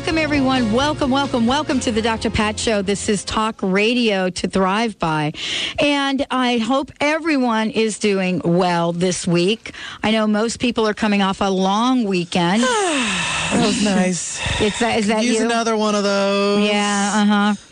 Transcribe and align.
Welcome, 0.00 0.16
everyone. 0.16 0.72
Welcome, 0.72 1.10
welcome, 1.10 1.46
welcome 1.46 1.78
to 1.80 1.92
the 1.92 2.00
Dr. 2.00 2.30
Pat 2.30 2.58
Show. 2.58 2.80
This 2.80 3.10
is 3.10 3.22
Talk 3.22 3.56
Radio 3.60 4.30
to 4.30 4.48
Thrive 4.48 4.98
By. 4.98 5.34
And 5.78 6.26
I 6.30 6.56
hope 6.56 6.90
everyone 7.02 7.68
is 7.68 7.98
doing 7.98 8.40
well 8.42 8.92
this 8.92 9.26
week. 9.26 9.74
I 10.02 10.10
know 10.10 10.26
most 10.26 10.58
people 10.58 10.88
are 10.88 10.94
coming 10.94 11.20
off 11.20 11.42
a 11.42 11.50
long 11.50 12.04
weekend. 12.04 12.62
that 12.62 13.62
was 13.62 13.84
nice. 13.84 14.40
It's 14.62 14.78
that, 14.78 14.98
is 15.00 15.08
that 15.08 15.22
Use 15.22 15.38
you? 15.38 15.44
another 15.44 15.76
one 15.76 15.94
of 15.94 16.02
those. 16.02 16.66
Yeah, 16.66 17.12
uh 17.14 17.26
huh. 17.26 17.69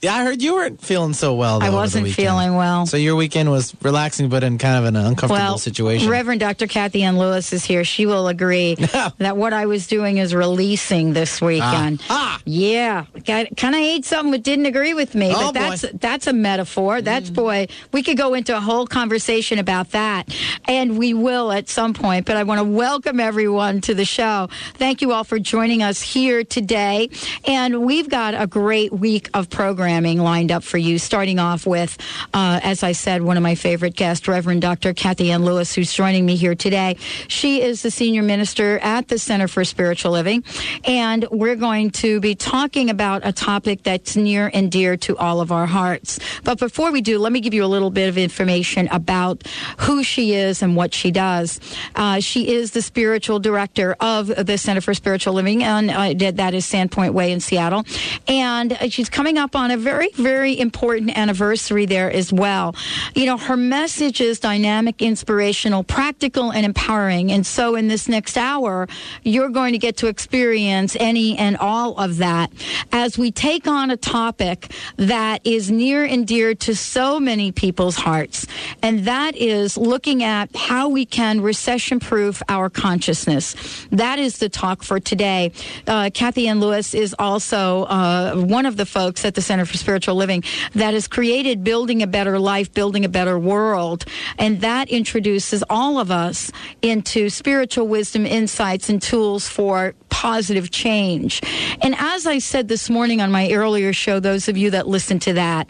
Yeah, 0.00 0.14
I 0.14 0.22
heard 0.22 0.40
you 0.40 0.54
weren't 0.54 0.80
feeling 0.80 1.12
so 1.12 1.34
well. 1.34 1.58
Though, 1.58 1.66
I 1.66 1.70
wasn't 1.70 2.08
feeling 2.10 2.54
well. 2.54 2.86
So 2.86 2.96
your 2.96 3.16
weekend 3.16 3.50
was 3.50 3.74
relaxing, 3.82 4.28
but 4.28 4.44
in 4.44 4.56
kind 4.56 4.78
of 4.78 4.84
an 4.84 4.94
uncomfortable 4.94 5.34
well, 5.34 5.58
situation. 5.58 6.08
Reverend 6.08 6.38
Dr. 6.38 6.68
Kathy 6.68 7.02
Ann 7.02 7.18
Lewis 7.18 7.52
is 7.52 7.64
here. 7.64 7.82
She 7.82 8.06
will 8.06 8.28
agree 8.28 8.74
that 9.18 9.36
what 9.36 9.52
I 9.52 9.66
was 9.66 9.88
doing 9.88 10.18
is 10.18 10.36
releasing 10.36 11.14
this 11.14 11.40
weekend. 11.40 12.00
Ah. 12.08 12.40
Yeah, 12.44 13.06
kind 13.26 13.48
of 13.50 13.74
ate 13.74 14.04
something 14.04 14.30
that 14.30 14.44
didn't 14.44 14.66
agree 14.66 14.94
with 14.94 15.16
me, 15.16 15.32
Oh, 15.34 15.52
but 15.52 15.54
that's 15.54 15.82
boy. 15.82 15.88
Mm. 15.88 16.00
that's 16.00 16.26
a 16.28 16.32
metaphor. 16.32 17.02
That's 17.02 17.28
boy, 17.28 17.66
we 17.92 18.04
could 18.04 18.16
go 18.16 18.34
into 18.34 18.56
a 18.56 18.60
whole 18.60 18.86
conversation 18.86 19.58
about 19.58 19.90
that, 19.90 20.32
and 20.68 20.96
we 20.96 21.12
will 21.12 21.50
at 21.50 21.68
some 21.68 21.92
point. 21.92 22.24
But 22.24 22.36
I 22.36 22.44
want 22.44 22.60
to 22.60 22.64
welcome 22.64 23.18
everyone 23.18 23.80
to 23.82 23.94
the 23.94 24.04
show. 24.04 24.48
Thank 24.74 25.02
you 25.02 25.10
all 25.10 25.24
for 25.24 25.40
joining 25.40 25.82
us 25.82 26.00
here 26.00 26.44
today, 26.44 27.10
and 27.44 27.82
we've 27.82 28.08
got 28.08 28.40
a 28.40 28.46
great 28.46 28.92
week 28.92 29.28
of 29.34 29.50
programming 29.50 29.87
lined 29.88 30.52
up 30.52 30.62
for 30.62 30.78
you. 30.78 30.98
Starting 30.98 31.38
off 31.38 31.66
with, 31.66 31.96
uh, 32.34 32.60
as 32.62 32.82
I 32.82 32.92
said, 32.92 33.22
one 33.22 33.36
of 33.36 33.42
my 33.42 33.54
favorite 33.54 33.96
guests, 33.96 34.28
Reverend 34.28 34.60
Dr. 34.60 34.92
Kathy 34.92 35.30
Ann 35.30 35.44
Lewis, 35.44 35.74
who's 35.74 35.92
joining 35.92 36.26
me 36.26 36.36
here 36.36 36.54
today. 36.54 36.96
She 37.26 37.62
is 37.62 37.82
the 37.82 37.90
senior 37.90 38.22
minister 38.22 38.78
at 38.80 39.08
the 39.08 39.18
Center 39.18 39.48
for 39.48 39.64
Spiritual 39.64 40.12
Living, 40.12 40.44
and 40.84 41.26
we're 41.30 41.56
going 41.56 41.90
to 41.90 42.20
be 42.20 42.34
talking 42.34 42.90
about 42.90 43.22
a 43.24 43.32
topic 43.32 43.82
that's 43.82 44.14
near 44.14 44.50
and 44.52 44.70
dear 44.70 44.96
to 44.98 45.16
all 45.16 45.40
of 45.40 45.50
our 45.50 45.66
hearts. 45.66 46.18
But 46.44 46.58
before 46.58 46.92
we 46.92 47.00
do, 47.00 47.18
let 47.18 47.32
me 47.32 47.40
give 47.40 47.54
you 47.54 47.64
a 47.64 47.66
little 47.66 47.90
bit 47.90 48.10
of 48.10 48.18
information 48.18 48.88
about 48.88 49.42
who 49.78 50.04
she 50.04 50.34
is 50.34 50.62
and 50.62 50.76
what 50.76 50.92
she 50.92 51.10
does. 51.10 51.60
Uh, 51.94 52.20
she 52.20 52.48
is 52.48 52.72
the 52.72 52.82
spiritual 52.82 53.38
director 53.38 53.96
of 54.00 54.26
the 54.26 54.58
Center 54.58 54.82
for 54.82 54.92
Spiritual 54.92 55.32
Living, 55.32 55.64
and 55.64 55.90
uh, 55.90 56.30
that 56.32 56.52
is 56.52 56.66
Sandpoint 56.66 57.14
Way 57.14 57.32
in 57.32 57.40
Seattle. 57.40 57.84
And 58.26 58.74
uh, 58.74 58.90
she's 58.90 59.08
coming 59.08 59.38
up 59.38 59.56
on 59.56 59.70
a 59.70 59.77
very, 59.78 60.10
very 60.14 60.58
important 60.58 61.16
anniversary 61.16 61.86
there 61.86 62.10
as 62.10 62.32
well. 62.32 62.74
You 63.14 63.26
know, 63.26 63.36
her 63.36 63.56
message 63.56 64.20
is 64.20 64.40
dynamic, 64.40 65.00
inspirational, 65.02 65.84
practical, 65.84 66.52
and 66.52 66.66
empowering. 66.66 67.32
And 67.32 67.46
so 67.46 67.74
in 67.74 67.88
this 67.88 68.08
next 68.08 68.36
hour, 68.36 68.88
you're 69.22 69.48
going 69.48 69.72
to 69.72 69.78
get 69.78 69.96
to 69.98 70.06
experience 70.06 70.96
any 71.00 71.36
and 71.38 71.56
all 71.56 71.96
of 71.98 72.18
that 72.18 72.50
as 72.92 73.18
we 73.18 73.30
take 73.30 73.66
on 73.66 73.90
a 73.90 73.96
topic 73.96 74.72
that 74.96 75.40
is 75.44 75.70
near 75.70 76.04
and 76.04 76.26
dear 76.26 76.54
to 76.54 76.74
so 76.74 77.20
many 77.20 77.52
people's 77.52 77.96
hearts. 77.96 78.46
And 78.82 79.04
that 79.04 79.36
is 79.36 79.76
looking 79.76 80.22
at 80.22 80.54
how 80.54 80.88
we 80.88 81.06
can 81.06 81.40
recession 81.40 82.00
proof 82.00 82.42
our 82.48 82.68
consciousness. 82.68 83.86
That 83.90 84.18
is 84.18 84.38
the 84.38 84.48
talk 84.48 84.82
for 84.82 85.00
today. 85.00 85.52
Uh, 85.86 86.10
Kathy 86.12 86.48
Ann 86.48 86.60
Lewis 86.60 86.94
is 86.94 87.14
also 87.18 87.84
uh, 87.84 88.34
one 88.36 88.66
of 88.66 88.76
the 88.76 88.86
folks 88.86 89.24
at 89.24 89.34
the 89.34 89.42
Center 89.42 89.66
for 89.68 89.76
Spiritual 89.76 90.16
Living 90.16 90.42
that 90.74 90.94
has 90.94 91.06
created 91.06 91.62
Building 91.62 92.02
a 92.02 92.06
Better 92.06 92.38
Life, 92.38 92.72
Building 92.74 93.04
a 93.04 93.08
Better 93.08 93.38
World. 93.38 94.04
And 94.38 94.60
that 94.62 94.88
introduces 94.88 95.62
all 95.70 95.98
of 95.98 96.10
us 96.10 96.50
into 96.82 97.28
spiritual 97.30 97.86
wisdom, 97.86 98.26
insights, 98.26 98.88
and 98.88 99.00
tools 99.00 99.48
for 99.48 99.94
positive 100.08 100.70
change. 100.70 101.40
And 101.80 101.94
as 101.96 102.26
I 102.26 102.38
said 102.38 102.66
this 102.66 102.90
morning 102.90 103.20
on 103.20 103.30
my 103.30 103.52
earlier 103.52 103.92
show, 103.92 104.18
those 104.18 104.48
of 104.48 104.56
you 104.56 104.70
that 104.70 104.88
listen 104.88 105.18
to 105.20 105.34
that, 105.34 105.68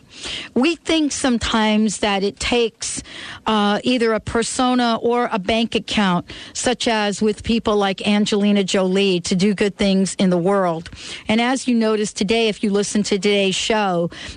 we 0.55 0.77
think 0.77 1.13
sometimes 1.13 1.99
that 1.99 2.23
it 2.23 2.41
takes 2.41 3.03
uh, 3.47 3.81
either 3.85 4.15
a 4.15 4.21
persona 4.21 4.99
or 5.03 5.29
a 5.33 5.39
bank 5.39 5.75
account, 5.75 6.31
such 6.55 6.89
as 6.89 7.21
with 7.21 7.43
people 7.43 7.77
like 7.77 8.07
Angelina 8.07 8.65
Jolie, 8.65 9.21
to 9.21 9.37
do 9.37 9.55
good 9.55 9.77
things 9.77 10.15
in 10.15 10.31
the 10.31 10.39
world. 10.39 10.89
And 11.29 11.41
as 11.41 11.69
you 11.69 11.75
notice 11.75 12.13
today, 12.13 12.49
if 12.49 12.63
you 12.63 12.71
listen 12.71 13.03
to 13.05 13.17
today's 13.19 13.55
show, 13.55 13.88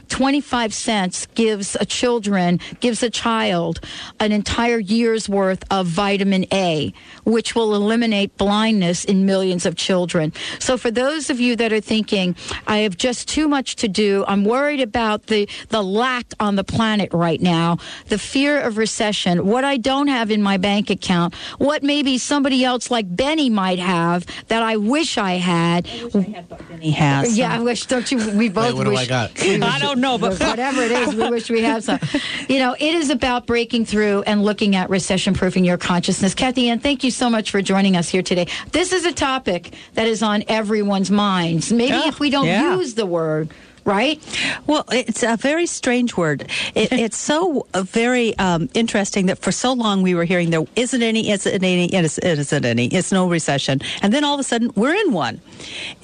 25 0.08 0.74
cents 0.74 1.26
gives 1.36 1.76
a 1.80 1.86
children, 1.86 2.60
gives 2.80 3.04
a 3.04 3.10
child 3.10 3.80
an 4.20 4.32
entire 4.32 4.80
year's 4.80 5.28
worth 5.30 5.64
of 5.72 5.88
vitamin 5.88 6.46
A, 6.54 6.94
which 7.24 7.56
will 7.56 7.76
eliminate 7.76 8.38
blindness 8.38 9.06
in 9.06 9.26
millions 9.26 9.66
of 9.66 9.76
children. 9.76 10.34
So 10.60 10.78
for 10.78 10.92
those 10.92 11.30
of 11.30 11.40
you 11.40 11.56
that 11.58 11.72
are 11.74 11.82
thinking, 11.82 12.36
I 12.68 12.80
have 12.80 12.98
just 12.98 13.28
too 13.28 13.48
much 13.48 13.76
to 13.78 13.88
do, 13.88 14.26
I'm 14.28 14.44
worried 14.46 14.82
about 14.82 15.28
the, 15.28 15.48
the 15.70 15.82
lack 15.82 16.34
on 16.40 16.56
the 16.56 16.64
planet 16.64 17.10
right 17.14 17.42
now, 17.42 17.78
the 18.08 18.18
fear 18.18 18.60
of 18.60 18.78
recession, 18.78 19.46
what 19.46 19.64
I 19.64 19.78
don't 19.78 20.08
have 20.08 20.32
in 20.32 20.42
my 20.42 20.58
bank 20.58 20.90
account, 20.90 21.36
what 21.58 21.84
maybe 21.84 22.18
somebody 22.18 22.64
else 22.64 22.92
like 22.92 23.06
Benny 23.16 23.50
might 23.50 23.80
have 23.80 24.26
that 24.48 24.64
I 24.64 24.78
wish 24.78 25.18
I 25.18 25.34
had. 25.34 25.88
He 25.88 26.92
has. 26.92 27.38
Yeah, 27.38 27.54
I 27.54 27.60
wish, 27.60 27.86
don't 27.86 28.10
you? 28.12 28.18
We 28.38 28.50
both 28.50 28.74
Wait, 28.74 28.76
what 28.76 28.84
do. 28.86 28.96
I 28.96 29.06
got? 29.06 29.32
I 29.42 29.80
don't 29.80 30.00
know, 30.00 30.18
but 30.18 30.40
Whatever 30.40 30.82
it 30.82 30.92
is, 30.92 31.16
we 31.16 31.30
wish 31.30 31.50
we 31.50 31.62
had 31.62 31.84
some. 31.84 32.00
You 32.48 32.60
know, 32.60 32.74
it 32.74 32.96
is 32.96 33.10
about 33.10 33.46
breaking 33.46 33.86
through 33.86 34.24
and 34.24 34.44
looking 34.44 34.76
at 34.76 34.90
recession 34.90 35.34
proofing 35.34 35.66
your 35.66 35.78
consciousness. 35.78 36.34
Kathy 36.34 36.70
Ann, 36.70 36.80
thank 36.80 37.04
you 37.04 37.12
so 37.12 37.30
much 37.30 37.52
for 37.52 37.62
joining 37.62 37.96
us 37.98 38.10
here 38.10 38.22
today. 38.24 38.48
This 38.72 38.92
is 38.94 39.06
a 39.06 39.14
topic 39.14 39.74
that 39.96 40.08
is 40.08 40.22
on 40.24 40.44
everyone's 40.48 41.12
minds. 41.12 41.72
Maybe 41.72 41.90
Yeah, 41.94 42.08
if 42.08 42.20
we 42.20 42.30
don't 42.30 42.46
yeah. 42.48 42.76
use 42.76 42.94
the 42.96 43.06
word, 43.06 43.50
right? 43.86 44.22
Well, 44.68 44.86
it's 44.92 45.24
a 45.24 45.38
very 45.38 45.66
strange 45.66 46.16
word. 46.18 46.50
It, 46.76 46.92
it's 46.92 47.18
so 47.18 47.66
uh, 47.74 47.82
very 47.84 48.38
um, 48.38 48.70
interesting 48.74 49.26
that 49.28 49.40
for 49.40 49.52
so 49.52 49.74
long 49.74 50.02
we 50.04 50.14
were 50.14 50.24
hearing 50.26 50.50
there 50.52 50.66
isn't 50.76 51.02
any, 51.02 51.30
isn't 51.32 51.64
any, 51.64 51.94
it 51.94 52.06
is- 52.06 52.18
it 52.20 52.38
isn't 52.40 52.66
any, 52.66 52.88
it's 52.88 53.12
no 53.12 53.28
recession, 53.28 53.80
and 54.02 54.14
then 54.14 54.24
all 54.24 54.34
of 54.36 54.40
a 54.40 54.44
sudden 54.44 54.72
we're 54.76 54.94
in 54.96 55.12
one. 55.14 55.42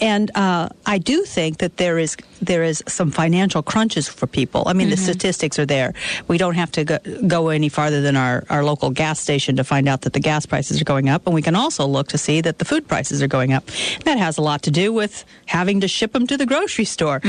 And 0.01 0.31
uh, 0.35 0.69
I 0.85 0.97
do 0.97 1.23
think 1.23 1.57
that 1.59 1.77
there 1.77 1.97
is 1.99 2.15
there 2.41 2.63
is 2.63 2.83
some 2.87 3.11
financial 3.11 3.63
crunches 3.63 4.07
for 4.07 4.27
people. 4.27 4.63
I 4.67 4.73
mean, 4.73 4.89
the 4.89 4.97
statistics 4.97 5.57
are 5.59 5.65
there. 5.65 5.93
We 6.27 6.37
don't 6.37 6.55
have 6.55 6.71
to 6.73 6.83
go, 6.83 6.97
go 7.27 7.49
any 7.49 7.69
farther 7.69 8.01
than 8.01 8.15
our, 8.15 8.43
our 8.49 8.63
local 8.63 8.89
gas 8.91 9.19
station 9.19 9.55
to 9.55 9.63
find 9.63 9.87
out 9.87 10.01
that 10.01 10.13
the 10.13 10.19
gas 10.19 10.45
prices 10.45 10.81
are 10.81 10.85
going 10.85 11.09
up, 11.09 11.25
and 11.25 11.33
we 11.33 11.41
can 11.41 11.55
also 11.55 11.85
look 11.85 12.07
to 12.09 12.17
see 12.17 12.41
that 12.41 12.59
the 12.59 12.65
food 12.65 12.87
prices 12.87 13.21
are 13.21 13.27
going 13.27 13.53
up. 13.53 13.65
That 14.05 14.17
has 14.17 14.37
a 14.37 14.41
lot 14.41 14.61
to 14.63 14.71
do 14.71 14.93
with 14.93 15.25
having 15.45 15.81
to 15.81 15.87
ship 15.87 16.13
them 16.13 16.27
to 16.27 16.37
the 16.37 16.45
grocery 16.45 16.85
store. 16.85 17.19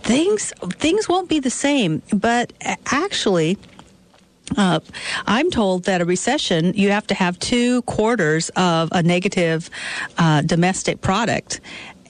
Things 0.00 0.52
things 0.78 1.08
won't 1.08 1.28
be 1.28 1.38
the 1.40 1.50
same, 1.50 2.02
but 2.12 2.52
actually. 2.86 3.58
Uh, 4.56 4.80
I'm 5.26 5.50
told 5.50 5.84
that 5.84 6.02
a 6.02 6.04
recession, 6.04 6.74
you 6.74 6.90
have 6.90 7.06
to 7.06 7.14
have 7.14 7.38
two 7.38 7.80
quarters 7.82 8.50
of 8.56 8.90
a 8.92 9.02
negative 9.02 9.70
uh, 10.18 10.42
domestic 10.42 11.00
product, 11.00 11.60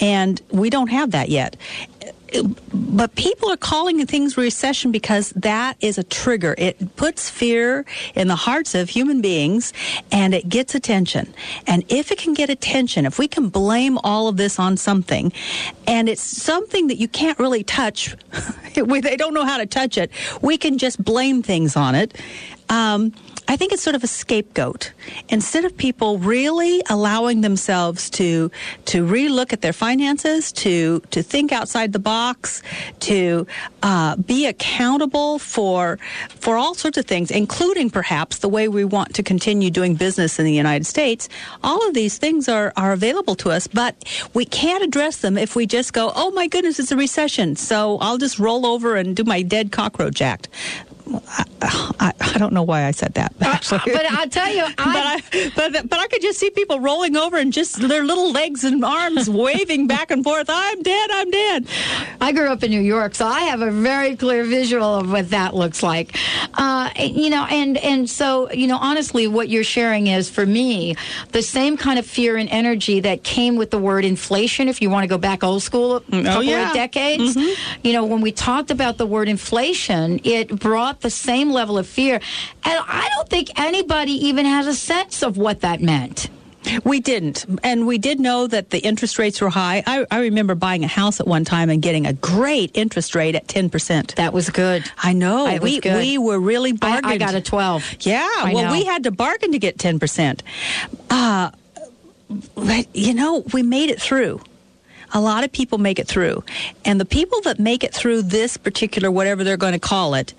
and 0.00 0.41
we 0.50 0.69
don't 0.71 0.88
have 0.88 1.12
that 1.12 1.28
yet. 1.28 1.56
But 2.72 3.15
people 3.15 3.50
are 3.50 3.56
calling 3.56 4.04
things 4.06 4.37
recession 4.37 4.93
because 4.93 5.31
that 5.31 5.77
is 5.80 5.98
a 5.98 6.03
trigger. 6.03 6.54
It 6.59 6.97
puts 6.97 7.30
fear 7.30 7.84
in 8.15 8.28
the 8.28 8.36
hearts 8.36 8.74
of 8.74 8.89
human 8.89 9.21
beings 9.21 9.72
and 10.10 10.34
it 10.34 10.48
gets 10.48 10.74
attention. 10.74 11.33
And 11.66 11.84
if 11.89 12.10
it 12.10 12.18
can 12.18 12.34
get 12.34 12.51
attention, 12.51 13.07
if 13.07 13.18
we 13.18 13.28
can 13.28 13.48
blame 13.48 13.98
all 13.98 14.28
of 14.28 14.36
this 14.36 14.59
on 14.59 14.77
something, 14.77 15.33
and 15.86 16.09
it's 16.09 16.22
something 16.22 16.86
that 16.89 16.97
you 16.97 17.09
can't 17.09 17.39
really 17.39 17.65
touch, 17.65 18.16
they 18.74 19.16
don't 19.16 19.34
know 19.34 19.45
how 19.45 19.59
to 19.59 19.66
touch 19.66 19.98
it, 19.98 20.10
we 20.41 20.57
can 20.57 20.78
just 20.78 21.03
blame 21.03 21.42
things 21.42 21.77
on 21.77 21.95
it. 21.95 22.16
Um, 22.68 23.12
I 23.48 23.56
think 23.56 23.72
it's 23.72 23.83
sort 23.83 23.97
of 23.97 24.04
a 24.04 24.06
scapegoat. 24.06 24.92
Instead 25.28 25.65
of 25.65 25.77
people 25.77 26.18
really 26.18 26.83
allowing 26.89 27.41
themselves 27.41 28.09
to 28.10 28.50
to 28.86 29.04
relook 29.06 29.53
at 29.53 29.60
their 29.60 29.72
finances, 29.72 30.53
to 30.53 31.00
to 31.10 31.22
think 31.22 31.53
outside 31.53 31.92
the 31.92 31.98
box, 31.98 32.62
to 33.00 33.47
uh, 33.83 34.16
be 34.16 34.47
accountable 34.47 35.39
for 35.39 35.98
for 36.28 36.56
all 36.56 36.74
sorts 36.74 36.97
of 36.98 37.04
things, 37.06 37.30
including 37.30 37.91
perhaps 37.91 38.39
the 38.39 38.48
way 38.48 38.68
we 38.68 38.84
want 38.84 39.15
to 39.15 39.22
continue 39.22 39.71
doing 39.71 39.97
business 39.97 40.38
in 40.38 40.45
the 40.45 40.53
United 40.53 40.86
States. 40.86 41.28
All 41.62 41.86
of 41.86 41.95
these 41.95 42.18
things 42.18 42.48
are 42.48 42.72
are 42.77 42.92
available 42.92 43.34
to 43.36 43.50
us, 43.50 43.66
but 43.66 43.97
we 44.34 44.45
can't 44.45 44.84
address 44.84 45.18
them 45.18 45.36
if 45.36 45.56
we 45.56 45.66
just 45.66 45.92
go, 45.92 46.12
"Oh 46.15 46.30
my 46.30 46.47
goodness, 46.47 46.78
it's 46.78 46.92
a 46.92 46.97
recession," 46.97 47.56
so 47.56 47.98
I'll 47.98 48.18
just 48.18 48.38
roll 48.38 48.66
over 48.66 48.97
and 48.97 49.16
do 49.16 49.24
my 49.24 49.42
dead 49.42 49.72
cockroach 49.72 50.22
act. 50.22 50.48
I, 51.28 51.45
I, 52.01 52.13
I 52.21 52.39
don't 52.39 52.53
know 52.53 52.63
why 52.63 52.84
I 52.84 52.91
said 52.91 53.15
that. 53.15 53.34
Actually. 53.41 53.78
Uh, 53.93 53.97
but 53.97 54.10
I'll 54.10 54.28
tell 54.28 54.53
you, 54.53 54.65
I, 54.78 55.21
but 55.22 55.37
I, 55.37 55.51
but 55.54 55.89
but 55.89 55.99
I 55.99 56.07
could 56.09 56.22
just 56.22 56.39
see 56.39 56.51
people 56.51 56.81
rolling 56.81 57.16
over 57.16 57.37
and 57.37 57.53
just 57.53 57.77
their 57.77 58.04
little 58.04 58.33
legs 58.33 58.65
and 58.65 58.84
arms 58.84 59.28
waving 59.45 59.87
back 59.87 60.10
and 60.10 60.25
forth. 60.25 60.47
I'm 60.49 60.83
dead. 60.83 61.10
I'm 61.13 61.31
dead. 61.31 61.66
I 62.21 62.33
grew 62.33 62.49
up 62.49 62.63
in 62.63 62.71
New 62.71 62.81
York, 62.81 63.15
so 63.15 63.27
I 63.27 63.43
have 63.43 63.60
a 63.60 63.71
very 63.71 64.16
clear 64.16 64.45
visual 64.45 64.83
of 64.83 65.10
what 65.10 65.31
that 65.31 65.54
looks 65.54 65.83
like. 65.83 66.16
Uh, 66.54 66.91
you 66.97 67.31
know, 67.31 67.47
and 67.51 67.77
and 67.78 68.09
so 68.09 68.51
you 68.53 68.66
know, 68.66 68.78
honestly, 68.78 69.27
what 69.27 69.48
you're 69.48 69.65
sharing 69.65 70.07
is 70.09 70.28
for 70.28 70.47
me 70.47 70.97
the 71.31 71.43
same 71.43 71.77
kind 71.77 71.98
of 71.98 72.07
fear 72.07 72.37
and 72.37 72.48
energy 72.51 73.01
that 73.01 73.22
came 73.22 73.57
with 73.57 73.71
the 73.71 73.78
word 73.78 74.05
inflation. 74.05 74.69
If 74.69 74.83
you 74.83 74.91
want 74.91 75.05
to 75.05 75.09
go 75.09 75.19
back 75.19 75.45
old 75.45 75.63
school, 75.63 75.97
a 75.97 76.01
couple 76.01 76.43
yeah. 76.43 76.69
of 76.69 76.75
decades, 76.75 77.37
you 77.83 77.93
know, 77.93 78.05
when 78.05 78.21
we 78.21 78.33
talked 78.33 78.71
about 78.71 78.98
the 78.98 79.07
word 79.07 79.28
inflation, 79.28 80.21
it 80.25 80.48
brought 80.48 80.91
the 81.00 81.10
same 81.10 81.50
level 81.50 81.78
of 81.78 81.86
fear, 81.86 82.15
and 82.16 82.84
I 82.86 83.09
don't 83.16 83.28
think 83.28 83.59
anybody 83.59 84.12
even 84.27 84.47
has 84.47 84.66
a 84.66 84.74
sense 84.74 85.22
of 85.22 85.36
what 85.36 85.60
that 85.60 85.80
meant. 85.80 86.28
We 86.84 87.00
didn't. 87.00 87.44
And 87.62 87.86
we 87.86 87.98
did 87.98 88.21
know 88.21 88.47
that 88.47 88.71
the 88.71 88.78
interest 88.78 89.18
rates 89.18 89.41
were 89.41 89.50
high. 89.50 89.83
I, 89.86 90.06
I 90.10 90.21
remember 90.21 90.54
buying 90.54 90.84
a 90.84 90.89
house 90.89 91.21
at 91.21 91.27
one 91.27 91.44
time 91.44 91.71
and 91.71 91.83
getting 91.83 92.06
a 92.06 92.12
great 92.12 92.71
interest 92.74 93.15
rate 93.15 93.34
at 93.34 93.47
10%. 93.47 94.15
That 94.15 94.33
was 94.33 94.50
good. 94.50 94.84
I 94.98 95.12
know. 95.12 95.44
Was 95.44 95.60
we, 95.60 95.80
we 95.84 96.18
were 96.18 96.39
really 96.39 96.71
I, 96.71 96.77
bargained. 96.77 97.06
I 97.06 97.18
got 97.18 97.34
a 97.34 97.41
12. 97.41 97.97
Yeah, 98.00 98.28
I 98.38 98.53
well, 98.54 98.66
know. 98.66 98.72
we 98.72 98.84
had 98.84 99.04
to 99.04 99.10
bargain 99.10 99.53
to 99.53 99.59
get 99.59 99.77
10%. 99.77 100.41
Uh, 101.10 101.50
but, 102.54 102.95
you 102.95 103.15
know, 103.15 103.45
we 103.53 103.62
made 103.62 103.91
it 103.91 104.00
through. 104.00 104.41
A 105.12 105.20
lot 105.20 105.44
of 105.44 105.53
people 105.53 105.78
make 105.78 105.98
it 105.98 106.09
through. 106.09 106.42
And 106.84 107.00
the 107.00 107.04
people 107.04 107.41
that 107.42 107.59
make 107.59 107.84
it 107.84 107.94
through 107.94 108.22
this 108.22 108.56
particular, 108.56 109.10
whatever 109.10 109.44
they're 109.44 109.56
going 109.56 109.74
to 109.74 109.78
call 109.78 110.14
it, 110.14 110.34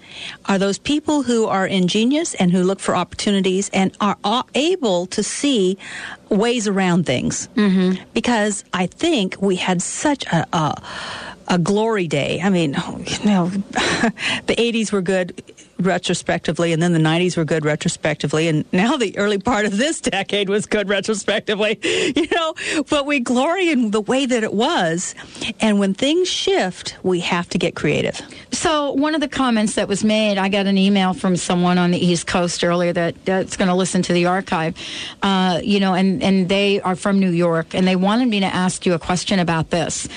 are 0.46 0.58
those 0.58 0.78
people 0.78 1.24
who 1.24 1.46
are 1.46 1.66
ingenious 1.66 2.34
and 2.36 2.52
who 2.52 2.64
look 2.64 2.80
for 2.80 2.96
opportunities 2.96 3.70
and 3.74 3.96
are 4.02 4.46
able 4.56 5.06
to 5.08 5.24
see 5.24 5.78
ways 6.30 6.68
around 6.68 7.06
things. 7.06 7.48
Mm-hmm. 7.56 8.04
Because 8.14 8.64
I 8.74 8.88
think 8.88 9.42
we 9.42 9.56
had 9.56 9.82
such 9.82 10.26
a, 10.26 10.48
a, 10.54 10.82
a 11.48 11.58
glory 11.58 12.08
day. 12.08 12.42
I 12.44 12.50
mean, 12.50 12.74
you 12.74 13.26
know, 13.26 13.48
the 13.50 14.56
80s 14.56 14.92
were 14.92 15.02
good 15.02 15.42
retrospectively, 15.80 16.74
and 16.74 16.82
then 16.82 16.94
the 16.94 17.00
90s 17.00 17.38
were 17.38 17.46
good 17.46 17.66
retrospectively, 17.66 18.48
and 18.48 18.66
now 18.72 18.98
the 18.98 19.18
early 19.18 19.38
part 19.38 19.66
of 19.66 19.78
this 19.78 20.00
decade 20.02 20.50
was 20.50 20.66
good 20.66 20.90
retrospectively, 20.90 21.80
you 22.16 22.28
know, 22.32 22.54
but 22.90 23.06
we 23.06 23.20
glory 23.20 23.70
in 23.70 23.92
the 23.92 24.02
way 24.02 24.26
that 24.26 24.44
it 24.44 24.54
was. 24.54 25.16
And 25.60 25.80
when 25.80 25.94
things 25.94 26.30
shift, 26.30 26.98
we 27.04 27.20
have 27.22 27.50
to 27.50 27.58
get 27.58 27.76
creative. 27.76 28.22
So 28.52 28.92
one 28.92 29.16
of 29.16 29.22
the 29.22 29.28
comments 29.28 29.76
that 29.76 29.88
was 29.88 30.04
made, 30.04 30.38
I 30.38 30.50
got 30.50 30.68
an 30.68 30.78
email 30.78 31.14
from 31.14 31.36
someone 31.36 31.78
on 31.78 31.92
the 31.92 31.98
East 31.98 32.28
Coast 32.28 32.64
earlier 32.64 32.94
that 32.94 33.26
that's 33.26 33.58
going 33.58 33.68
to 33.68 33.76
listen 33.76 34.02
to 34.04 34.14
the 34.14 34.28
archive, 34.28 34.76
uh, 35.22 35.60
you 35.64 35.80
know, 35.80 35.94
and 35.94 36.22
and 36.22 36.48
they 36.50 36.80
are 36.82 36.96
from 36.96 37.20
New 37.20 37.32
York, 37.32 37.74
and 37.74 37.88
they 37.88 37.96
wanted 37.96 38.28
me 38.28 38.40
to 38.42 38.46
ask 38.46 38.86
you 38.86 38.94
a 38.94 39.00
question 39.00 39.40
about 39.40 39.70
this. 39.70 40.08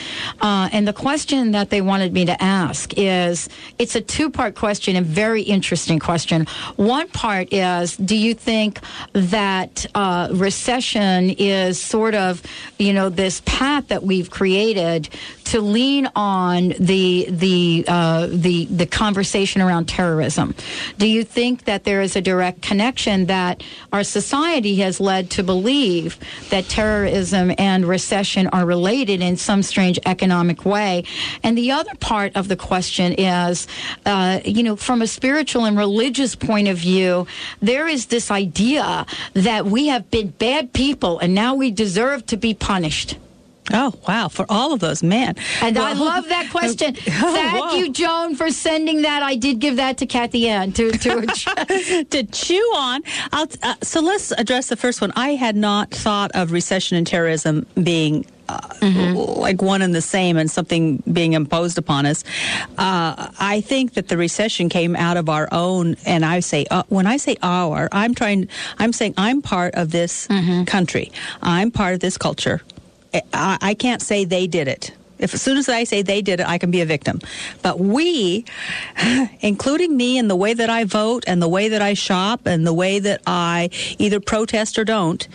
Uh, 0.40 0.68
and 0.72 0.86
the 0.86 0.92
question 0.92 1.52
that 1.52 1.70
they 1.70 1.80
wanted 1.80 2.12
me 2.12 2.26
to 2.26 2.42
ask 2.42 2.92
is, 2.96 3.48
it's 3.78 3.94
a 3.94 4.00
two 4.00 4.30
part 4.30 4.54
question, 4.54 4.96
and 4.96 5.06
very 5.06 5.42
interesting 5.56 5.98
question. 5.98 6.46
One 6.76 7.08
part 7.08 7.46
is, 7.52 7.96
do 7.96 8.16
you 8.26 8.34
think 8.34 8.72
that 9.12 9.86
uh, 9.94 10.28
recession 10.32 11.30
is 11.30 11.80
sort 11.80 12.14
of, 12.14 12.42
you 12.78 12.92
know, 12.92 13.08
this 13.08 13.42
path 13.44 13.88
that 13.88 14.02
we've 14.02 14.30
created 14.30 15.08
to 15.46 15.60
lean 15.60 16.08
on 16.16 16.74
the 16.80 17.26
the 17.30 17.84
uh, 17.86 18.26
the 18.30 18.64
the 18.66 18.86
conversation 18.86 19.62
around 19.62 19.86
terrorism. 19.86 20.54
Do 20.98 21.06
you 21.06 21.22
think 21.22 21.64
that 21.64 21.84
there 21.84 22.02
is 22.02 22.16
a 22.16 22.20
direct 22.20 22.62
connection 22.62 23.26
that 23.26 23.62
our 23.92 24.02
society 24.02 24.76
has 24.76 25.00
led 25.00 25.30
to 25.30 25.44
believe 25.44 26.18
that 26.50 26.68
terrorism 26.68 27.52
and 27.58 27.84
recession 27.86 28.48
are 28.48 28.66
related 28.66 29.22
in 29.22 29.36
some 29.36 29.62
strange 29.62 30.00
economic 30.04 30.64
way? 30.64 31.04
And 31.44 31.56
the 31.56 31.70
other 31.70 31.94
part 32.00 32.34
of 32.34 32.48
the 32.48 32.56
question 32.56 33.12
is, 33.12 33.68
uh, 34.04 34.40
you 34.44 34.64
know, 34.64 34.74
from 34.74 35.00
a 35.00 35.06
spiritual 35.06 35.35
and 35.36 35.76
religious 35.76 36.34
point 36.34 36.66
of 36.66 36.78
view, 36.78 37.26
there 37.60 37.86
is 37.86 38.06
this 38.06 38.30
idea 38.30 39.04
that 39.34 39.66
we 39.66 39.88
have 39.88 40.10
been 40.10 40.28
bad 40.28 40.72
people 40.72 41.18
and 41.18 41.34
now 41.34 41.54
we 41.54 41.70
deserve 41.70 42.24
to 42.26 42.36
be 42.36 42.54
punished. 42.54 43.18
Oh, 43.72 43.92
wow. 44.06 44.28
For 44.28 44.46
all 44.48 44.72
of 44.72 44.80
those, 44.80 45.02
man. 45.02 45.34
And 45.60 45.76
I 45.78 45.92
love 45.92 46.28
that 46.28 46.50
question. 46.52 46.94
Oh, 46.96 47.34
Thank 47.34 47.64
whoa. 47.64 47.74
you, 47.76 47.90
Joan, 47.92 48.36
for 48.36 48.50
sending 48.50 49.02
that. 49.02 49.22
I 49.22 49.34
did 49.36 49.58
give 49.58 49.76
that 49.76 49.98
to 49.98 50.06
Kathy 50.06 50.48
Ann 50.48 50.72
to, 50.72 50.90
to 50.92 51.26
to 52.10 52.22
chew 52.24 52.72
on. 52.76 53.02
I'll, 53.32 53.48
uh, 53.62 53.74
so 53.82 54.00
let's 54.00 54.30
address 54.32 54.68
the 54.68 54.76
first 54.76 55.00
one. 55.00 55.12
I 55.16 55.30
had 55.30 55.56
not 55.56 55.90
thought 55.90 56.30
of 56.34 56.52
recession 56.52 56.96
and 56.96 57.06
terrorism 57.06 57.66
being. 57.82 58.26
Uh, 58.48 58.60
Like 59.40 59.60
one 59.60 59.82
and 59.82 59.92
the 59.92 60.00
same, 60.00 60.36
and 60.36 60.48
something 60.48 61.02
being 61.12 61.32
imposed 61.32 61.78
upon 61.78 62.06
us. 62.06 62.22
Uh, 62.78 63.28
I 63.40 63.60
think 63.60 63.94
that 63.94 64.06
the 64.06 64.16
recession 64.16 64.68
came 64.68 64.94
out 64.94 65.16
of 65.16 65.28
our 65.28 65.48
own, 65.50 65.96
and 66.06 66.24
I 66.24 66.38
say 66.38 66.64
uh, 66.70 66.84
when 66.88 67.08
I 67.08 67.16
say 67.16 67.36
our, 67.42 67.88
I'm 67.90 68.14
trying. 68.14 68.46
I'm 68.78 68.92
saying 68.92 69.14
I'm 69.16 69.42
part 69.42 69.74
of 69.74 69.90
this 69.90 70.28
country. 70.66 71.10
I'm 71.42 71.72
part 71.72 71.94
of 71.94 72.00
this 72.00 72.16
culture. 72.16 72.62
I, 73.32 73.58
I 73.60 73.74
can't 73.74 74.02
say 74.02 74.24
they 74.24 74.46
did 74.46 74.68
it. 74.68 74.92
If 75.18 75.32
as 75.32 75.40
soon 75.40 75.56
as 75.56 75.68
I 75.68 75.84
say 75.84 76.02
they 76.02 76.20
did 76.20 76.40
it, 76.40 76.46
I 76.46 76.58
can 76.58 76.70
be 76.70 76.80
a 76.80 76.86
victim. 76.86 77.20
But 77.62 77.80
we, 77.80 78.44
including 79.40 79.96
me 79.96 80.18
and 80.18 80.30
the 80.30 80.36
way 80.36 80.54
that 80.54 80.70
I 80.70 80.84
vote 80.84 81.24
and 81.26 81.40
the 81.40 81.48
way 81.48 81.68
that 81.68 81.82
I 81.82 81.94
shop 81.94 82.46
and 82.46 82.66
the 82.66 82.74
way 82.74 82.98
that 82.98 83.22
I 83.26 83.70
either 83.98 84.20
protest 84.20 84.78
or 84.78 84.84
don't, 84.84 85.26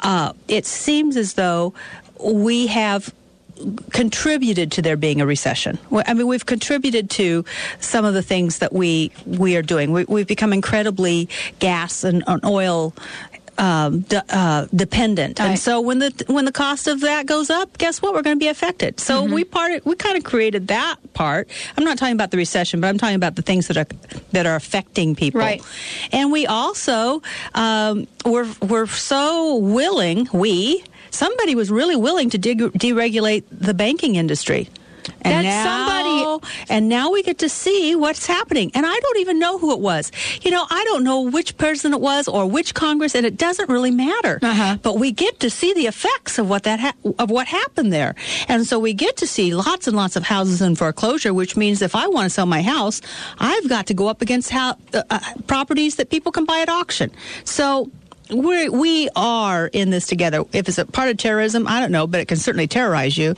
uh, 0.00 0.32
it 0.46 0.64
seems 0.64 1.16
as 1.16 1.34
though 1.34 1.74
we 2.20 2.68
have 2.68 3.12
contributed 3.90 4.72
to 4.72 4.82
there 4.82 4.96
being 4.96 5.20
a 5.20 5.26
recession. 5.26 5.78
I 5.92 6.14
mean, 6.14 6.26
we've 6.26 6.46
contributed 6.46 7.10
to 7.10 7.44
some 7.80 8.04
of 8.04 8.14
the 8.14 8.22
things 8.22 8.58
that 8.58 8.72
we 8.72 9.10
we 9.26 9.56
are 9.56 9.62
doing. 9.62 9.92
We, 9.92 10.04
we've 10.04 10.26
become 10.26 10.52
incredibly 10.52 11.28
gas 11.58 12.04
and, 12.04 12.22
and 12.26 12.44
oil. 12.44 12.94
Um, 13.58 14.02
de- 14.02 14.22
uh, 14.28 14.68
dependent, 14.72 15.40
and 15.40 15.58
so 15.58 15.80
when 15.80 15.98
the 15.98 16.12
when 16.28 16.44
the 16.44 16.52
cost 16.52 16.86
of 16.86 17.00
that 17.00 17.26
goes 17.26 17.50
up, 17.50 17.76
guess 17.76 18.00
what? 18.00 18.14
We're 18.14 18.22
going 18.22 18.36
to 18.36 18.44
be 18.44 18.46
affected. 18.46 19.00
So 19.00 19.24
we 19.24 19.42
part 19.42 19.84
we 19.84 19.96
kind 19.96 20.16
of 20.16 20.22
created 20.22 20.68
that 20.68 20.96
part. 21.12 21.48
I'm 21.76 21.82
not 21.82 21.98
talking 21.98 22.14
about 22.14 22.30
the 22.30 22.36
recession, 22.36 22.80
but 22.80 22.86
I'm 22.86 22.98
talking 22.98 23.16
about 23.16 23.34
the 23.34 23.42
things 23.42 23.66
that 23.66 23.76
are 23.76 23.86
that 24.30 24.46
are 24.46 24.54
affecting 24.54 25.16
people. 25.16 25.40
Right. 25.40 25.60
And 26.12 26.30
we 26.30 26.46
also 26.46 27.20
um, 27.54 28.06
were 28.24 28.46
were 28.62 28.86
so 28.86 29.56
willing. 29.56 30.28
We 30.32 30.84
somebody 31.10 31.56
was 31.56 31.70
really 31.70 31.96
willing 31.96 32.30
to 32.30 32.38
de- 32.38 32.54
deregulate 32.54 33.42
the 33.50 33.74
banking 33.74 34.14
industry. 34.14 34.68
And 35.22 35.46
That's 35.46 35.64
now, 35.64 36.40
and 36.68 36.88
now 36.88 37.10
we 37.10 37.22
get 37.22 37.38
to 37.38 37.48
see 37.48 37.94
what's 37.96 38.26
happening. 38.26 38.70
And 38.74 38.86
I 38.86 38.98
don't 38.98 39.18
even 39.18 39.38
know 39.38 39.58
who 39.58 39.72
it 39.72 39.80
was. 39.80 40.12
You 40.42 40.50
know, 40.50 40.66
I 40.68 40.84
don't 40.84 41.04
know 41.04 41.22
which 41.22 41.56
person 41.56 41.92
it 41.92 42.00
was 42.00 42.28
or 42.28 42.46
which 42.46 42.74
Congress, 42.74 43.14
and 43.14 43.26
it 43.26 43.36
doesn't 43.36 43.68
really 43.68 43.90
matter. 43.90 44.38
Uh-huh. 44.42 44.78
But 44.82 44.98
we 44.98 45.12
get 45.12 45.40
to 45.40 45.50
see 45.50 45.72
the 45.74 45.86
effects 45.86 46.38
of 46.38 46.48
what 46.48 46.62
that 46.64 46.80
ha- 46.80 47.12
of 47.18 47.30
what 47.30 47.46
happened 47.46 47.92
there, 47.92 48.14
and 48.48 48.66
so 48.66 48.78
we 48.78 48.94
get 48.94 49.16
to 49.18 49.26
see 49.26 49.54
lots 49.54 49.86
and 49.86 49.96
lots 49.96 50.16
of 50.16 50.24
houses 50.24 50.62
in 50.62 50.76
foreclosure. 50.76 51.34
Which 51.34 51.56
means 51.56 51.82
if 51.82 51.94
I 51.94 52.06
want 52.08 52.26
to 52.26 52.30
sell 52.30 52.46
my 52.46 52.62
house, 52.62 53.00
I've 53.38 53.68
got 53.68 53.86
to 53.86 53.94
go 53.94 54.08
up 54.08 54.22
against 54.22 54.50
how, 54.50 54.76
uh, 54.94 55.02
uh, 55.10 55.20
properties 55.46 55.96
that 55.96 56.10
people 56.10 56.32
can 56.32 56.44
buy 56.44 56.60
at 56.60 56.68
auction. 56.68 57.10
So. 57.44 57.90
We're, 58.30 58.70
we 58.70 59.08
are 59.16 59.68
in 59.68 59.88
this 59.88 60.06
together. 60.06 60.44
If 60.52 60.68
it's 60.68 60.76
a 60.76 60.84
part 60.84 61.08
of 61.08 61.16
terrorism, 61.16 61.66
I 61.66 61.80
don't 61.80 61.90
know, 61.90 62.06
but 62.06 62.20
it 62.20 62.28
can 62.28 62.36
certainly 62.36 62.66
terrorize 62.66 63.16
you. 63.16 63.34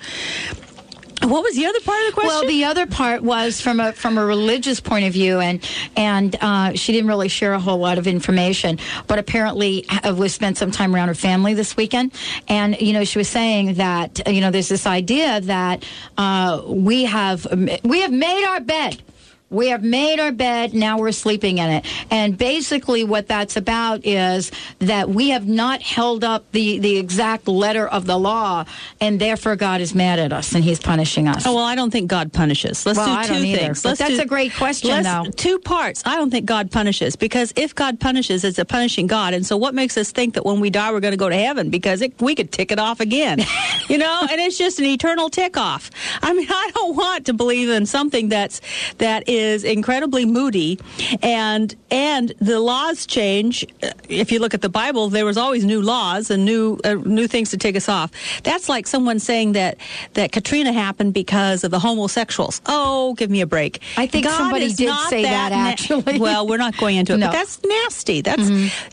What 1.23 1.43
was 1.43 1.55
the 1.55 1.67
other 1.67 1.81
part 1.81 2.01
of 2.01 2.07
the 2.07 2.13
question? 2.13 2.29
Well, 2.29 2.47
the 2.47 2.65
other 2.65 2.87
part 2.87 3.23
was 3.23 3.61
from 3.61 3.79
a 3.79 3.93
from 3.93 4.17
a 4.17 4.25
religious 4.25 4.81
point 4.81 5.07
of 5.07 5.13
view, 5.13 5.39
and 5.39 5.63
and 5.97 6.35
uh, 6.41 6.73
she 6.75 6.93
didn't 6.93 7.09
really 7.09 7.29
share 7.29 7.53
a 7.53 7.61
whole 7.61 7.79
lot 7.79 7.99
of 7.99 8.07
information, 8.07 8.79
but 9.07 9.19
apparently 9.19 9.87
uh, 9.89 10.15
we 10.15 10.29
spent 10.29 10.57
some 10.57 10.71
time 10.71 10.95
around 10.95 11.09
her 11.09 11.15
family 11.15 11.53
this 11.53 11.77
weekend, 11.77 12.13
and 12.49 12.81
you 12.81 12.93
know 12.93 13.05
she 13.05 13.19
was 13.19 13.29
saying 13.29 13.75
that 13.75 14.27
you 14.27 14.41
know 14.41 14.51
there's 14.51 14.69
this 14.69 14.87
idea 14.87 15.41
that 15.43 15.85
uh, 16.17 16.63
we 16.67 17.05
have 17.05 17.47
we 17.85 18.01
have 18.01 18.13
made 18.13 18.47
our 18.47 18.61
bed. 18.61 19.03
We 19.51 19.69
have 19.71 19.83
made 19.83 20.21
our 20.21 20.31
bed, 20.31 20.75
now 20.75 20.99
we're 20.99 21.11
sleeping 21.11 21.59
in 21.59 21.69
it. 21.71 21.85
And 22.09 22.39
basically, 22.39 23.03
what 23.03 23.27
that's 23.27 23.57
about 23.57 24.07
is 24.07 24.53
that 24.79 25.09
we 25.09 25.31
have 25.31 25.49
not 25.49 25.83
held 25.83 26.23
up 26.23 26.45
the, 26.53 26.79
the 26.79 26.97
exact 26.99 27.49
letter 27.49 27.89
of 27.89 28.07
the 28.07 28.17
law, 28.17 28.65
and 29.01 29.21
therefore 29.21 29.57
God 29.57 29.81
is 29.81 29.93
mad 29.93 30.21
at 30.21 30.33
us 30.33 30.55
and 30.55 30.63
he's 30.63 30.79
punishing 30.79 31.27
us. 31.27 31.45
Oh 31.49 31.57
well, 31.57 31.65
I 31.65 31.75
don't 31.75 31.91
think 31.91 32.09
God 32.09 32.33
punishes. 32.33 32.87
Let's 32.87 32.97
Well, 32.99 33.23
do 33.23 33.29
two 33.35 33.57
things. 33.57 33.83
that's 33.83 33.99
do- 33.99 34.21
a 34.21 34.25
great 34.25 34.55
question, 34.55 35.03
though. 35.03 35.25
Two 35.35 35.59
parts. 35.59 36.03
I 36.07 36.15
don't 36.15 36.31
think 36.31 36.47
God 36.47 36.71
punishes 36.71 37.17
because 37.17 37.53
if 37.57 37.75
God 37.75 37.99
punishes, 37.99 38.45
it's 38.45 38.59
a 38.61 38.65
punishing 38.65 39.09
God. 39.09 39.35
And 39.35 39.45
so, 39.45 39.57
what 39.57 39.75
makes 39.75 39.97
us 39.97 40.13
think 40.13 40.35
that 40.35 40.45
when 40.47 40.61
we 40.61 40.71
die, 40.71 40.93
we're 40.93 41.01
going 41.01 41.11
to 41.11 41.17
go 41.19 41.29
to 41.29 41.37
heaven? 41.37 41.71
Because 41.71 42.03
it, 42.03 42.13
we 42.23 42.37
could 42.37 42.53
tick 42.53 42.71
it 42.71 42.79
off 42.79 43.01
again, 43.01 43.41
you 43.89 43.99
know. 43.99 44.27
And 44.31 44.41
it's 44.41 44.57
just 44.59 44.79
an 44.79 44.85
eternal 44.85 45.29
tick 45.29 45.57
off. 45.57 45.91
I 46.23 46.33
mean, 46.35 46.47
I 46.49 46.71
don't 46.73 46.95
want 46.97 47.27
to 47.27 47.33
believe 47.33 47.69
in 47.69 47.85
something 47.85 48.29
that's 48.29 48.61
that 48.99 49.29
is 49.29 49.40
is 49.41 49.65
incredibly 49.65 50.25
moody, 50.27 50.79
and 51.23 51.75
and 51.91 52.33
the 52.41 52.61
laws 52.61 53.07
change. 53.07 53.65
If 54.09 54.31
you 54.33 54.39
look 54.39 54.55
at 54.55 54.61
the 54.63 54.69
Bible, 54.69 55.09
there 55.09 55.25
was 55.25 55.37
always 55.37 55.65
new 55.65 55.81
laws 55.83 56.31
and 56.31 56.45
new 56.45 56.79
uh, 56.85 56.95
new 57.05 57.27
things 57.27 57.51
to 57.51 57.57
take 57.57 57.77
us 57.77 57.89
off. 57.89 58.11
That's 58.43 58.69
like 58.69 58.87
someone 58.87 59.19
saying 59.19 59.53
that 59.53 59.79
that 60.15 60.33
Katrina 60.33 60.73
happened 60.73 61.15
because 61.15 61.65
of 61.65 61.71
the 61.71 61.79
homosexuals. 61.79 62.61
Oh, 62.67 63.15
give 63.15 63.31
me 63.31 63.41
a 63.41 63.47
break. 63.47 63.81
I 63.97 64.07
think 64.07 64.25
God 64.27 64.37
somebody 64.39 64.69
did 64.73 64.95
say 65.09 65.23
that, 65.23 65.51
na- 65.53 65.69
actually. 65.71 66.19
well, 66.27 66.47
we're 66.47 66.59
not 66.59 66.77
going 66.77 66.97
into 66.97 67.15
it, 67.15 67.19
No. 67.19 67.27
Mm-hmm. 67.27 67.33
but 67.33 67.39
that's 67.39 67.61
nasty. 67.65 68.21
That's 68.21 68.49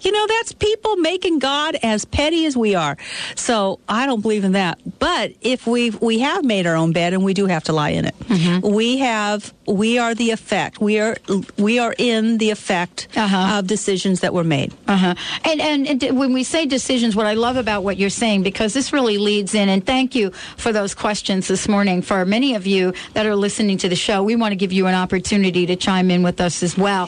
you 0.06 0.12
know 0.12 0.26
that's 0.28 0.54
people 0.54 0.96
making 0.98 1.40
God 1.40 1.76
as 1.84 2.06
petty 2.06 2.46
as 2.46 2.56
we 2.58 2.76
are. 2.76 2.98
So 3.36 3.80
I 3.90 4.06
don't 4.06 4.22
believe 4.22 4.44
in 4.44 4.54
that. 4.54 4.80
But 5.00 5.34
if 5.42 5.68
we 5.68 5.90
we 5.92 6.20
have 6.20 6.44
made 6.46 6.66
our 6.68 6.76
own 6.76 6.92
bed 6.94 7.14
and 7.14 7.24
we 7.24 7.34
do 7.34 7.46
have 7.48 7.64
to 7.66 7.74
lie 7.74 7.90
in 7.92 8.06
it, 8.06 8.16
Mm-hmm. 8.28 8.74
we 8.74 8.98
have 9.00 9.54
we 9.68 9.98
are 10.00 10.14
the 10.14 10.32
effect. 10.38 10.74
We 10.90 10.94
are 11.06 11.16
we 11.68 11.74
are 11.84 11.94
in 12.12 12.38
the 12.44 12.50
effect 12.58 13.08
Uh-huh. 13.16 13.58
of 13.58 13.62
decisions 13.76 14.18
that 14.24 14.34
were 14.38 14.48
made. 14.58 14.70
Uh-huh. 14.88 15.14
And, 15.50 15.60
and 15.70 15.80
and 15.92 16.00
when 16.22 16.32
we 16.40 16.44
say 16.54 16.62
decisions, 16.80 17.12
what 17.20 17.28
I 17.34 17.36
love 17.48 17.58
about 17.66 17.80
what 17.88 17.96
you're 18.00 18.18
saying, 18.24 18.40
because 18.52 18.72
this 18.78 18.88
really 18.98 19.18
leads 19.30 19.52
in, 19.62 19.68
and 19.74 19.82
thank 19.94 20.08
you 20.20 20.26
for 20.64 20.72
those 20.80 20.94
questions 21.06 21.42
this 21.54 21.66
morning. 21.76 21.98
For 22.10 22.20
many 22.38 22.50
of 22.60 22.64
you 22.74 22.84
that 23.16 23.26
are 23.30 23.36
listening 23.48 23.78
to 23.84 23.90
the 23.94 24.00
show, 24.08 24.18
we 24.32 24.36
want 24.42 24.52
to 24.56 24.60
give 24.64 24.74
you 24.78 24.86
an 24.92 24.96
opportunity 25.06 25.64
to 25.72 25.76
chime 25.88 26.08
in 26.16 26.22
with 26.28 26.40
us 26.48 26.56
as 26.68 26.74
well. 26.86 27.06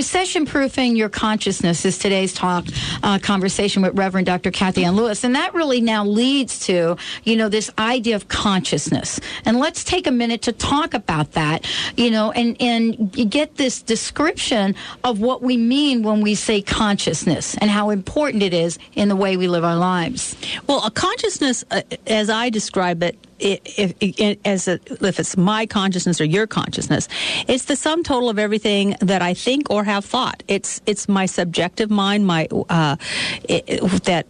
Recession 0.00 0.42
proofing 0.54 0.90
your 1.00 1.10
consciousness 1.26 1.78
is 1.88 1.94
today's 2.06 2.32
talk 2.44 2.64
uh, 3.06 3.18
conversation 3.32 3.78
with 3.84 3.92
Reverend 4.04 4.26
Dr. 4.32 4.50
Kathy 4.60 4.82
Ann 4.88 4.96
Lewis, 5.00 5.18
and 5.26 5.34
that 5.40 5.50
really 5.60 5.80
now 5.94 6.02
leads 6.22 6.52
to 6.68 6.96
you 7.28 7.34
know 7.40 7.48
this 7.58 7.68
idea 7.96 8.16
of 8.20 8.24
consciousness. 8.28 9.08
And 9.46 9.54
let's 9.64 9.82
take 9.94 10.04
a 10.12 10.14
minute 10.22 10.40
to 10.48 10.52
talk 10.74 10.90
about 11.02 11.26
that, 11.40 11.58
you 12.02 12.10
know, 12.14 12.26
and 12.40 12.50
and 12.70 12.71
get 13.28 13.56
this 13.56 13.82
description 13.82 14.74
of 15.04 15.20
what 15.20 15.42
we 15.42 15.56
mean 15.56 16.02
when 16.02 16.20
we 16.20 16.34
say 16.34 16.62
consciousness 16.62 17.56
and 17.58 17.70
how 17.70 17.90
important 17.90 18.42
it 18.42 18.54
is 18.54 18.78
in 18.94 19.08
the 19.08 19.16
way 19.16 19.36
we 19.36 19.48
live 19.48 19.64
our 19.64 19.76
lives. 19.76 20.36
Well, 20.66 20.84
a 20.84 20.90
consciousness, 20.90 21.64
uh, 21.70 21.82
as 22.06 22.30
I 22.30 22.50
describe 22.50 23.02
it, 23.02 23.16
if, 23.38 23.94
as 24.44 24.68
a, 24.68 24.78
if 24.86 25.18
it's 25.18 25.36
my 25.36 25.66
consciousness 25.66 26.20
or 26.20 26.24
your 26.24 26.46
consciousness, 26.46 27.08
it's 27.48 27.64
the 27.64 27.76
sum 27.76 28.02
total 28.04 28.28
of 28.28 28.38
everything 28.38 28.96
that 29.00 29.20
I 29.22 29.34
think 29.34 29.68
or 29.70 29.84
have 29.84 30.04
thought. 30.04 30.42
It's 30.46 30.80
it's 30.86 31.08
my 31.08 31.26
subjective 31.26 31.90
mind, 31.90 32.26
my 32.26 32.46
uh, 32.68 32.96
it- 33.48 33.80
that 34.04 34.26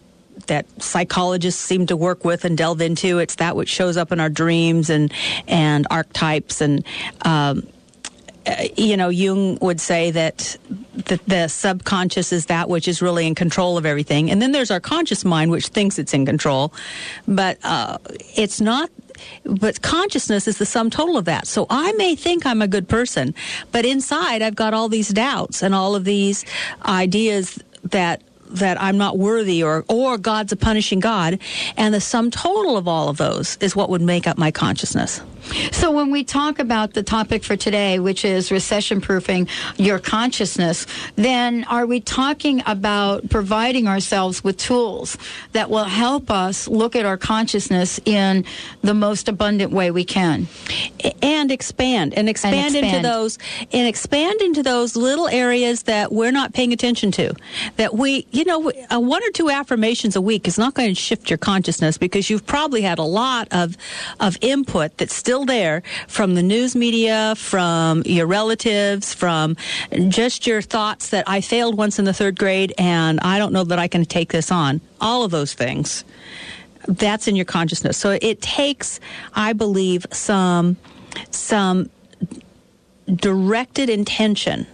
that 0.47 0.65
psychologists 0.81 1.61
seem 1.61 1.85
to 1.87 1.95
work 1.95 2.25
with 2.25 2.43
and 2.43 2.57
delve 2.57 2.81
into. 2.81 3.19
It's 3.19 3.35
that 3.35 3.55
which 3.55 3.69
shows 3.69 3.97
up 3.97 4.11
in 4.11 4.19
our 4.19 4.29
dreams 4.29 4.89
and 4.89 5.13
and 5.47 5.85
archetypes 5.91 6.61
and. 6.61 6.83
Um, 7.21 7.67
uh, 8.45 8.63
you 8.75 8.97
know, 8.97 9.09
Jung 9.09 9.57
would 9.61 9.79
say 9.79 10.11
that 10.11 10.57
the, 10.93 11.19
the 11.27 11.47
subconscious 11.47 12.33
is 12.33 12.47
that 12.47 12.69
which 12.69 12.87
is 12.87 13.01
really 13.01 13.25
in 13.25 13.35
control 13.35 13.77
of 13.77 13.85
everything, 13.85 14.29
and 14.31 14.41
then 14.41 14.51
there's 14.51 14.71
our 14.71 14.79
conscious 14.79 15.23
mind, 15.23 15.51
which 15.51 15.67
thinks 15.67 15.97
it's 15.97 16.13
in 16.13 16.25
control, 16.25 16.73
but 17.27 17.57
uh, 17.63 17.97
it's 18.35 18.59
not. 18.59 18.89
But 19.45 19.81
consciousness 19.81 20.47
is 20.47 20.57
the 20.57 20.65
sum 20.65 20.89
total 20.89 21.17
of 21.17 21.25
that. 21.25 21.47
So 21.47 21.67
I 21.69 21.91
may 21.93 22.15
think 22.15 22.45
I'm 22.45 22.61
a 22.61 22.67
good 22.67 22.89
person, 22.89 23.35
but 23.71 23.85
inside 23.85 24.41
I've 24.41 24.55
got 24.55 24.73
all 24.73 24.89
these 24.89 25.09
doubts 25.09 25.61
and 25.61 25.73
all 25.75 25.95
of 25.95 26.03
these 26.03 26.43
ideas 26.83 27.63
that 27.83 28.21
that 28.53 28.81
I'm 28.81 28.97
not 28.97 29.17
worthy 29.17 29.63
or 29.63 29.85
or 29.87 30.17
God's 30.17 30.51
a 30.51 30.55
punishing 30.55 30.99
God, 30.99 31.39
and 31.77 31.93
the 31.93 32.01
sum 32.01 32.31
total 32.31 32.77
of 32.77 32.87
all 32.87 33.09
of 33.09 33.17
those 33.17 33.57
is 33.57 33.75
what 33.75 33.89
would 33.89 34.01
make 34.01 34.27
up 34.27 34.37
my 34.37 34.51
consciousness. 34.51 35.21
So 35.73 35.91
when 35.91 36.09
we 36.09 36.23
talk 36.23 36.59
about 36.59 36.93
the 36.93 37.03
topic 37.03 37.43
for 37.43 37.57
today, 37.57 37.99
which 37.99 38.23
is 38.23 38.49
recession 38.49 39.01
proofing 39.01 39.49
your 39.75 39.99
consciousness, 39.99 40.87
then 41.17 41.65
are 41.65 41.85
we 41.85 41.99
talking 41.99 42.63
about 42.65 43.29
providing 43.29 43.87
ourselves 43.87 44.41
with 44.41 44.55
tools 44.57 45.17
that 45.51 45.69
will 45.69 45.83
help 45.83 46.31
us 46.31 46.67
look 46.69 46.95
at 46.95 47.05
our 47.05 47.17
consciousness 47.17 47.99
in 48.05 48.45
the 48.83 48.93
most 48.93 49.27
abundant 49.27 49.73
way 49.73 49.91
we 49.91 50.05
can? 50.05 50.47
and 51.21 51.51
expand 51.51 52.13
and 52.13 52.29
expand, 52.29 52.75
into 52.75 52.79
expand. 52.79 53.05
those 53.05 53.37
and 53.71 53.87
expand 53.87 54.41
into 54.41 54.63
those 54.63 54.95
little 54.95 55.27
areas 55.27 55.83
that 55.83 56.11
we're 56.11 56.31
not 56.31 56.53
paying 56.53 56.73
attention 56.73 57.11
to 57.11 57.33
that 57.77 57.93
we 57.93 58.25
you 58.31 58.42
know 58.45 58.71
uh, 58.91 58.99
one 58.99 59.23
or 59.23 59.31
two 59.31 59.49
affirmations 59.49 60.15
a 60.15 60.21
week 60.21 60.47
is 60.47 60.57
not 60.57 60.73
going 60.73 60.89
to 60.89 60.95
shift 60.95 61.29
your 61.29 61.37
consciousness 61.37 61.97
because 61.97 62.29
you've 62.29 62.45
probably 62.45 62.81
had 62.81 62.99
a 62.99 63.03
lot 63.03 63.47
of 63.51 63.77
of 64.19 64.37
input 64.41 64.97
that's 64.97 65.13
still 65.13 65.45
there 65.45 65.83
from 66.07 66.35
the 66.35 66.43
news 66.43 66.75
media 66.75 67.33
from 67.37 68.03
your 68.05 68.27
relatives 68.27 69.13
from 69.13 69.55
just 70.07 70.47
your 70.47 70.61
thoughts 70.61 71.09
that 71.09 71.27
I 71.27 71.41
failed 71.41 71.77
once 71.77 71.99
in 71.99 72.05
the 72.05 72.11
3rd 72.11 72.37
grade 72.37 72.73
and 72.77 73.19
I 73.21 73.37
don't 73.37 73.53
know 73.53 73.63
that 73.63 73.79
I 73.79 73.87
can 73.87 74.05
take 74.05 74.31
this 74.31 74.51
on 74.51 74.81
all 74.99 75.23
of 75.23 75.31
those 75.31 75.53
things 75.53 76.03
that's 76.87 77.27
in 77.27 77.35
your 77.35 77.45
consciousness. 77.45 77.97
So 77.97 78.17
it 78.21 78.41
takes, 78.41 78.99
I 79.33 79.53
believe, 79.53 80.05
some 80.11 80.77
some 81.31 81.89
directed 83.07 83.89
intention. 83.89 84.67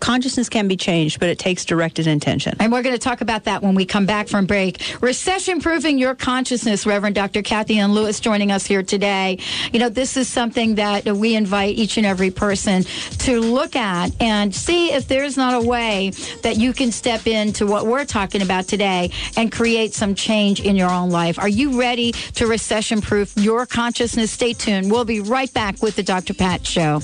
Consciousness 0.00 0.48
can 0.48 0.68
be 0.68 0.76
changed, 0.76 1.20
but 1.20 1.28
it 1.28 1.38
takes 1.38 1.64
directed 1.64 2.06
intention. 2.06 2.56
And 2.60 2.70
we're 2.72 2.82
going 2.82 2.94
to 2.94 3.00
talk 3.00 3.20
about 3.20 3.44
that 3.44 3.62
when 3.62 3.74
we 3.74 3.86
come 3.86 4.06
back 4.06 4.28
from 4.28 4.46
break. 4.46 4.80
Recession 5.00 5.60
proofing 5.60 5.98
your 5.98 6.14
consciousness, 6.14 6.86
Reverend 6.86 7.14
Dr. 7.14 7.42
Kathy 7.42 7.78
Ann 7.78 7.92
Lewis 7.92 8.20
joining 8.20 8.50
us 8.50 8.66
here 8.66 8.82
today. 8.82 9.38
You 9.72 9.80
know, 9.80 9.88
this 9.88 10.16
is 10.16 10.28
something 10.28 10.74
that 10.76 11.04
we 11.06 11.34
invite 11.34 11.76
each 11.76 11.96
and 11.96 12.06
every 12.06 12.30
person 12.30 12.82
to 13.20 13.40
look 13.40 13.76
at 13.76 14.10
and 14.20 14.54
see 14.54 14.92
if 14.92 15.08
there's 15.08 15.36
not 15.36 15.54
a 15.54 15.66
way 15.66 16.10
that 16.42 16.56
you 16.56 16.72
can 16.72 16.92
step 16.92 17.26
into 17.26 17.66
what 17.66 17.86
we're 17.86 18.04
talking 18.04 18.42
about 18.42 18.64
today 18.64 19.10
and 19.36 19.50
create 19.50 19.94
some 19.94 20.14
change 20.14 20.60
in 20.60 20.76
your 20.76 20.90
own 20.90 21.10
life. 21.10 21.38
Are 21.38 21.48
you 21.48 21.80
ready 21.80 22.12
to 22.12 22.46
recession 22.46 23.00
proof 23.00 23.32
your 23.36 23.66
consciousness? 23.66 24.30
Stay 24.30 24.52
tuned. 24.52 24.90
We'll 24.90 25.04
be 25.04 25.20
right 25.20 25.52
back 25.52 25.82
with 25.82 25.96
the 25.96 26.02
Dr. 26.02 26.34
Pat 26.34 26.66
Show. 26.66 27.00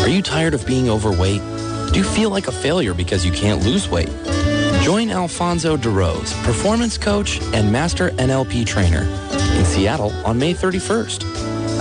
Are 0.00 0.08
you 0.08 0.22
tired 0.22 0.54
of 0.54 0.66
being 0.66 0.90
overweight? 0.90 1.40
Do 1.92 2.00
you 2.00 2.04
feel 2.04 2.30
like 2.30 2.48
a 2.48 2.52
failure 2.52 2.94
because 2.94 3.24
you 3.24 3.32
can't 3.32 3.64
lose 3.64 3.88
weight? 3.88 4.10
Join 4.82 5.10
Alfonso 5.10 5.76
DeRose, 5.76 6.32
performance 6.44 6.98
coach 6.98 7.40
and 7.52 7.70
master 7.70 8.10
NLP 8.10 8.66
trainer 8.66 9.02
in 9.56 9.64
Seattle 9.64 10.10
on 10.24 10.38
May 10.38 10.54
31st. 10.54 11.24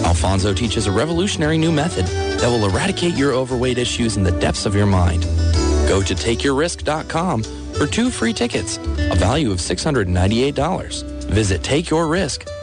Alfonso 0.06 0.54
teaches 0.54 0.88
a 0.88 0.92
revolutionary 0.92 1.58
new 1.58 1.72
method 1.72 2.06
that 2.40 2.48
will 2.48 2.68
eradicate 2.70 3.16
your 3.16 3.34
overweight 3.34 3.78
issues 3.78 4.18
in 4.18 4.24
the 4.24 4.32
depths 4.40 4.66
of 4.66 4.76
your 4.76 4.86
mind. 4.86 5.24
Go 5.88 6.02
to 6.02 6.14
takeyourrisk.com 6.14 7.44
for 7.44 7.88
two 7.88 8.10
free 8.10 8.34
tickets, 8.34 8.78
a 8.78 9.16
value 9.16 9.52
of 9.52 9.58
$698. 9.60 11.04
Visit 11.26 11.62
takeyourrisk.com. 11.62 12.63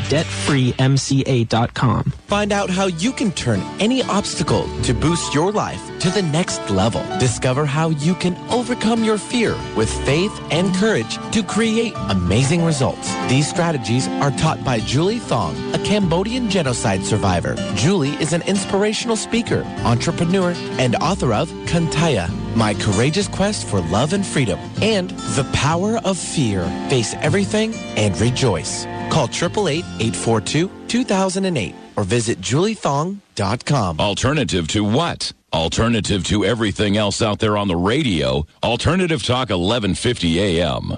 debtfreemca.com. 0.09 2.03
Find 2.03 2.51
out 2.51 2.69
how 2.69 2.87
you 2.87 3.11
can 3.11 3.31
turn 3.31 3.61
any 3.79 4.03
obstacle 4.03 4.67
to 4.83 4.93
boost 4.93 5.33
your 5.33 5.51
life 5.51 5.81
to 5.99 6.09
the 6.09 6.21
next 6.21 6.69
level. 6.69 7.03
Discover 7.19 7.65
how 7.65 7.89
you 7.89 8.15
can 8.15 8.35
overcome 8.49 9.03
your 9.03 9.17
fear 9.17 9.55
with 9.75 9.89
faith 10.05 10.31
and 10.51 10.73
courage 10.75 11.17
to 11.31 11.43
create 11.43 11.93
amazing 12.09 12.63
results. 12.65 13.13
These 13.27 13.49
strategies 13.49 14.07
are 14.07 14.31
taught 14.31 14.63
by 14.63 14.79
Julie 14.79 15.19
Thong, 15.19 15.55
a 15.73 15.79
Cambodian 15.79 16.49
genocide 16.49 17.03
survivor. 17.03 17.55
Julie 17.75 18.13
is 18.21 18.33
an 18.33 18.41
inspirational 18.43 19.15
speaker, 19.15 19.63
entrepreneur, 19.83 20.53
and 20.79 20.95
author 20.95 21.33
of 21.33 21.49
Kantaya, 21.65 22.29
My 22.55 22.73
Courageous 22.73 23.27
Quest 23.27 23.67
for 23.67 23.81
Love 23.81 24.13
and 24.13 24.25
Freedom, 24.25 24.59
and 24.81 25.09
The 25.09 25.49
Power 25.53 25.97
of 26.03 26.17
Fear. 26.17 26.63
Face 26.89 27.13
everything 27.15 27.73
and 27.95 28.19
rejoice. 28.19 28.85
Call 29.11 29.27
888-842-2008 29.27 31.75
or 31.97 32.03
visit 32.03 32.41
juliethong.com. 32.41 33.99
Alternative 33.99 34.67
to 34.69 34.83
what? 34.83 35.33
Alternative 35.53 36.23
to 36.23 36.45
everything 36.45 36.95
else 36.95 37.21
out 37.21 37.39
there 37.39 37.57
on 37.57 37.67
the 37.67 37.75
radio. 37.75 38.45
Alternative 38.63 39.21
Talk 39.21 39.49
1150 39.49 40.39
AM. 40.39 40.95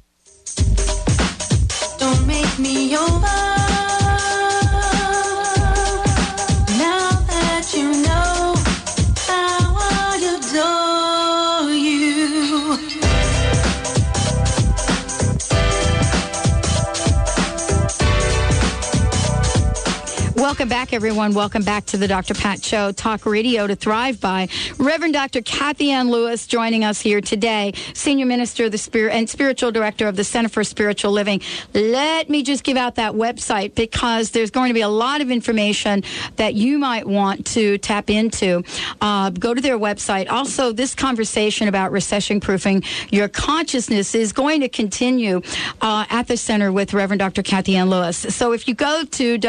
Don't 1.97 2.27
make 2.27 2.59
me 2.59 2.95
over. 2.95 3.52
Welcome 20.53 20.69
back, 20.69 20.93
everyone. 20.93 21.33
Welcome 21.33 21.63
back 21.63 21.87
to 21.87 21.97
the 21.97 22.07
Dr. 22.07 22.35
Pat 22.35 22.63
Show, 22.63 22.91
Talk 22.91 23.25
Radio 23.25 23.65
to 23.65 23.75
Thrive 23.75 24.21
by. 24.21 24.49
Reverend 24.77 25.15
Dr. 25.15 25.41
Kathy 25.41 25.89
Ann 25.89 26.11
Lewis 26.11 26.45
joining 26.45 26.83
us 26.83 27.01
here 27.01 27.21
today, 27.21 27.73
Senior 27.95 28.27
Minister 28.27 28.65
of 28.65 28.71
the 28.71 28.77
Spirit 28.77 29.15
and 29.15 29.27
Spiritual 29.27 29.71
Director 29.71 30.07
of 30.07 30.15
the 30.15 30.23
Center 30.23 30.49
for 30.49 30.63
Spiritual 30.63 31.11
Living. 31.11 31.41
Let 31.73 32.29
me 32.29 32.43
just 32.43 32.63
give 32.63 32.77
out 32.77 32.93
that 32.95 33.13
website 33.13 33.73
because 33.73 34.29
there's 34.29 34.51
going 34.51 34.69
to 34.69 34.75
be 34.75 34.81
a 34.81 34.89
lot 34.89 35.21
of 35.21 35.31
information 35.31 36.03
that 36.35 36.53
you 36.53 36.77
might 36.77 37.07
want 37.07 37.47
to 37.47 37.79
tap 37.79 38.11
into. 38.11 38.63
Uh, 39.01 39.31
go 39.31 39.55
to 39.55 39.61
their 39.61 39.79
website. 39.79 40.29
Also, 40.29 40.71
this 40.71 40.93
conversation 40.93 41.67
about 41.67 41.91
recession 41.91 42.39
proofing 42.39 42.83
your 43.09 43.27
consciousness 43.27 44.13
is 44.13 44.31
going 44.31 44.61
to 44.61 44.69
continue 44.69 45.41
uh, 45.81 46.05
at 46.11 46.27
the 46.27 46.37
center 46.37 46.71
with 46.71 46.93
Reverend 46.93 47.21
Dr. 47.21 47.41
Kathy 47.41 47.75
Ann 47.75 47.89
Lewis. 47.89 48.17
So 48.17 48.51
if 48.51 48.67
you 48.67 48.75
go 48.75 49.03
to 49.03 49.39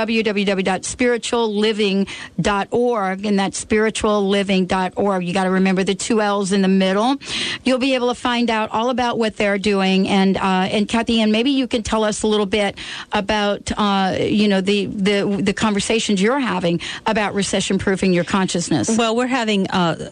www.spiritualliving.org, 0.96 3.26
and 3.26 3.38
that's 3.38 3.64
spiritualliving.org, 3.64 5.24
you 5.24 5.34
got 5.34 5.44
to 5.44 5.50
remember 5.50 5.84
the 5.84 5.94
two 5.94 6.20
L's 6.20 6.52
in 6.52 6.62
the 6.62 6.68
middle. 6.68 7.16
You'll 7.64 7.78
be 7.78 7.94
able 7.94 8.08
to 8.08 8.14
find 8.14 8.50
out 8.50 8.70
all 8.70 8.90
about 8.90 9.18
what 9.18 9.36
they're 9.36 9.58
doing. 9.58 10.08
And 10.08 10.36
uh, 10.36 10.68
and 10.70 10.88
Kathy 10.88 11.20
Ann, 11.20 11.32
maybe 11.32 11.50
you 11.50 11.66
can 11.66 11.82
tell 11.82 12.04
us 12.04 12.22
a 12.22 12.26
little 12.26 12.46
bit 12.46 12.78
about 13.12 13.70
uh, 13.76 14.16
you 14.20 14.48
know 14.48 14.60
the 14.60 14.86
the 14.86 15.40
the 15.42 15.52
conversations 15.52 16.20
you're 16.20 16.40
having 16.40 16.80
about 17.06 17.34
recession 17.34 17.78
proofing 17.78 18.12
your 18.12 18.24
consciousness. 18.24 18.96
Well, 18.96 19.16
we're 19.16 19.26
having 19.26 19.68
uh, 19.70 20.10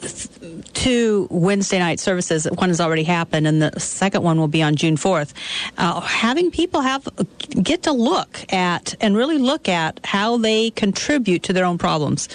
two 0.73 1.29
Wednesday 1.31 1.79
night 1.79 2.01
services. 2.01 2.47
One 2.47 2.71
has 2.71 2.81
already 2.81 3.05
happened, 3.05 3.47
and 3.47 3.62
the 3.62 3.79
second 3.79 4.23
one 4.23 4.38
will 4.38 4.49
be 4.49 4.62
on 4.62 4.77
June 4.77 4.97
fourth. 4.97 5.35
Uh, 5.79 6.01
having 6.01 6.51
people 6.51 6.81
have 6.81 7.09
get 7.62 7.85
to 7.85 7.92
look 7.92 8.53
at 8.53 8.95
and 9.01 9.16
really 9.16 9.38
look 9.38 9.68
at 9.68 10.01
how 10.05 10.37
they 10.37 10.71
contribute 10.76 11.42
to 11.44 11.52
their 11.52 11.64
own 11.64 11.78
problems, 11.78 12.28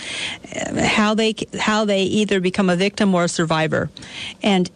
how 0.78 1.14
they 1.14 1.36
how 1.60 1.86
they 1.86 2.04
either 2.04 2.40
become 2.40 2.70
a 2.70 2.76
victim 2.76 3.14
or 3.14 3.26
a 3.26 3.30
survivor, 3.30 3.90
and 4.44 4.70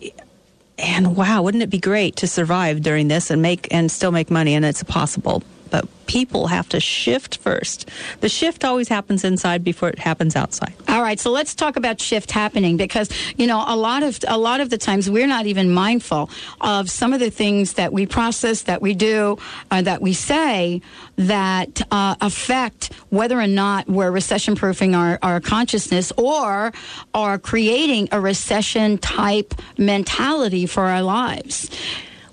and 0.77 1.15
wow, 1.15 1.43
wouldn't 1.43 1.63
it 1.63 1.69
be 1.69 1.79
great 1.79 2.15
to 2.17 2.27
survive 2.27 2.81
during 2.81 3.07
this 3.07 3.29
and 3.29 3.41
make 3.41 3.67
and 3.71 3.91
still 3.91 4.11
make 4.11 4.31
money? 4.31 4.55
And 4.55 4.65
it's 4.65 4.83
possible. 4.83 5.43
But 5.71 5.87
people 6.05 6.47
have 6.47 6.67
to 6.69 6.79
shift 6.79 7.37
first. 7.37 7.89
The 8.19 8.29
shift 8.29 8.65
always 8.65 8.89
happens 8.89 9.23
inside 9.23 9.63
before 9.63 9.89
it 9.89 9.99
happens 9.99 10.35
outside. 10.35 10.73
All 10.89 11.01
right, 11.01 11.19
so 11.19 11.31
let's 11.31 11.55
talk 11.55 11.77
about 11.77 12.01
shift 12.01 12.31
happening 12.31 12.75
because 12.77 13.09
you 13.37 13.47
know 13.47 13.63
a 13.65 13.75
lot 13.75 14.03
of 14.03 14.19
a 14.27 14.37
lot 14.37 14.59
of 14.59 14.69
the 14.69 14.77
times 14.77 15.09
we're 15.09 15.27
not 15.27 15.45
even 15.45 15.71
mindful 15.71 16.29
of 16.59 16.89
some 16.89 17.13
of 17.13 17.19
the 17.19 17.31
things 17.31 17.73
that 17.73 17.93
we 17.93 18.05
process, 18.05 18.63
that 18.63 18.81
we 18.81 18.93
do, 18.93 19.37
uh, 19.71 19.81
that 19.81 20.01
we 20.01 20.13
say 20.13 20.81
that 21.15 21.81
uh, 21.91 22.15
affect 22.21 22.93
whether 23.09 23.39
or 23.39 23.47
not 23.47 23.87
we're 23.87 24.11
recession 24.11 24.55
proofing 24.55 24.95
our, 24.95 25.17
our 25.21 25.39
consciousness 25.39 26.11
or 26.17 26.73
are 27.13 27.39
creating 27.39 28.09
a 28.11 28.19
recession 28.19 28.97
type 28.97 29.53
mentality 29.77 30.65
for 30.65 30.83
our 30.83 31.01
lives. 31.01 31.69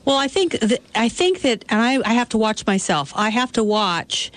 Well, 0.09 0.17
I 0.17 0.27
think 0.27 0.53
that, 0.61 0.81
I 0.95 1.11
think 1.11 1.43
that, 1.43 1.67
and 1.69 1.83
I, 1.83 2.01
I 2.03 2.15
have 2.15 2.31
to 2.31 2.39
watch 2.39 2.67
myself. 2.67 3.13
I 3.15 3.29
have 3.29 3.53
to 3.53 3.63
watch 3.63 4.33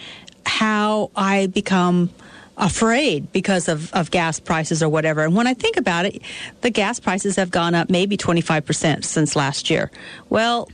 how 0.45 1.11
I 1.15 1.47
become 1.47 2.09
afraid 2.57 3.31
because 3.31 3.69
of, 3.69 3.89
of 3.93 4.11
gas 4.11 4.37
prices 4.37 4.83
or 4.83 4.89
whatever. 4.89 5.23
And 5.23 5.33
when 5.33 5.47
I 5.47 5.53
think 5.53 5.77
about 5.77 6.05
it, 6.05 6.21
the 6.59 6.71
gas 6.71 6.99
prices 6.99 7.37
have 7.37 7.51
gone 7.51 7.73
up 7.73 7.89
maybe 7.89 8.17
25% 8.17 9.05
since 9.05 9.33
last 9.37 9.69
year. 9.69 9.89
Well, 10.27 10.69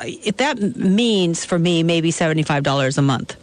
if 0.00 0.38
that 0.38 0.58
means 0.74 1.44
for 1.44 1.58
me 1.58 1.82
maybe 1.82 2.10
$75 2.10 2.96
a 2.96 3.02
month 3.02 3.36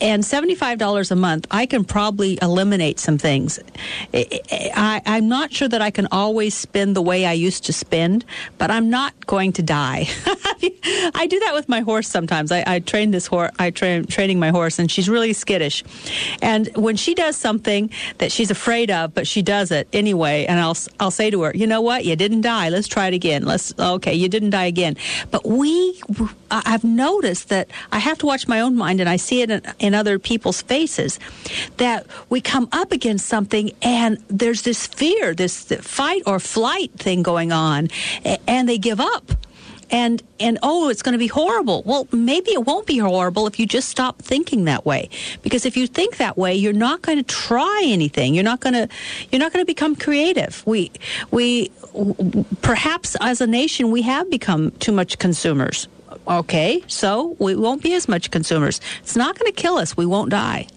and 0.00 0.22
$75 0.22 1.10
a 1.10 1.16
month, 1.16 1.46
I 1.50 1.66
can 1.66 1.84
probably 1.84 2.38
eliminate 2.40 2.98
some 2.98 3.18
things. 3.18 3.58
I, 4.14 5.02
am 5.04 5.28
not 5.28 5.52
sure 5.52 5.68
that 5.68 5.82
I 5.82 5.90
can 5.90 6.08
always 6.10 6.54
spend 6.54 6.96
the 6.96 7.02
way 7.02 7.26
I 7.26 7.32
used 7.32 7.64
to 7.66 7.72
spend, 7.72 8.24
but 8.58 8.70
I'm 8.70 8.90
not 8.90 9.26
going 9.26 9.52
to 9.54 9.62
die. 9.62 10.08
I 11.14 11.26
do 11.28 11.38
that 11.40 11.54
with 11.54 11.68
my 11.68 11.80
horse 11.80 12.08
sometimes. 12.08 12.52
I, 12.52 12.64
I 12.66 12.78
train 12.80 13.10
this 13.10 13.26
horse, 13.26 13.50
I 13.58 13.70
train 13.70 14.06
training 14.06 14.38
my 14.38 14.50
horse, 14.50 14.78
and 14.78 14.90
she's 14.90 15.08
really 15.08 15.32
skittish. 15.32 15.84
And 16.40 16.68
when 16.76 16.96
she 16.96 17.14
does 17.14 17.36
something 17.36 17.90
that 18.18 18.32
she's 18.32 18.50
afraid 18.50 18.90
of, 18.90 19.14
but 19.14 19.26
she 19.26 19.42
does 19.42 19.70
it 19.70 19.88
anyway, 19.92 20.46
and 20.46 20.58
I'll, 20.58 20.76
I'll 21.00 21.10
say 21.10 21.30
to 21.30 21.42
her, 21.42 21.52
you 21.54 21.66
know 21.66 21.80
what? 21.80 22.04
You 22.04 22.16
didn't 22.16 22.42
die. 22.42 22.68
Let's 22.68 22.88
try 22.88 23.08
it 23.08 23.14
again. 23.14 23.44
Let's, 23.44 23.74
okay, 23.78 24.14
you 24.14 24.28
didn't 24.28 24.50
die 24.50 24.66
again. 24.66 24.96
But 25.30 25.46
we, 25.46 26.00
I've 26.50 26.84
noticed 26.84 27.48
that 27.50 27.68
I 27.92 27.98
have 27.98 28.18
to 28.18 28.26
watch 28.26 28.48
my 28.48 28.60
own 28.60 28.76
mind, 28.76 29.00
and 29.00 29.08
I 29.08 29.16
see 29.16 29.42
it 29.42 29.50
in 29.50 29.65
in 29.78 29.94
other 29.94 30.18
people's 30.18 30.62
faces 30.62 31.18
that 31.76 32.06
we 32.28 32.40
come 32.40 32.68
up 32.72 32.92
against 32.92 33.26
something 33.26 33.70
and 33.82 34.18
there's 34.28 34.62
this 34.62 34.86
fear, 34.86 35.34
this 35.34 35.64
fight 35.80 36.22
or 36.26 36.40
flight 36.40 36.92
thing 36.92 37.22
going 37.22 37.52
on, 37.52 37.88
and 38.46 38.68
they 38.68 38.78
give 38.78 39.00
up. 39.00 39.32
And 39.88 40.20
and 40.40 40.58
oh, 40.64 40.88
it's 40.88 41.00
going 41.00 41.12
to 41.12 41.18
be 41.18 41.28
horrible. 41.28 41.84
Well, 41.86 42.08
maybe 42.10 42.50
it 42.50 42.64
won't 42.64 42.86
be 42.86 42.98
horrible 42.98 43.46
if 43.46 43.60
you 43.60 43.66
just 43.66 43.88
stop 43.88 44.20
thinking 44.20 44.64
that 44.64 44.84
way. 44.84 45.08
Because 45.42 45.64
if 45.64 45.76
you 45.76 45.86
think 45.86 46.16
that 46.16 46.36
way, 46.36 46.56
you're 46.56 46.72
not 46.72 47.02
going 47.02 47.18
to 47.18 47.24
try 47.24 47.82
anything. 47.84 48.34
You're 48.34 48.42
not 48.42 48.58
going 48.58 48.74
to 48.74 48.88
you're 49.30 49.38
not 49.38 49.52
going 49.52 49.62
to 49.62 49.66
become 49.66 49.94
creative. 49.94 50.66
We 50.66 50.90
we 51.30 51.70
perhaps 52.62 53.16
as 53.20 53.40
a 53.40 53.46
nation 53.46 53.92
we 53.92 54.02
have 54.02 54.28
become 54.28 54.72
too 54.72 54.90
much 54.90 55.20
consumers 55.20 55.86
Okay, 56.28 56.82
so 56.86 57.36
we 57.38 57.56
won't 57.56 57.82
be 57.82 57.94
as 57.94 58.08
much 58.08 58.30
consumers. 58.30 58.80
It's 59.00 59.16
not 59.16 59.38
going 59.38 59.52
to 59.52 59.60
kill 59.60 59.76
us. 59.76 59.96
We 59.96 60.06
won't 60.06 60.30
die. 60.30 60.68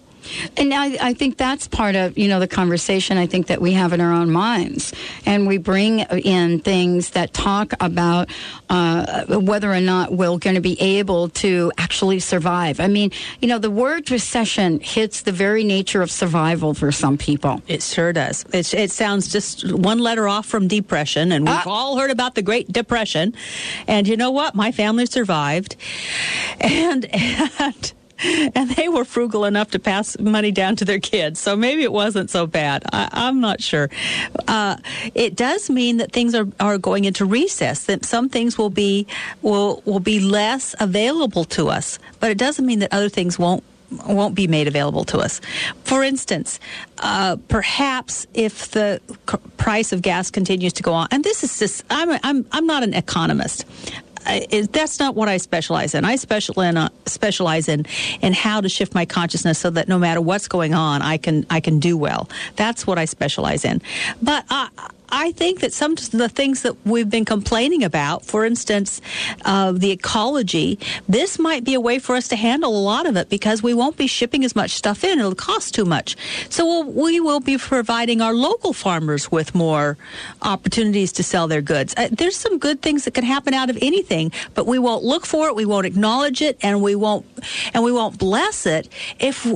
And 0.56 0.72
I, 0.74 0.96
I 1.10 1.14
think 1.14 1.36
that's 1.36 1.68
part 1.68 1.94
of 1.96 2.16
you 2.18 2.28
know 2.28 2.40
the 2.40 2.48
conversation 2.48 3.16
I 3.18 3.26
think 3.26 3.46
that 3.48 3.60
we 3.60 3.72
have 3.72 3.92
in 3.92 4.00
our 4.00 4.12
own 4.12 4.30
minds, 4.30 4.92
and 5.26 5.46
we 5.46 5.58
bring 5.58 6.00
in 6.00 6.60
things 6.60 7.10
that 7.10 7.32
talk 7.32 7.72
about 7.80 8.28
uh, 8.68 9.24
whether 9.38 9.72
or 9.72 9.80
not 9.80 10.12
we're 10.12 10.38
going 10.38 10.54
to 10.56 10.60
be 10.60 10.80
able 10.80 11.28
to 11.30 11.72
actually 11.78 12.20
survive. 12.20 12.80
I 12.80 12.86
mean, 12.88 13.10
you 13.40 13.48
know, 13.48 13.58
the 13.58 13.70
word 13.70 14.10
recession 14.10 14.80
hits 14.80 15.22
the 15.22 15.32
very 15.32 15.64
nature 15.64 16.02
of 16.02 16.10
survival 16.10 16.74
for 16.74 16.92
some 16.92 17.16
people. 17.18 17.62
It 17.66 17.82
sure 17.82 18.12
does. 18.12 18.44
It, 18.52 18.72
it 18.74 18.90
sounds 18.90 19.28
just 19.32 19.72
one 19.72 19.98
letter 19.98 20.28
off 20.28 20.46
from 20.46 20.68
depression, 20.68 21.32
and 21.32 21.44
we've 21.46 21.54
Ah. 21.54 21.64
all 21.66 21.98
heard 21.98 22.10
about 22.10 22.34
the 22.34 22.42
Great 22.42 22.70
Depression. 22.72 23.34
And 23.86 24.06
you 24.08 24.16
know 24.16 24.30
what? 24.30 24.54
My 24.54 24.72
family 24.72 25.06
survived, 25.06 25.76
and 26.60 27.04
and. 27.60 27.92
And 28.54 28.70
they 28.70 28.88
were 28.88 29.04
frugal 29.04 29.44
enough 29.44 29.70
to 29.70 29.78
pass 29.78 30.18
money 30.18 30.50
down 30.50 30.76
to 30.76 30.84
their 30.84 30.98
kids, 30.98 31.40
so 31.40 31.56
maybe 31.56 31.82
it 31.82 31.92
wasn't 31.92 32.30
so 32.30 32.46
bad. 32.46 32.84
I, 32.92 33.08
I'm 33.12 33.40
not 33.40 33.62
sure. 33.62 33.88
Uh, 34.48 34.76
it 35.14 35.36
does 35.36 35.70
mean 35.70 35.98
that 35.98 36.12
things 36.12 36.34
are, 36.34 36.46
are 36.58 36.78
going 36.78 37.04
into 37.04 37.24
recess. 37.24 37.84
That 37.84 38.04
some 38.04 38.28
things 38.28 38.58
will 38.58 38.70
be 38.70 39.06
will 39.42 39.82
will 39.84 40.00
be 40.00 40.20
less 40.20 40.74
available 40.80 41.44
to 41.44 41.68
us, 41.68 41.98
but 42.18 42.30
it 42.30 42.38
doesn't 42.38 42.66
mean 42.66 42.80
that 42.80 42.92
other 42.92 43.08
things 43.08 43.38
won't 43.38 43.64
won't 44.06 44.34
be 44.34 44.46
made 44.46 44.68
available 44.68 45.04
to 45.04 45.18
us. 45.18 45.40
For 45.84 46.02
instance, 46.04 46.60
uh, 46.98 47.36
perhaps 47.48 48.26
if 48.34 48.70
the 48.70 49.00
c- 49.28 49.38
price 49.56 49.92
of 49.92 50.02
gas 50.02 50.30
continues 50.30 50.72
to 50.74 50.82
go 50.82 50.92
on, 50.92 51.08
and 51.10 51.24
this 51.24 51.42
is 51.42 51.58
just, 51.58 51.84
I'm, 51.90 52.18
I'm, 52.22 52.46
I'm 52.52 52.66
not 52.66 52.82
an 52.82 52.94
economist. 52.94 53.64
I, 54.26 54.46
it, 54.50 54.72
that's 54.72 54.98
not 54.98 55.14
what 55.14 55.28
I 55.28 55.36
specialize 55.38 55.94
in. 55.94 56.04
I 56.04 56.16
special 56.16 56.60
in, 56.60 56.76
uh, 56.76 56.88
specialize 57.06 57.68
in 57.68 57.86
in 58.20 58.32
how 58.32 58.60
to 58.60 58.68
shift 58.68 58.94
my 58.94 59.04
consciousness 59.04 59.58
so 59.58 59.70
that 59.70 59.88
no 59.88 59.98
matter 59.98 60.20
what's 60.20 60.48
going 60.48 60.74
on, 60.74 61.02
I 61.02 61.16
can 61.16 61.46
I 61.50 61.60
can 61.60 61.78
do 61.78 61.96
well. 61.96 62.28
That's 62.56 62.86
what 62.86 62.98
I 62.98 63.04
specialize 63.04 63.64
in. 63.64 63.80
But 64.22 64.44
I 64.50 64.68
I 65.12 65.32
think 65.32 65.60
that 65.60 65.72
some 65.72 65.92
of 65.92 66.10
the 66.10 66.28
things 66.28 66.62
that 66.62 66.76
we've 66.86 67.08
been 67.08 67.24
complaining 67.24 67.84
about, 67.84 68.24
for 68.24 68.44
instance, 68.44 69.00
uh, 69.44 69.72
the 69.72 69.90
ecology, 69.90 70.78
this 71.08 71.38
might 71.38 71.64
be 71.64 71.74
a 71.74 71.80
way 71.80 71.98
for 71.98 72.14
us 72.14 72.28
to 72.28 72.36
handle 72.36 72.76
a 72.76 72.82
lot 72.82 73.06
of 73.06 73.16
it 73.16 73.28
because 73.28 73.62
we 73.62 73.74
won't 73.74 73.96
be 73.96 74.06
shipping 74.06 74.44
as 74.44 74.54
much 74.54 74.70
stuff 74.72 75.04
in. 75.04 75.18
It'll 75.18 75.34
cost 75.34 75.74
too 75.74 75.84
much. 75.84 76.16
So 76.48 76.64
we'll, 76.64 76.84
we 76.84 77.20
will 77.20 77.40
be 77.40 77.58
providing 77.58 78.20
our 78.20 78.34
local 78.34 78.72
farmers 78.72 79.30
with 79.30 79.54
more 79.54 79.96
opportunities 80.42 81.12
to 81.12 81.22
sell 81.22 81.48
their 81.48 81.62
goods. 81.62 81.94
Uh, 81.96 82.08
there's 82.10 82.36
some 82.36 82.58
good 82.58 82.82
things 82.82 83.04
that 83.04 83.14
can 83.14 83.24
happen 83.24 83.54
out 83.54 83.70
of 83.70 83.78
anything, 83.80 84.32
but 84.54 84.66
we 84.66 84.78
won't 84.78 85.04
look 85.04 85.26
for 85.26 85.48
it, 85.48 85.54
we 85.54 85.64
won't 85.64 85.86
acknowledge 85.86 86.42
it, 86.42 86.58
and 86.62 86.82
we 86.82 86.94
won't 86.94 87.26
and 87.74 87.84
we 87.84 87.92
won't 87.92 88.18
bless 88.18 88.66
it 88.66 88.88
if 89.18 89.46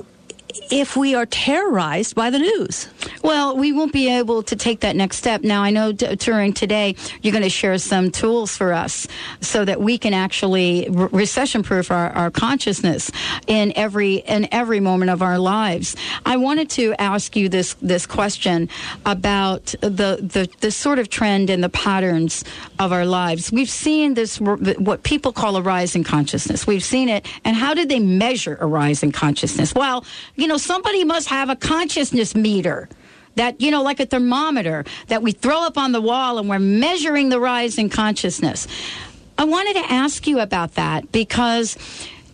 if 0.70 0.96
we 0.96 1.14
are 1.14 1.26
terrorized 1.26 2.14
by 2.14 2.30
the 2.30 2.38
news. 2.38 2.88
Well, 3.22 3.56
we 3.56 3.72
won't 3.72 3.92
be 3.92 4.08
able 4.08 4.42
to 4.44 4.56
take 4.56 4.80
that 4.80 4.96
next 4.96 5.16
step. 5.16 5.42
Now, 5.42 5.62
I 5.62 5.70
know 5.70 5.92
during 5.92 6.52
today 6.52 6.96
you're 7.22 7.32
going 7.32 7.42
to 7.42 7.50
share 7.50 7.76
some 7.78 8.10
tools 8.10 8.56
for 8.56 8.72
us 8.72 9.06
so 9.40 9.64
that 9.64 9.80
we 9.80 9.98
can 9.98 10.14
actually 10.14 10.88
re- 10.90 11.08
recession-proof 11.12 11.90
our, 11.90 12.10
our 12.10 12.30
consciousness 12.30 13.10
in 13.46 13.72
every 13.76 14.16
in 14.16 14.48
every 14.52 14.80
moment 14.80 15.10
of 15.10 15.22
our 15.22 15.38
lives. 15.38 15.96
I 16.24 16.36
wanted 16.36 16.70
to 16.70 16.94
ask 16.98 17.36
you 17.36 17.48
this 17.48 17.74
this 17.74 18.06
question 18.06 18.68
about 19.04 19.74
the 19.80 20.18
the, 20.20 20.48
the 20.60 20.70
sort 20.70 20.98
of 20.98 21.08
trend 21.08 21.50
and 21.50 21.62
the 21.62 21.68
patterns 21.68 22.44
of 22.78 22.92
our 22.92 23.06
lives. 23.06 23.50
We've 23.52 23.70
seen 23.70 24.14
this 24.14 24.40
what 24.40 25.02
people 25.02 25.32
call 25.32 25.56
a 25.56 25.62
rise 25.62 25.96
in 25.96 26.04
consciousness. 26.04 26.66
We've 26.66 26.84
seen 26.84 27.08
it, 27.08 27.26
and 27.44 27.56
how 27.56 27.74
did 27.74 27.88
they 27.88 28.00
measure 28.00 28.56
a 28.60 28.66
rise 28.66 29.02
in 29.02 29.12
consciousness? 29.12 29.74
Well, 29.74 30.04
you 30.44 30.48
know, 30.48 30.58
somebody 30.58 31.04
must 31.04 31.28
have 31.28 31.48
a 31.48 31.56
consciousness 31.56 32.34
meter 32.34 32.86
that 33.36 33.62
you 33.62 33.70
know 33.70 33.82
like 33.82 33.98
a 33.98 34.04
thermometer 34.04 34.84
that 35.06 35.22
we 35.22 35.32
throw 35.32 35.62
up 35.62 35.78
on 35.78 35.92
the 35.92 36.02
wall 36.02 36.38
and 36.38 36.50
we're 36.50 36.58
measuring 36.58 37.30
the 37.30 37.40
rise 37.40 37.78
in 37.78 37.88
consciousness. 37.88 38.68
I 39.38 39.44
wanted 39.44 39.72
to 39.72 39.90
ask 39.90 40.26
you 40.26 40.40
about 40.40 40.74
that 40.74 41.10
because 41.12 41.78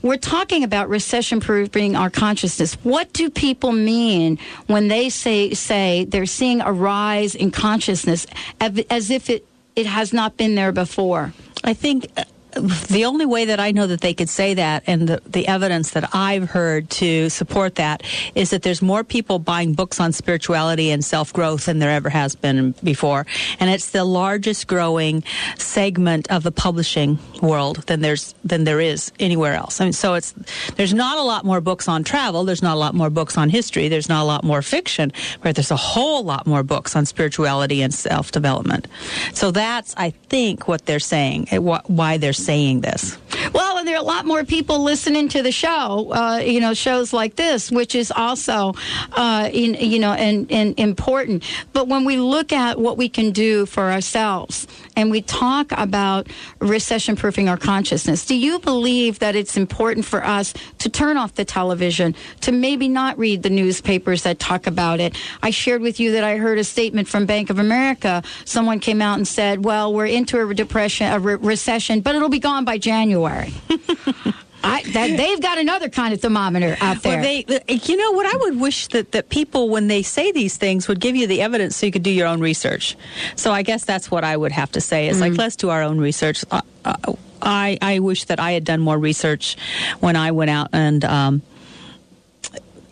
we're 0.03 0.17
talking 0.17 0.65
about 0.65 0.89
recession 0.89 1.39
proofing 1.39 1.95
our 1.95 2.11
consciousness. 2.11 2.75
What 2.83 3.13
do 3.13 3.31
people 3.31 3.71
mean 3.71 4.41
when 4.67 4.89
they 4.89 5.09
say 5.09 5.55
say 5.55 6.05
they're 6.05 6.27
seeing 6.27 6.61
a 6.63 6.73
rise 6.73 7.37
in 7.37 7.53
consciousness 7.53 8.27
as 8.61 9.11
if 9.13 9.31
it 9.31 9.47
it 9.77 9.87
has 9.87 10.13
not 10.13 10.37
been 10.37 10.57
there 10.57 10.73
before? 10.73 11.33
I 11.63 11.75
think 11.75 12.09
the 12.53 13.05
only 13.05 13.27
way 13.27 13.45
that 13.47 13.61
I 13.61 13.71
know 13.73 13.87
that 13.87 14.01
they 14.01 14.15
could 14.15 14.29
say 14.29 14.55
that, 14.55 14.83
and 14.87 15.09
the, 15.09 15.23
the 15.27 15.47
evidence 15.47 15.91
that 15.93 16.09
I've 16.15 16.51
heard 16.51 16.91
to 16.91 17.29
support 17.29 17.77
that, 17.77 18.03
is 18.35 18.51
that 18.51 18.63
there's 18.63 18.83
more 18.83 19.05
people 19.05 19.39
buying 19.39 19.75
books 19.75 20.01
on 20.01 20.13
spirituality 20.13 20.91
and 20.91 21.05
self 21.05 21.33
growth 21.33 21.67
than 21.67 21.79
there 21.79 21.91
ever 21.91 22.09
has 22.09 22.35
been 22.35 22.73
before. 22.83 23.27
And 23.59 23.71
it's 23.71 23.91
the 23.91 24.05
largest 24.05 24.67
growing 24.67 25.23
segment 25.57 26.31
of 26.31 26.43
the 26.43 26.53
publishing 26.53 27.19
world 27.43 27.77
than 27.87 28.01
there's 28.01 28.35
than 28.45 28.65
there 28.65 28.81
is 28.81 29.13
anywhere 29.21 29.55
else. 29.55 29.81
I 29.81 29.85
mean, 29.85 29.93
so 29.93 30.15
it's 30.15 30.33
there's 30.77 30.95
not 30.95 31.19
a 31.19 31.23
lot 31.23 31.45
more 31.45 31.61
books 31.61 31.89
on 31.89 32.05
travel. 32.05 32.45
There's 32.45 32.63
not 32.63 32.75
a 32.75 32.79
lot 32.79 32.95
more 32.95 33.11
books 33.11 33.37
on 33.39 33.49
history. 33.49 33.89
There's 33.89 34.09
not 34.09 34.23
a 34.23 34.25
lot 34.25 34.45
more 34.45 34.63
fiction, 34.63 35.13
but 35.43 35.57
there's 35.57 35.71
a 35.71 35.77
whole 35.77 36.25
lot 36.25 36.47
more 36.47 36.63
books 36.63 36.97
on 36.97 37.07
spirituality 37.07 37.83
and 37.83 37.93
self 37.93 38.33
development. 38.33 38.87
So 39.35 39.51
that's, 39.51 39.95
I 39.97 40.11
think, 40.11 40.69
what 40.69 40.87
they're 40.87 40.99
saying, 41.01 41.49
eh, 41.51 41.59
why 41.59 42.17
they're 42.17 42.33
saying 42.45 42.81
this. 42.81 43.17
Well, 43.53 43.79
and 43.81 43.89
there 43.89 43.97
are 43.97 44.03
a 44.03 44.03
lot 44.03 44.27
more 44.27 44.45
people 44.45 44.83
listening 44.83 45.27
to 45.31 45.43
the 45.43 45.51
show, 45.51 46.13
uh, 46.13 46.37
you 46.45 46.61
know, 46.61 46.75
shows 46.75 47.15
like 47.15 47.37
this, 47.37 47.71
which 47.71 47.95
is 47.95 48.13
also, 48.13 48.75
uh, 49.13 49.49
in, 49.51 49.75
you 49.75 49.99
know, 49.99 50.13
and, 50.13 50.53
and 50.53 50.79
important. 50.79 51.43
But 51.73 51.89
when 51.89 52.05
we 52.05 52.19
look 52.19 52.53
at 52.53 52.79
what 52.79 52.99
we 52.99 53.09
can 53.09 53.31
do 53.31 53.65
for 53.65 53.91
ourselves 53.91 54.67
and 54.97 55.11
we 55.11 55.23
talk 55.23 55.73
about 55.73 56.29
recession 56.59 57.17
proofing 57.17 57.49
our 57.49 57.57
consciousness, 57.57 58.27
do 58.27 58.35
you 58.35 58.59
believe 58.59 59.21
that 59.21 59.35
it's 59.35 59.57
important 59.57 60.05
for 60.05 60.23
us 60.23 60.53
to 60.79 60.91
turn 60.91 61.17
off 61.17 61.35
the 61.37 61.47
television, 61.47 62.15
to 62.43 62.53
maybe 62.53 62.87
not 62.87 63.19
read 63.19 63.43
the 63.43 63.51
newspapers 63.51 64.25
that 64.25 64.39
talk 64.39 64.67
about 64.67 65.01
it? 65.01 65.17
I 65.43 65.49
shared 65.49 65.81
with 65.81 65.99
you 65.99 66.13
that 66.13 66.25
I 66.25 66.37
heard 66.37 66.59
a 66.59 66.65
statement 66.65 67.09
from 67.09 67.25
Bank 67.25 67.49
of 67.49 67.59
America. 67.59 68.23
Someone 68.45 68.79
came 68.79 69.01
out 69.01 69.17
and 69.17 69.27
said, 69.27 69.65
well, 69.65 69.95
we're 69.95 70.05
into 70.05 70.39
a 70.39 70.55
depression, 70.55 71.11
a 71.11 71.19
re- 71.19 71.37
recession, 71.37 72.03
but 72.03 72.15
it'll 72.15 72.29
be 72.29 72.39
gone 72.39 72.67
by 72.67 72.77
January. 72.77 73.55
I, 74.63 74.83
that, 74.83 75.17
they've 75.17 75.41
got 75.41 75.59
another 75.59 75.89
kind 75.89 76.13
of 76.13 76.21
thermometer 76.21 76.77
out 76.81 77.03
there. 77.03 77.21
Well, 77.21 77.23
they, 77.23 77.75
you 77.75 77.97
know, 77.97 78.13
what 78.13 78.27
I 78.27 78.37
would 78.39 78.61
wish 78.61 78.89
that, 78.89 79.13
that 79.13 79.31
people, 79.31 79.71
when 79.71 79.89
they 79.89 80.03
say 80.03 80.33
these 80.33 80.57
things, 80.57 80.87
would 80.87 81.01
give 81.01 81.17
you 81.17 81.27
the 81.27 81.41
evidence 81.41 81.77
so 81.77 81.87
you 81.87 81.93
could 81.93 82.03
do 82.03 82.11
your 82.11 82.27
own 82.27 82.41
research. 82.41 82.97
So 83.37 83.53
I 83.53 83.63
guess 83.63 83.85
that's 83.85 84.11
what 84.11 84.23
I 84.23 84.37
would 84.37 84.53
have 84.53 84.71
to 84.73 84.81
say 84.81 85.09
is 85.09 85.21
like, 85.21 85.35
let's 85.35 85.57
do 85.57 85.71
our 85.71 85.83
own 85.83 85.99
research. 85.99 86.45
Uh, 86.51 86.61
uh, 86.85 87.15
I, 87.41 87.79
I 87.81 87.99
wish 88.01 88.25
that 88.25 88.39
I 88.39 88.53
had 88.53 88.65
done 88.65 88.81
more 88.81 88.99
research 88.99 89.57
when 90.01 90.15
I 90.15 90.33
went 90.33 90.51
out 90.51 90.69
and, 90.75 91.05
um, 91.07 91.43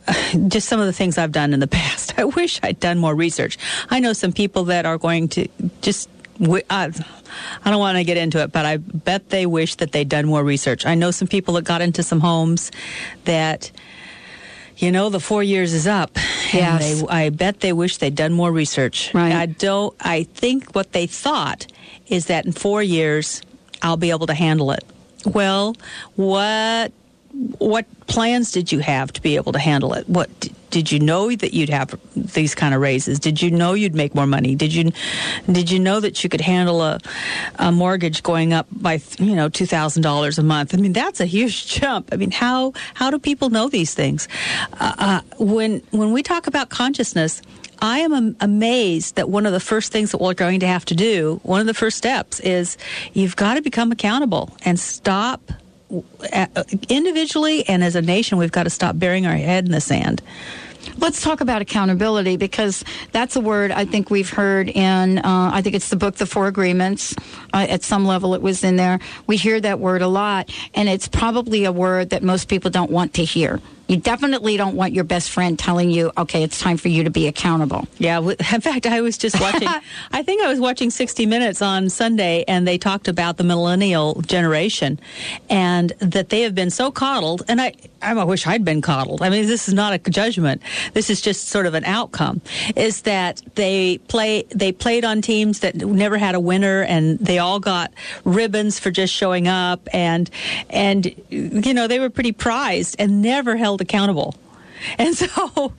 just 0.48 0.68
some 0.68 0.80
of 0.80 0.86
the 0.86 0.92
things 0.92 1.18
I've 1.18 1.32
done 1.32 1.52
in 1.52 1.60
the 1.60 1.66
past. 1.68 2.18
I 2.18 2.24
wish 2.24 2.60
I'd 2.62 2.80
done 2.80 2.98
more 2.98 3.14
research. 3.14 3.58
I 3.90 4.00
know 4.00 4.12
some 4.12 4.32
people 4.32 4.64
that 4.64 4.86
are 4.86 4.98
going 4.98 5.28
to 5.30 5.48
just. 5.82 6.08
Wi- 6.40 6.64
Uh, 6.70 6.90
I 7.64 7.70
don't 7.70 7.78
want 7.80 7.96
to 7.98 8.04
get 8.04 8.16
into 8.16 8.42
it, 8.42 8.52
but 8.52 8.64
I 8.66 8.76
bet 8.78 9.30
they 9.30 9.46
wish 9.46 9.76
that 9.76 9.92
they'd 9.92 10.08
done 10.08 10.26
more 10.26 10.42
research. 10.44 10.86
I 10.86 10.94
know 10.94 11.10
some 11.10 11.28
people 11.28 11.54
that 11.54 11.64
got 11.64 11.80
into 11.82 12.02
some 12.02 12.20
homes 12.20 12.70
that, 13.24 13.70
you 14.76 14.90
know, 14.92 15.08
the 15.10 15.20
four 15.20 15.42
years 15.42 15.72
is 15.72 15.86
up. 15.86 16.16
and 16.16 16.54
Yes. 16.80 17.00
they, 17.02 17.08
I 17.08 17.30
bet 17.30 17.60
they 17.60 17.72
wish 17.72 17.98
they'd 17.98 18.14
done 18.14 18.32
more 18.32 18.50
research. 18.52 19.12
Right. 19.14 19.32
I 19.32 19.46
don't. 19.46 19.94
I 20.00 20.24
think 20.24 20.74
what 20.74 20.92
they 20.92 21.06
thought 21.06 21.66
is 22.06 22.26
that 22.26 22.46
in 22.46 22.52
four 22.52 22.82
years 22.82 23.42
I'll 23.82 23.96
be 23.98 24.10
able 24.10 24.26
to 24.28 24.34
handle 24.34 24.70
it. 24.70 24.84
Well, 25.26 25.74
what 26.16 26.92
what 27.32 27.86
plans 28.06 28.52
did 28.52 28.72
you 28.72 28.78
have 28.80 29.12
to 29.12 29.22
be 29.22 29.36
able 29.36 29.52
to 29.52 29.58
handle 29.58 29.92
it? 29.94 30.08
What 30.08 30.28
did 30.70 30.90
you 30.92 30.98
know 30.98 31.34
that 31.34 31.54
you'd 31.54 31.68
have 31.68 31.98
these 32.14 32.54
kind 32.54 32.74
of 32.74 32.80
raises? 32.80 33.18
Did 33.18 33.40
you 33.40 33.50
know 33.50 33.74
you'd 33.74 33.94
make 33.94 34.14
more 34.14 34.26
money? 34.26 34.54
Did 34.54 34.74
you 34.74 34.92
did 35.50 35.70
you 35.70 35.78
know 35.78 36.00
that 36.00 36.22
you 36.22 36.30
could 36.30 36.40
handle 36.40 36.82
a, 36.82 37.00
a 37.56 37.72
mortgage 37.72 38.22
going 38.22 38.52
up 38.52 38.66
by 38.70 39.00
you 39.18 39.34
know 39.34 39.48
two 39.48 39.66
thousand 39.66 40.02
dollars 40.02 40.38
a 40.38 40.42
month? 40.42 40.74
I 40.74 40.78
mean 40.78 40.92
that's 40.92 41.20
a 41.20 41.26
huge 41.26 41.66
jump. 41.80 42.08
I 42.12 42.16
mean 42.16 42.30
how 42.30 42.72
how 42.94 43.10
do 43.10 43.18
people 43.18 43.50
know 43.50 43.68
these 43.68 43.94
things? 43.94 44.28
Uh, 44.80 44.94
uh, 44.98 45.20
when 45.38 45.82
when 45.90 46.12
we 46.12 46.22
talk 46.22 46.46
about 46.46 46.70
consciousness. 46.70 47.42
I 47.80 48.00
am 48.00 48.12
am- 48.12 48.36
amazed 48.40 49.14
that 49.14 49.28
one 49.28 49.46
of 49.46 49.52
the 49.52 49.60
first 49.60 49.92
things 49.92 50.10
that 50.10 50.20
we're 50.20 50.34
going 50.34 50.58
to 50.58 50.66
have 50.66 50.84
to 50.86 50.96
do, 50.96 51.38
one 51.44 51.60
of 51.60 51.68
the 51.68 51.74
first 51.74 51.96
steps, 51.96 52.40
is 52.40 52.76
you've 53.12 53.36
got 53.36 53.54
to 53.54 53.62
become 53.62 53.92
accountable 53.92 54.50
and 54.64 54.80
stop 54.80 55.52
individually 56.88 57.68
and 57.68 57.82
as 57.82 57.96
a 57.96 58.02
nation, 58.02 58.38
we've 58.38 58.52
got 58.52 58.64
to 58.64 58.70
stop 58.70 58.98
burying 58.98 59.26
our 59.26 59.36
head 59.36 59.66
in 59.66 59.72
the 59.72 59.80
sand. 59.80 60.22
Let's 60.96 61.22
talk 61.22 61.40
about 61.40 61.62
accountability 61.62 62.36
because 62.36 62.84
that's 63.12 63.36
a 63.36 63.40
word 63.40 63.70
I 63.70 63.84
think 63.84 64.10
we've 64.10 64.30
heard 64.30 64.68
in, 64.68 65.18
uh, 65.18 65.50
I 65.52 65.62
think 65.62 65.76
it's 65.76 65.90
the 65.90 65.96
book, 65.96 66.16
The 66.16 66.26
Four 66.26 66.46
Agreements. 66.46 67.14
Uh, 67.52 67.66
at 67.68 67.82
some 67.82 68.04
level, 68.04 68.34
it 68.34 68.42
was 68.42 68.64
in 68.64 68.76
there. 68.76 68.98
We 69.26 69.36
hear 69.36 69.60
that 69.60 69.80
word 69.80 70.02
a 70.02 70.08
lot, 70.08 70.50
and 70.74 70.88
it's 70.88 71.06
probably 71.06 71.64
a 71.64 71.72
word 71.72 72.10
that 72.10 72.22
most 72.22 72.48
people 72.48 72.70
don't 72.70 72.90
want 72.90 73.14
to 73.14 73.24
hear. 73.24 73.60
You 73.88 73.96
definitely 73.96 74.58
don't 74.58 74.76
want 74.76 74.92
your 74.92 75.04
best 75.04 75.30
friend 75.30 75.58
telling 75.58 75.90
you, 75.90 76.12
okay, 76.18 76.42
it's 76.42 76.60
time 76.60 76.76
for 76.76 76.88
you 76.88 77.04
to 77.04 77.10
be 77.10 77.26
accountable. 77.26 77.88
Yeah, 77.96 78.20
in 78.52 78.60
fact, 78.60 78.86
I 78.86 79.00
was 79.00 79.16
just 79.16 79.40
watching. 79.40 79.68
I 80.12 80.22
think 80.22 80.42
I 80.42 80.48
was 80.48 80.60
watching 80.60 80.90
60 80.90 81.24
Minutes 81.24 81.62
on 81.62 81.88
Sunday, 81.88 82.44
and 82.46 82.68
they 82.68 82.76
talked 82.76 83.08
about 83.08 83.38
the 83.38 83.44
millennial 83.44 84.20
generation, 84.22 85.00
and 85.48 85.90
that 86.00 86.28
they 86.28 86.42
have 86.42 86.54
been 86.54 86.70
so 86.70 86.90
coddled. 86.90 87.42
And 87.48 87.62
I, 87.62 87.72
I 88.02 88.12
wish 88.24 88.46
I'd 88.46 88.64
been 88.64 88.82
coddled. 88.82 89.22
I 89.22 89.30
mean, 89.30 89.46
this 89.46 89.68
is 89.68 89.74
not 89.74 89.94
a 89.94 89.98
judgment. 89.98 90.62
This 90.92 91.08
is 91.08 91.22
just 91.22 91.48
sort 91.48 91.64
of 91.64 91.72
an 91.72 91.84
outcome. 91.84 92.42
Is 92.76 93.02
that 93.02 93.42
they 93.54 93.98
play? 94.08 94.42
They 94.50 94.70
played 94.70 95.06
on 95.06 95.22
teams 95.22 95.60
that 95.60 95.76
never 95.76 96.18
had 96.18 96.34
a 96.34 96.40
winner, 96.40 96.82
and 96.82 97.18
they 97.18 97.38
all 97.38 97.58
got 97.58 97.92
ribbons 98.24 98.78
for 98.78 98.90
just 98.90 99.14
showing 99.14 99.48
up, 99.48 99.88
and 99.94 100.28
and 100.68 101.14
you 101.30 101.72
know 101.72 101.86
they 101.86 101.98
were 101.98 102.10
pretty 102.10 102.32
prized 102.32 102.96
and 102.98 103.22
never 103.22 103.56
held 103.56 103.77
accountable. 103.80 104.34
And 104.98 105.14
so, 105.14 105.72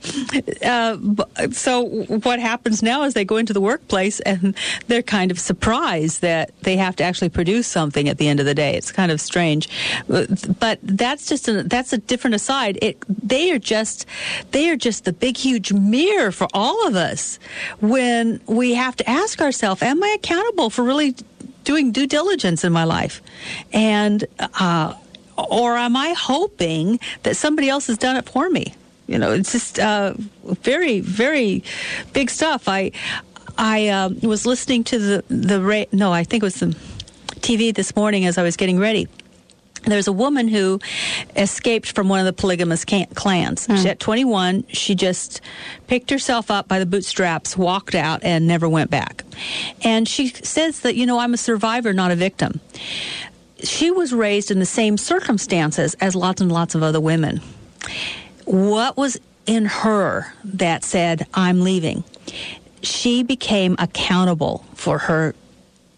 uh, 0.64 0.96
so 1.52 1.84
what 1.84 2.38
happens 2.38 2.82
now 2.82 3.02
is 3.04 3.14
they 3.14 3.24
go 3.24 3.36
into 3.36 3.52
the 3.52 3.60
workplace 3.60 4.20
and 4.20 4.54
they're 4.88 5.02
kind 5.02 5.30
of 5.30 5.38
surprised 5.38 6.20
that 6.20 6.52
they 6.62 6.76
have 6.76 6.96
to 6.96 7.04
actually 7.04 7.30
produce 7.30 7.66
something 7.66 8.08
at 8.08 8.18
the 8.18 8.28
end 8.28 8.40
of 8.40 8.46
the 8.46 8.54
day. 8.54 8.76
It's 8.76 8.92
kind 8.92 9.10
of 9.10 9.20
strange, 9.20 9.68
but, 10.06 10.58
but 10.58 10.78
that's 10.82 11.26
just 11.26 11.48
a, 11.48 11.62
that's 11.62 11.92
a 11.92 11.98
different 11.98 12.34
aside. 12.34 12.78
It, 12.82 13.02
they 13.08 13.50
are 13.52 13.58
just 13.58 14.06
they 14.50 14.70
are 14.70 14.76
just 14.76 15.04
the 15.04 15.12
big 15.12 15.36
huge 15.36 15.72
mirror 15.72 16.32
for 16.32 16.48
all 16.52 16.86
of 16.86 16.94
us 16.94 17.38
when 17.80 18.40
we 18.46 18.74
have 18.74 18.96
to 18.96 19.08
ask 19.08 19.40
ourselves, 19.40 19.82
"Am 19.82 20.02
I 20.02 20.16
accountable 20.18 20.70
for 20.70 20.82
really 20.82 21.14
doing 21.64 21.92
due 21.92 22.06
diligence 22.06 22.64
in 22.64 22.72
my 22.72 22.84
life?" 22.84 23.22
And 23.72 24.24
uh, 24.38 24.94
or 25.50 25.76
am 25.76 25.96
I 25.96 26.14
hoping 26.16 27.00
that 27.22 27.36
somebody 27.36 27.68
else 27.68 27.86
has 27.86 27.98
done 27.98 28.16
it 28.16 28.28
for 28.28 28.50
me? 28.50 28.74
You 29.06 29.18
know, 29.18 29.32
it's 29.32 29.52
just 29.52 29.78
uh, 29.78 30.14
very, 30.44 31.00
very 31.00 31.64
big 32.12 32.30
stuff. 32.30 32.68
I 32.68 32.92
I 33.58 33.88
uh, 33.88 34.10
was 34.22 34.46
listening 34.46 34.84
to 34.84 34.98
the 34.98 35.24
the 35.28 35.60
ra- 35.60 35.84
no, 35.92 36.12
I 36.12 36.24
think 36.24 36.42
it 36.42 36.46
was 36.46 36.60
the 36.60 36.76
TV 37.40 37.74
this 37.74 37.96
morning 37.96 38.24
as 38.24 38.38
I 38.38 38.42
was 38.42 38.56
getting 38.56 38.78
ready. 38.78 39.08
There's 39.84 40.08
a 40.08 40.12
woman 40.12 40.46
who 40.46 40.78
escaped 41.36 41.92
from 41.92 42.08
one 42.08 42.20
of 42.20 42.26
the 42.26 42.34
polygamous 42.34 42.84
can- 42.84 43.06
clans. 43.14 43.66
She, 43.80 43.88
at 43.88 43.98
21, 43.98 44.66
she 44.68 44.94
just 44.94 45.40
picked 45.86 46.10
herself 46.10 46.50
up 46.50 46.68
by 46.68 46.78
the 46.78 46.84
bootstraps, 46.84 47.56
walked 47.56 47.94
out, 47.94 48.22
and 48.22 48.46
never 48.46 48.68
went 48.68 48.90
back. 48.90 49.24
And 49.82 50.06
she 50.06 50.28
says 50.28 50.80
that, 50.80 50.96
you 50.96 51.06
know, 51.06 51.18
I'm 51.18 51.32
a 51.32 51.38
survivor, 51.38 51.94
not 51.94 52.10
a 52.10 52.16
victim 52.16 52.60
she 53.64 53.90
was 53.90 54.12
raised 54.12 54.50
in 54.50 54.58
the 54.58 54.66
same 54.66 54.96
circumstances 54.96 55.94
as 56.00 56.14
lots 56.14 56.40
and 56.40 56.50
lots 56.50 56.74
of 56.74 56.82
other 56.82 57.00
women. 57.00 57.40
What 58.44 58.96
was 58.96 59.18
in 59.46 59.66
her 59.66 60.32
that 60.44 60.84
said, 60.84 61.26
I'm 61.34 61.62
leaving? 61.62 62.04
She 62.82 63.22
became 63.22 63.76
accountable 63.78 64.64
for 64.74 64.98
her 64.98 65.34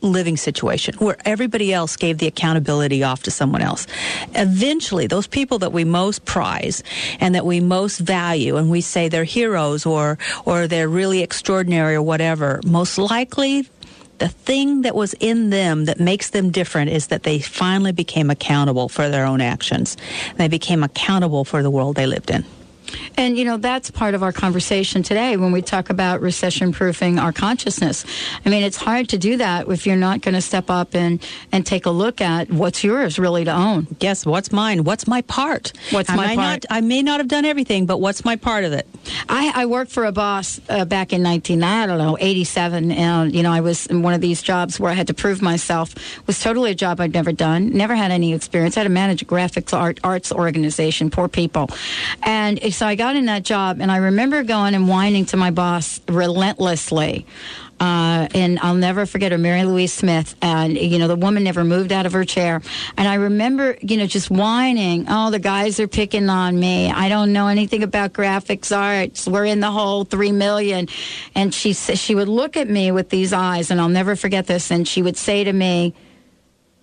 living 0.03 0.37
situation 0.37 0.94
where 0.96 1.16
everybody 1.25 1.72
else 1.72 1.96
gave 1.96 2.18
the 2.18 2.27
accountability 2.27 3.03
off 3.05 3.22
to 3.22 3.31
someone 3.31 3.62
else. 3.62 3.87
Eventually, 4.35 5.07
those 5.07 5.27
people 5.27 5.61
that 5.61 5.72
we 5.72 5.85
most 5.85 6.25
prize 6.25 6.83
and 7.20 7.35
that 7.35 7.46
we 7.46 7.61
most 7.61 7.98
value 7.98 8.57
and 8.57 8.68
we 8.68 8.81
say 8.81 9.09
they're 9.09 9.25
heroes 9.25 9.87
or 9.87 10.18
or 10.44 10.66
they're 10.66 10.88
really 10.88 11.22
extraordinary 11.22 11.94
or 11.94 12.03
whatever, 12.03 12.61
most 12.64 12.98
likely 12.98 13.68
the 14.18 14.29
thing 14.29 14.83
that 14.83 14.94
was 14.94 15.14
in 15.20 15.51
them 15.51 15.87
that 15.87 15.98
makes 15.98 16.31
them 16.31 16.51
different 16.51 16.90
is 16.90 17.09
that 17.09 17.22
they 17.22 17.38
finally 17.40 17.92
became 17.92 18.31
accountable 18.31 18.88
for 18.88 19.09
their 19.09 19.25
own 19.25 19.40
actions. 19.40 19.96
They 20.37 20.48
became 20.48 20.83
accountable 20.83 21.44
for 21.44 21.62
the 21.62 21.70
world 21.70 21.96
they 21.96 22.07
lived 22.07 22.31
in. 22.31 22.44
And, 23.16 23.38
you 23.38 23.44
know, 23.44 23.57
that's 23.57 23.90
part 23.90 24.14
of 24.14 24.22
our 24.22 24.33
conversation 24.33 25.02
today 25.02 25.37
when 25.37 25.52
we 25.52 25.62
talk 25.62 25.90
about 25.90 26.20
recession 26.20 26.72
proofing 26.72 27.18
our 27.18 27.33
consciousness. 27.33 28.05
I 28.44 28.48
mean, 28.48 28.62
it's 28.62 28.76
hard 28.76 29.09
to 29.11 29.18
do 29.18 29.37
that 29.37 29.68
if 29.68 29.87
you're 29.87 29.96
not 29.96 30.20
going 30.20 30.35
to 30.35 30.40
step 30.40 30.70
up 30.70 30.94
and, 30.94 31.24
and 31.50 31.64
take 31.64 31.87
a 31.87 31.90
look 31.90 32.20
at 32.20 32.50
what's 32.50 32.83
yours 32.83 33.18
really 33.18 33.44
to 33.44 33.52
own. 33.52 33.87
Yes, 34.00 34.26
what's 34.26 34.52
mine? 34.52 34.85
What's 34.85 35.07
my 35.07 35.22
part? 35.22 35.72
What's 35.90 36.11
I 36.11 36.16
my 36.16 36.26
might 36.26 36.37
part? 36.37 36.66
Not, 36.70 36.76
I 36.76 36.81
may 36.81 37.02
not 37.02 37.20
have 37.20 37.28
done 37.28 37.44
everything, 37.44 37.87
but 37.87 38.00
what's 38.00 38.24
my 38.24 38.37
part 38.37 38.64
of 38.64 38.72
it? 38.72 38.87
I, 39.28 39.52
I 39.55 39.66
worked 39.66 39.90
for 39.90 40.05
a 40.05 40.12
boss 40.12 40.61
uh, 40.68 40.85
back 40.85 41.12
in 41.12 41.22
19, 41.22 41.62
I 41.62 41.87
don't 41.87 41.98
know, 41.98 42.16
87. 42.20 42.92
And, 42.92 43.35
you 43.35 43.42
know, 43.42 43.52
I 43.52 43.61
was 43.61 43.87
in 43.87 44.02
one 44.02 44.14
of 44.14 44.20
these 44.20 44.42
jobs 44.42 44.78
where 44.81 44.90
I 44.90 44.94
had 44.94 45.07
to 45.09 45.14
prove 45.14 45.42
myself. 45.42 45.94
It 45.96 46.26
was 46.26 46.40
totally 46.40 46.70
a 46.70 46.74
job 46.74 47.00
I'd 47.00 47.12
never 47.12 47.33
done, 47.33 47.70
never 47.70 47.94
had 47.94 48.11
any 48.11 48.33
experience. 48.33 48.76
I 48.76 48.81
had 48.81 48.85
to 48.85 48.90
manage 48.90 49.22
a 49.22 49.24
graphics 49.24 49.76
art, 49.76 50.00
arts 50.05 50.33
organization, 50.33 51.11
poor 51.11 51.28
people. 51.28 51.68
And 52.22 52.59
so 52.82 52.88
I 52.88 52.96
got 52.96 53.14
in 53.14 53.26
that 53.26 53.44
job, 53.44 53.80
and 53.80 53.92
I 53.92 53.98
remember 53.98 54.42
going 54.42 54.74
and 54.74 54.88
whining 54.88 55.24
to 55.26 55.36
my 55.36 55.52
boss 55.52 56.00
relentlessly. 56.08 57.26
Uh, 57.78 58.26
and 58.34 58.58
I'll 58.58 58.74
never 58.74 59.06
forget 59.06 59.30
her, 59.30 59.38
Mary 59.38 59.62
Louise 59.62 59.92
Smith. 59.92 60.34
And, 60.42 60.76
you 60.76 60.98
know, 60.98 61.06
the 61.06 61.14
woman 61.14 61.44
never 61.44 61.62
moved 61.62 61.92
out 61.92 62.06
of 62.06 62.12
her 62.12 62.24
chair. 62.24 62.60
And 62.96 63.06
I 63.06 63.14
remember, 63.14 63.78
you 63.82 63.98
know, 63.98 64.06
just 64.06 64.32
whining, 64.32 65.04
oh, 65.08 65.30
the 65.30 65.38
guys 65.38 65.78
are 65.78 65.86
picking 65.86 66.28
on 66.28 66.58
me. 66.58 66.90
I 66.90 67.08
don't 67.08 67.32
know 67.32 67.46
anything 67.46 67.84
about 67.84 68.14
graphics 68.14 68.76
arts. 68.76 69.28
We're 69.28 69.44
in 69.44 69.60
the 69.60 69.70
whole 69.70 70.04
three 70.04 70.32
million. 70.32 70.88
And 71.36 71.54
she, 71.54 71.74
she 71.74 72.16
would 72.16 72.28
look 72.28 72.56
at 72.56 72.68
me 72.68 72.90
with 72.90 73.10
these 73.10 73.32
eyes, 73.32 73.70
and 73.70 73.80
I'll 73.80 73.90
never 73.90 74.16
forget 74.16 74.48
this. 74.48 74.72
And 74.72 74.88
she 74.88 75.02
would 75.02 75.16
say 75.16 75.44
to 75.44 75.52
me, 75.52 75.94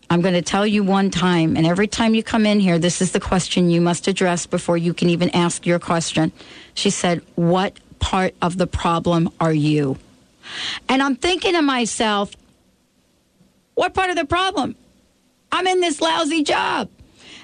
I'm 0.09 0.21
going 0.21 0.33
to 0.33 0.41
tell 0.41 0.65
you 0.65 0.83
one 0.83 1.11
time, 1.11 1.55
and 1.55 1.67
every 1.67 1.87
time 1.87 2.15
you 2.15 2.23
come 2.23 2.45
in 2.45 2.59
here, 2.59 2.79
this 2.79 3.01
is 3.01 3.11
the 3.11 3.19
question 3.19 3.69
you 3.69 3.79
must 3.79 4.07
address 4.07 4.47
before 4.47 4.75
you 4.75 4.93
can 4.93 5.09
even 5.09 5.29
ask 5.31 5.67
your 5.67 5.77
question. 5.77 6.31
She 6.73 6.89
said, 6.89 7.21
What 7.35 7.79
part 7.99 8.33
of 8.41 8.57
the 8.57 8.65
problem 8.65 9.29
are 9.39 9.53
you? 9.53 9.97
And 10.87 11.03
I'm 11.03 11.15
thinking 11.15 11.53
to 11.53 11.61
myself, 11.61 12.31
What 13.75 13.93
part 13.93 14.09
of 14.09 14.15
the 14.15 14.25
problem? 14.25 14.75
I'm 15.51 15.67
in 15.67 15.79
this 15.79 16.01
lousy 16.01 16.43
job. 16.43 16.89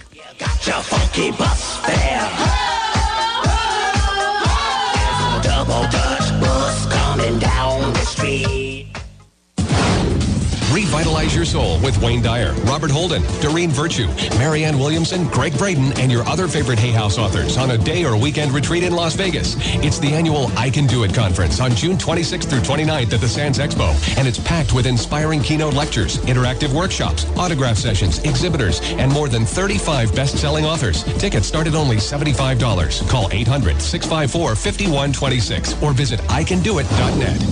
Revitalize 10.87 11.35
your 11.35 11.45
soul 11.45 11.81
with 11.81 12.01
Wayne 12.01 12.23
Dyer, 12.23 12.53
Robert 12.65 12.93
Holden, 12.93 13.25
Doreen 13.41 13.71
Virtue, 13.71 14.07
Marianne 14.39 14.79
Williamson, 14.79 15.27
Gregg 15.29 15.59
Braden, 15.59 15.99
and 15.99 16.13
your 16.13 16.23
other 16.29 16.47
favorite 16.47 16.79
Hay 16.79 16.93
House 16.93 17.19
authors 17.19 17.59
on 17.59 17.73
a 17.73 17.79
day 17.79 18.05
or 18.05 18.17
weekend 18.17 18.53
retreat 18.53 18.85
in 18.85 18.95
Las 18.95 19.17
Vegas. 19.17 19.57
It's 19.85 19.99
the 19.99 20.15
annual 20.15 20.47
I 20.57 20.71
Can 20.71 20.87
Do 20.87 21.03
It 21.03 21.13
conference 21.13 21.59
on 21.61 21.73
June 21.73 21.97
26th 21.97 22.49
through 22.49 22.61
29th 22.61 23.13
at 23.13 23.21
the 23.21 23.27
Sands 23.29 23.59
Expo, 23.59 23.97
and 24.17 24.29
it's 24.29 24.39
packed 24.39 24.75
with 24.75 24.87
inspiring 24.87 25.43
keynote 25.43 25.75
lectures, 25.75 26.19
interactive 26.19 26.73
workshops, 26.73 27.27
autograph 27.37 27.79
sessions, 27.79 28.21
exhibitors, 28.21 28.81
and 28.93 29.13
more 29.13 29.29
than 29.29 29.45
35 29.45 30.15
best-selling 30.15 30.65
authors. 30.65 31.03
Tickets 31.19 31.49
start 31.49 31.67
at 31.67 31.75
only 31.75 31.97
$75. 31.97 33.09
Call 33.09 33.29
800-654-5126 33.31 35.83
or 35.83 35.93
visit 35.93 36.21
icandoit.net. 36.21 37.43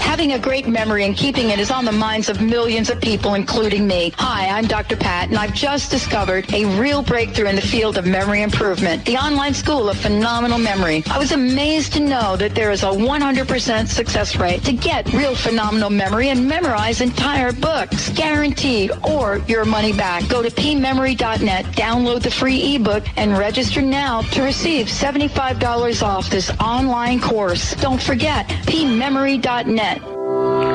Having 0.00 0.32
a 0.32 0.38
great 0.38 0.66
memory 0.66 1.04
and 1.04 1.16
keeping 1.16 1.50
it 1.50 1.60
is 1.60 1.70
on 1.70 1.84
the 1.84 1.92
minds 1.92 2.28
of 2.28 2.40
millions 2.40 2.90
of 2.90 3.00
people, 3.00 3.34
including 3.34 3.86
me. 3.86 4.12
Hi, 4.16 4.48
I'm 4.48 4.66
Dr. 4.66 4.96
Pat, 4.96 5.28
and 5.28 5.38
I've 5.38 5.54
just 5.54 5.90
discovered 5.90 6.52
a 6.52 6.64
real 6.80 7.02
breakthrough 7.02 7.46
in 7.46 7.56
the 7.56 7.62
field 7.62 7.98
of 7.98 8.06
memory 8.06 8.42
improvement, 8.42 9.04
the 9.04 9.16
online 9.16 9.54
school 9.54 9.88
of 9.88 9.96
phenomenal 9.96 10.58
memory. 10.58 11.02
I 11.10 11.18
was 11.18 11.32
amazed 11.32 11.92
to 11.94 12.00
know 12.00 12.36
that 12.36 12.54
there 12.54 12.70
is 12.70 12.82
a 12.82 12.86
100% 12.86 13.86
success 13.86 14.36
rate 14.36 14.64
to 14.64 14.72
get 14.72 15.12
real 15.12 15.34
phenomenal 15.34 15.90
memory 15.90 16.30
and 16.30 16.48
memorize 16.48 17.00
entire 17.00 17.52
books, 17.52 18.08
guaranteed, 18.10 18.90
or 19.04 19.38
your 19.46 19.64
money 19.64 19.92
back. 19.92 20.28
Go 20.28 20.42
to 20.42 20.50
pmemory.net, 20.50 21.64
download 21.66 22.22
the 22.22 22.30
free 22.30 22.74
ebook, 22.74 23.04
and 23.16 23.38
register 23.38 23.82
now 23.82 24.22
to 24.22 24.42
receive 24.42 24.86
$75 24.86 26.02
off 26.02 26.28
this 26.28 26.50
online 26.60 27.20
course. 27.20 27.74
Don't 27.76 28.02
forget, 28.02 28.48
pmemory.net. 28.66 29.87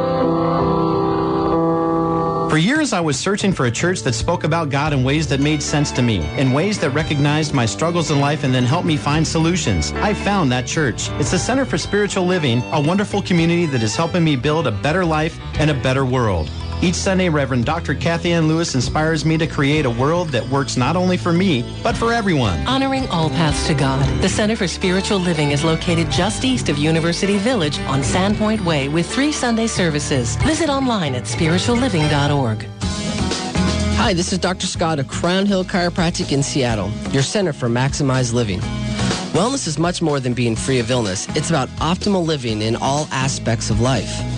For 2.52 2.58
years, 2.58 2.92
I 2.92 3.00
was 3.00 3.18
searching 3.18 3.54
for 3.54 3.68
a 3.68 3.72
church 3.72 4.02
that 4.02 4.12
spoke 4.12 4.44
about 4.44 4.70
God 4.70 4.92
in 4.92 5.06
ways 5.06 5.26
that 5.28 5.40
made 5.40 5.64
sense 5.64 5.90
to 5.92 6.02
me, 6.02 6.18
in 6.38 6.52
ways 6.52 6.78
that 6.80 6.90
recognized 6.90 7.54
my 7.54 7.66
struggles 7.66 8.12
in 8.12 8.20
life 8.20 8.44
and 8.44 8.54
then 8.54 8.66
helped 8.66 8.86
me 8.86 8.98
find 8.98 9.26
solutions. 9.26 9.94
I 9.94 10.14
found 10.14 10.52
that 10.52 10.68
church. 10.68 11.08
It's 11.12 11.32
the 11.32 11.40
Center 11.40 11.64
for 11.64 11.78
Spiritual 11.78 12.26
Living, 12.26 12.62
a 12.74 12.82
wonderful 12.82 13.22
community 13.22 13.68
that 13.68 13.82
is 13.82 13.96
helping 13.96 14.26
me 14.26 14.36
build 14.36 14.68
a 14.68 14.72
better 14.72 15.06
life 15.06 15.40
and 15.60 15.72
a 15.72 15.74
better 15.74 16.06
world. 16.06 16.50
Each 16.84 16.96
Sunday, 16.96 17.30
Reverend 17.30 17.66
Dr. 17.66 17.94
Kathy 17.94 18.32
Ann 18.32 18.48
Lewis 18.48 18.74
inspires 18.74 19.24
me 19.24 19.38
to 19.38 19.46
create 19.46 19.86
a 19.86 19.90
world 19.90 20.30
that 20.30 20.48
works 20.50 20.78
not 20.78 20.96
only 20.96 21.16
for 21.16 21.32
me, 21.32 21.64
but 21.84 21.96
for 21.96 22.12
everyone. 22.12 22.66
Honoring 22.66 23.08
all 23.10 23.30
paths 23.30 23.68
to 23.68 23.76
God, 23.76 24.04
the 24.20 24.28
Center 24.28 24.56
for 24.56 24.68
Spiritual 24.68 25.20
Living 25.20 25.52
is 25.52 25.64
located 25.64 26.10
just 26.10 26.44
east 26.44 26.70
of 26.70 26.80
University 26.80 27.38
Village 27.38 27.78
on 27.82 28.02
Sandpoint 28.02 28.66
Way 28.66 28.90
with 28.90 29.08
three 29.08 29.32
Sunday 29.32 29.68
services. 29.68 30.38
Visit 30.38 30.70
online 30.70 31.14
at 31.14 31.26
spiritualliving.org. 31.26 32.66
Hi, 33.98 34.14
this 34.14 34.34
is 34.34 34.40
Dr. 34.40 34.66
Scott 34.66 34.98
of 34.98 35.08
Crown 35.08 35.46
Hill 35.46 35.64
Chiropractic 35.64 36.32
in 36.32 36.42
Seattle, 36.42 36.90
your 37.12 37.22
center 37.22 37.54
for 37.54 37.70
maximized 37.70 38.34
living. 38.34 38.60
Wellness 39.34 39.68
is 39.68 39.78
much 39.78 40.02
more 40.02 40.20
than 40.20 40.34
being 40.34 40.56
free 40.56 40.80
of 40.80 40.90
illness. 40.90 41.28
It's 41.36 41.52
about 41.52 41.70
optimal 41.78 42.26
living 42.26 42.64
in 42.64 42.76
all 42.76 43.08
aspects 43.12 43.70
of 43.70 43.82
life. 43.82 44.31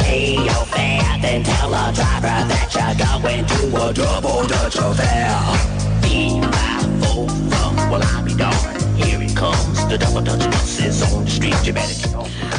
pay 0.00 0.36
your 0.36 0.64
fare, 0.66 1.18
then 1.20 1.42
tell 1.42 1.70
the 1.70 1.90
driver 1.92 2.46
that 2.46 2.72
you're 2.72 2.94
going 3.18 3.44
to 3.46 3.88
a 3.88 3.92
double 3.92 4.46
Dutch 4.46 4.76
affair. 4.76 5.40
Be 6.02 6.38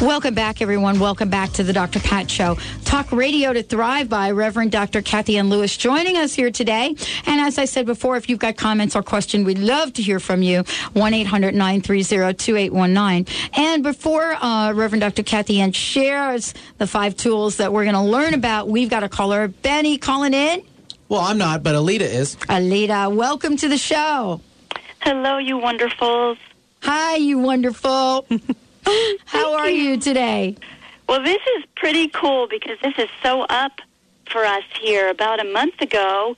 Welcome 0.02 0.34
back, 0.34 0.62
everyone. 0.62 0.99
Welcome 0.99 1.30
back 1.30 1.52
to 1.54 1.63
the 1.63 1.73
Dr. 1.73 1.99
Pat 1.99 2.32
Show. 2.32 2.58
Talk 2.86 3.12
radio 3.12 3.52
to 3.52 3.62
thrive 3.62 4.08
by 4.08 4.32
Reverend 4.32 4.71
Dr. 4.71 5.02
Kathy 5.02 5.38
Ann 5.38 5.49
Lewis 5.49 5.75
joining 5.75 6.15
us 6.15 6.34
here 6.34 6.52
today. 6.52 6.95
And 7.25 7.41
as 7.41 7.58
I 7.58 7.65
said 7.65 7.86
before, 7.86 8.15
if 8.15 8.30
you've 8.30 8.39
got 8.39 8.56
comments 8.56 8.95
or 8.95 9.04
questions, 9.04 9.45
we'd 9.45 9.60
love 9.60 9.91
to 9.93 10.02
hear 10.02 10.21
from 10.21 10.41
you. 10.41 10.63
1 10.93 11.13
800 11.13 11.54
930 11.54 12.34
2819. 12.34 13.36
And 13.54 13.84
before 13.84 14.34
uh, 14.36 14.71
Reverend 14.73 15.02
Dr. 15.02 15.23
Kathy 15.23 15.60
Ann 15.60 15.73
shares 15.73 16.54
the 16.78 16.88
five 16.88 17.17
tools 17.17 17.58
that 17.58 17.73
we're 17.73 17.84
going 17.84 17.95
to 17.95 18.02
learn 18.02 18.34
about, 18.34 18.69
we've 18.69 18.89
got 18.89 19.04
a 19.04 19.10
caller, 19.10 19.49
Benny, 19.49 19.97
calling 19.97 20.34
in. 20.34 20.63
Well, 21.10 21.22
I'm 21.22 21.39
not, 21.39 21.63
but 21.63 21.74
Alita 21.74 22.02
is. 22.02 22.36
Alita, 22.36 23.12
welcome 23.12 23.58
to 23.58 23.67
the 23.67 23.80
show. 23.80 24.41
Hello, 25.02 25.39
you 25.39 25.58
wonderfuls. 25.58 26.38
Hi, 26.84 27.15
you 27.15 27.39
wonderful. 27.39 28.28
How 29.26 29.56
are 29.56 29.72
you 29.72 29.98
today? 29.98 30.56
Well, 31.08 31.24
this 31.24 31.41
is 31.58 31.65
pretty 31.76 32.10
cool 32.10 32.48
because 32.48 32.78
this 32.84 32.93
is 33.00 33.10
so 33.24 33.41
up 33.41 33.82
for 34.30 34.45
us 34.45 34.63
here. 34.80 35.10
About 35.10 35.39
a 35.39 35.45
month 35.45 35.82
ago, 35.82 36.36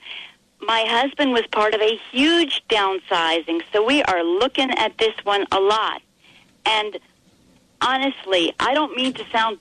my 0.61 0.85
husband 0.87 1.33
was 1.33 1.45
part 1.47 1.73
of 1.73 1.81
a 1.81 1.99
huge 2.09 2.63
downsizing, 2.69 3.63
so 3.73 3.85
we 3.85 4.01
are 4.03 4.23
looking 4.23 4.71
at 4.71 4.97
this 4.97 5.13
one 5.25 5.45
a 5.51 5.59
lot. 5.59 6.01
And 6.65 6.97
honestly, 7.81 8.53
I 8.57 8.73
don't 8.73 8.95
mean 8.95 9.11
to 9.15 9.25
sound 9.33 9.57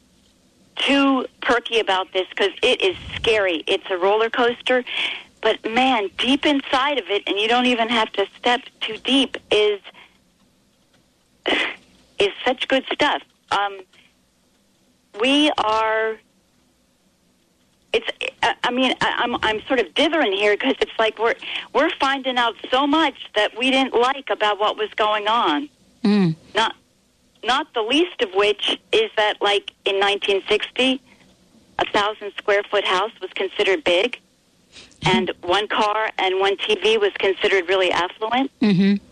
too 0.81 1.27
perky 1.43 1.79
about 1.81 2.13
this 2.13 2.27
because 2.31 2.51
it 2.63 2.83
is 2.83 2.97
scary. 3.15 3.63
It's 3.67 3.85
a 3.91 3.97
roller 3.97 4.31
coaster. 4.31 4.85
But 5.43 5.65
man, 5.71 6.11
deep 6.19 6.45
inside 6.45 6.99
of 6.99 7.09
it, 7.09 7.23
and 7.27 7.39
you 7.39 7.49
don't 7.49 7.67
even 7.67 7.89
have 7.89 8.13
to 8.13 8.27
step 8.39 8.61
too 8.81 8.97
deep, 8.99 9.37
is 9.51 9.81
is 12.19 12.31
such 12.45 12.69
good 12.69 12.85
stuff. 12.93 13.23
Um, 13.51 13.81
we 15.21 15.51
are. 15.59 16.19
It's. 17.93 18.07
I 18.63 18.71
mean, 18.71 18.95
I'm. 19.01 19.37
I'm 19.43 19.63
sort 19.63 19.81
of 19.81 19.93
dithering 19.95 20.33
here 20.33 20.55
because 20.57 20.75
it's 20.81 20.99
like 20.99 21.19
we're 21.19 21.35
we're 21.73 21.91
finding 21.99 22.37
out 22.37 22.55
so 22.71 22.87
much 22.87 23.31
that 23.35 23.57
we 23.59 23.71
didn't 23.71 23.95
like 23.95 24.29
about 24.31 24.61
what 24.61 24.77
was 24.77 24.91
going 24.95 25.27
on. 25.27 25.69
Mm. 26.05 26.37
Not. 26.55 26.77
Not 27.43 27.73
the 27.75 27.83
least 27.83 28.21
of 28.23 28.35
which 28.35 28.79
is 28.93 29.11
that, 29.17 29.41
like 29.41 29.73
in 29.85 29.97
1960, 29.97 31.01
a 31.79 31.85
thousand 31.87 32.33
square 32.37 32.63
foot 32.63 32.85
house 32.85 33.13
was 33.21 33.31
considered 33.35 33.83
big, 33.85 34.19
and 35.03 35.33
one 35.43 35.67
car 35.67 36.11
and 36.19 36.39
one 36.39 36.57
TV 36.57 37.01
was 37.01 37.13
considered 37.19 37.69
really 37.69 37.91
affluent. 37.91 38.51
Mm-hmm. 38.61 39.05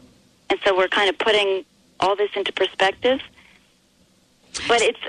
And 0.51 0.61
so 0.65 0.77
we're 0.77 0.89
kind 0.89 1.09
of 1.09 1.19
putting 1.19 1.65
all 2.01 2.17
this 2.17 2.31
into 2.37 2.53
perspective. 2.53 3.21
But 4.67 4.83
it's 4.83 5.01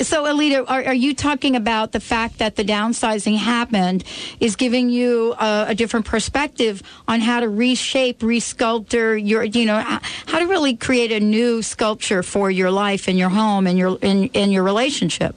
So, 0.00 0.24
Alita, 0.24 0.64
are, 0.68 0.84
are 0.84 0.94
you 0.94 1.14
talking 1.14 1.56
about 1.56 1.92
the 1.92 2.00
fact 2.00 2.38
that 2.38 2.56
the 2.56 2.64
downsizing 2.64 3.38
happened 3.38 4.04
is 4.40 4.54
giving 4.54 4.90
you 4.90 5.34
a, 5.40 5.66
a 5.68 5.74
different 5.74 6.04
perspective 6.04 6.82
on 7.08 7.20
how 7.20 7.40
to 7.40 7.48
reshape, 7.48 8.18
resculpture 8.20 9.18
your, 9.22 9.42
you 9.42 9.64
know, 9.64 9.80
how 9.80 10.38
to 10.38 10.46
really 10.46 10.76
create 10.76 11.12
a 11.12 11.20
new 11.20 11.62
sculpture 11.62 12.22
for 12.22 12.50
your 12.50 12.70
life 12.70 13.08
and 13.08 13.18
your 13.18 13.30
home 13.30 13.66
and 13.66 13.78
your 13.78 13.98
in, 14.02 14.24
in 14.28 14.50
your 14.50 14.62
relationship? 14.64 15.34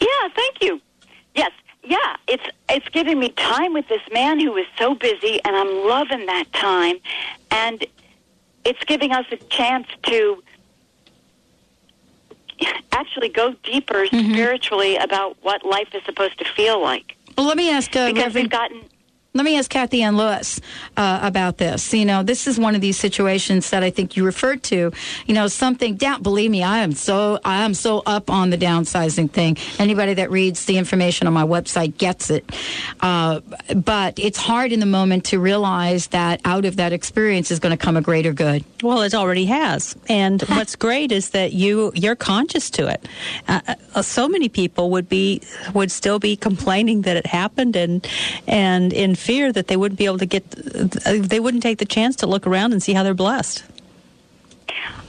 yeah, 0.00 0.28
thank 0.34 0.62
you. 0.62 0.80
Yes, 1.34 1.52
yeah, 1.84 2.16
it's 2.26 2.44
it's 2.68 2.88
giving 2.90 3.18
me 3.18 3.30
time 3.30 3.72
with 3.72 3.88
this 3.88 4.02
man 4.12 4.40
who 4.40 4.56
is 4.56 4.66
so 4.76 4.94
busy, 4.94 5.40
and 5.44 5.56
I'm 5.56 5.86
loving 5.86 6.26
that 6.26 6.52
time, 6.52 6.96
and 7.50 7.84
it's 8.64 8.82
giving 8.84 9.12
us 9.12 9.26
a 9.30 9.36
chance 9.36 9.86
to 10.04 10.42
actually 12.92 13.28
go 13.28 13.54
deeper 13.62 14.06
spiritually 14.06 14.96
about 14.96 15.36
what 15.42 15.64
life 15.64 15.88
is 15.94 16.02
supposed 16.04 16.38
to 16.38 16.44
feel 16.44 16.80
like. 16.80 17.16
Well, 17.36 17.46
let 17.46 17.56
me 17.56 17.70
ask 17.70 17.94
uh, 17.94 18.06
because 18.06 18.34
Reverend- 18.34 18.34
we've 18.34 18.50
gotten 18.50 18.80
Let 19.34 19.44
me 19.44 19.58
ask 19.58 19.70
Kathy 19.70 20.02
Ann 20.02 20.16
Lewis 20.16 20.58
uh, 20.96 21.20
about 21.22 21.58
this. 21.58 21.92
You 21.92 22.06
know, 22.06 22.22
this 22.22 22.46
is 22.46 22.58
one 22.58 22.74
of 22.74 22.80
these 22.80 22.96
situations 22.96 23.68
that 23.70 23.82
I 23.82 23.90
think 23.90 24.16
you 24.16 24.24
referred 24.24 24.62
to. 24.64 24.90
You 25.26 25.34
know, 25.34 25.48
something 25.48 25.96
down. 25.96 26.22
Believe 26.22 26.50
me, 26.50 26.62
I 26.62 26.78
am 26.78 26.92
so 26.92 27.38
I 27.44 27.62
am 27.62 27.74
so 27.74 28.02
up 28.06 28.30
on 28.30 28.48
the 28.48 28.56
downsizing 28.56 29.30
thing. 29.30 29.58
Anybody 29.78 30.14
that 30.14 30.30
reads 30.30 30.64
the 30.64 30.78
information 30.78 31.26
on 31.26 31.34
my 31.34 31.44
website 31.44 31.98
gets 31.98 32.30
it. 32.30 32.50
Uh, 33.00 33.40
but 33.76 34.18
it's 34.18 34.38
hard 34.38 34.72
in 34.72 34.80
the 34.80 34.86
moment 34.86 35.26
to 35.26 35.38
realize 35.38 36.06
that 36.08 36.40
out 36.46 36.64
of 36.64 36.76
that 36.76 36.94
experience 36.94 37.50
is 37.50 37.58
going 37.58 37.76
to 37.76 37.82
come 37.82 37.98
a 37.98 38.00
greater 38.00 38.32
good. 38.32 38.64
Well, 38.82 39.02
it 39.02 39.14
already 39.14 39.44
has, 39.44 39.94
and 40.08 40.40
what's 40.48 40.74
great 40.74 41.12
is 41.12 41.30
that 41.30 41.52
you 41.52 41.92
you're 41.94 42.16
conscious 42.16 42.70
to 42.70 42.88
it. 42.88 43.06
Uh, 43.46 43.60
uh, 43.94 44.00
so 44.00 44.26
many 44.26 44.48
people 44.48 44.90
would 44.90 45.08
be 45.08 45.42
would 45.74 45.90
still 45.90 46.18
be 46.18 46.34
complaining 46.34 47.02
that 47.02 47.18
it 47.18 47.26
happened 47.26 47.76
and 47.76 48.08
and 48.46 48.94
in 48.94 49.16
fear 49.28 49.52
that 49.52 49.66
they 49.66 49.76
wouldn't 49.76 49.98
be 49.98 50.06
able 50.06 50.16
to 50.16 50.24
get, 50.24 50.50
they 50.50 51.38
wouldn't 51.38 51.62
take 51.62 51.76
the 51.76 51.84
chance 51.84 52.16
to 52.16 52.26
look 52.26 52.46
around 52.46 52.72
and 52.72 52.82
see 52.82 52.94
how 52.94 53.02
they're 53.02 53.12
blessed. 53.12 53.62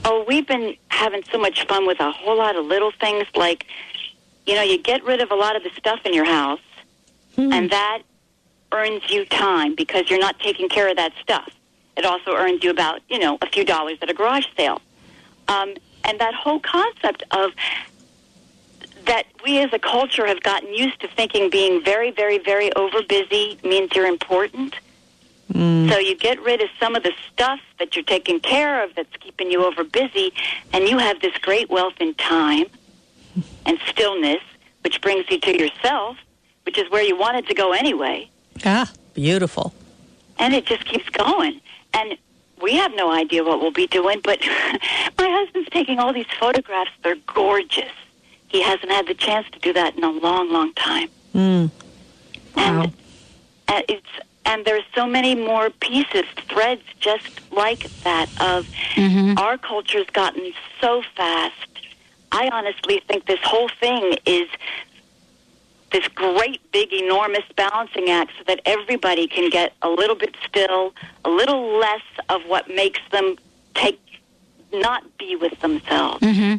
Oh, 0.04 0.26
we've 0.28 0.46
been 0.46 0.76
having 0.88 1.22
so 1.32 1.38
much 1.38 1.66
fun 1.66 1.86
with 1.86 2.00
a 2.00 2.10
whole 2.10 2.36
lot 2.36 2.54
of 2.54 2.66
little 2.66 2.92
things 3.00 3.24
like, 3.34 3.64
you 4.44 4.54
know, 4.56 4.62
you 4.62 4.76
get 4.76 5.02
rid 5.04 5.22
of 5.22 5.30
a 5.30 5.34
lot 5.34 5.56
of 5.56 5.62
the 5.62 5.70
stuff 5.70 6.00
in 6.04 6.12
your 6.12 6.26
house, 6.26 6.60
and 7.38 7.70
that 7.70 8.02
earns 8.72 9.02
you 9.10 9.24
time 9.24 9.74
because 9.74 10.10
you're 10.10 10.20
not 10.28 10.38
taking 10.38 10.68
care 10.68 10.88
of 10.90 10.96
that 10.96 11.12
stuff. 11.22 11.50
It 11.96 12.04
also 12.04 12.34
earns 12.34 12.62
you 12.62 12.70
about, 12.70 13.00
you 13.08 13.18
know, 13.18 13.38
a 13.40 13.46
few 13.46 13.64
dollars 13.64 13.96
at 14.02 14.10
a 14.10 14.14
garage 14.14 14.44
sale. 14.54 14.82
Um, 15.48 15.74
and 16.04 16.18
that 16.20 16.34
whole 16.34 16.60
concept 16.60 17.22
of 17.30 17.52
that 19.06 19.26
we 19.44 19.58
as 19.60 19.72
a 19.72 19.78
culture 19.78 20.26
have 20.26 20.42
gotten 20.42 20.72
used 20.74 21.00
to 21.00 21.08
thinking 21.08 21.50
being 21.50 21.82
very, 21.84 22.10
very, 22.10 22.38
very 22.38 22.72
over 22.74 23.02
busy 23.02 23.58
means 23.64 23.90
you're 23.94 24.06
important. 24.06 24.76
So 25.90 25.98
you 25.98 26.14
get 26.14 26.40
rid 26.42 26.62
of 26.62 26.68
some 26.78 26.94
of 26.94 27.02
the 27.02 27.12
stuff 27.32 27.58
that 27.80 27.96
you're 27.96 28.04
taking 28.04 28.38
care 28.38 28.84
of 28.84 28.94
that's 28.94 29.16
keeping 29.18 29.50
you 29.50 29.64
over 29.64 29.82
busy, 29.82 30.32
and 30.72 30.88
you 30.88 30.98
have 30.98 31.20
this 31.20 31.36
great 31.38 31.68
wealth 31.68 31.94
in 32.00 32.14
time 32.14 32.66
and 33.66 33.78
stillness, 33.88 34.42
which 34.82 35.00
brings 35.00 35.28
you 35.28 35.40
to 35.40 35.58
yourself, 35.58 36.16
which 36.64 36.78
is 36.78 36.88
where 36.90 37.02
you 37.02 37.16
wanted 37.16 37.48
to 37.48 37.54
go 37.54 37.72
anyway. 37.72 38.30
Ah, 38.64 38.92
beautiful. 39.14 39.74
And 40.38 40.54
it 40.54 40.66
just 40.66 40.84
keeps 40.84 41.08
going. 41.08 41.60
And 41.94 42.16
we 42.62 42.76
have 42.76 42.94
no 42.94 43.10
idea 43.10 43.42
what 43.42 43.60
we'll 43.60 43.72
be 43.72 43.88
doing, 43.88 44.20
but 44.22 44.38
my 45.18 45.28
husband's 45.28 45.70
taking 45.70 45.98
all 45.98 46.12
these 46.12 46.30
photographs. 46.38 46.92
They're 47.02 47.16
gorgeous. 47.26 47.90
He 48.50 48.62
hasn't 48.62 48.90
had 48.90 49.06
the 49.06 49.14
chance 49.14 49.46
to 49.52 49.58
do 49.60 49.72
that 49.72 49.96
in 49.96 50.04
a 50.04 50.10
long, 50.10 50.52
long 50.52 50.74
time. 50.74 51.08
Mm. 51.34 51.70
And, 52.56 52.92
and 53.68 53.84
it's 53.88 54.08
and 54.44 54.64
there's 54.64 54.84
so 54.94 55.06
many 55.06 55.36
more 55.36 55.70
pieces, 55.70 56.24
threads 56.48 56.82
just 56.98 57.40
like 57.52 57.88
that 58.02 58.28
of 58.40 58.68
our 59.38 59.56
culture's 59.56 60.08
gotten 60.12 60.52
so 60.80 61.02
fast. 61.16 61.54
I 62.32 62.48
honestly 62.52 63.00
think 63.06 63.26
this 63.26 63.38
whole 63.44 63.68
thing 63.80 64.16
is 64.26 64.48
this 65.92 66.06
great, 66.08 66.60
big, 66.72 66.92
enormous 66.92 67.44
balancing 67.56 68.10
act 68.10 68.32
so 68.38 68.44
that 68.46 68.60
everybody 68.64 69.26
can 69.26 69.50
get 69.50 69.72
a 69.82 69.88
little 69.88 70.16
bit 70.16 70.34
still, 70.48 70.94
a 71.24 71.30
little 71.30 71.78
less 71.78 72.02
of 72.28 72.42
what 72.42 72.68
makes 72.68 73.00
them 73.10 73.36
take, 73.74 74.00
not 74.72 75.04
be 75.18 75.36
with 75.36 75.58
themselves. 75.60 76.20
Mm-hmm. 76.22 76.56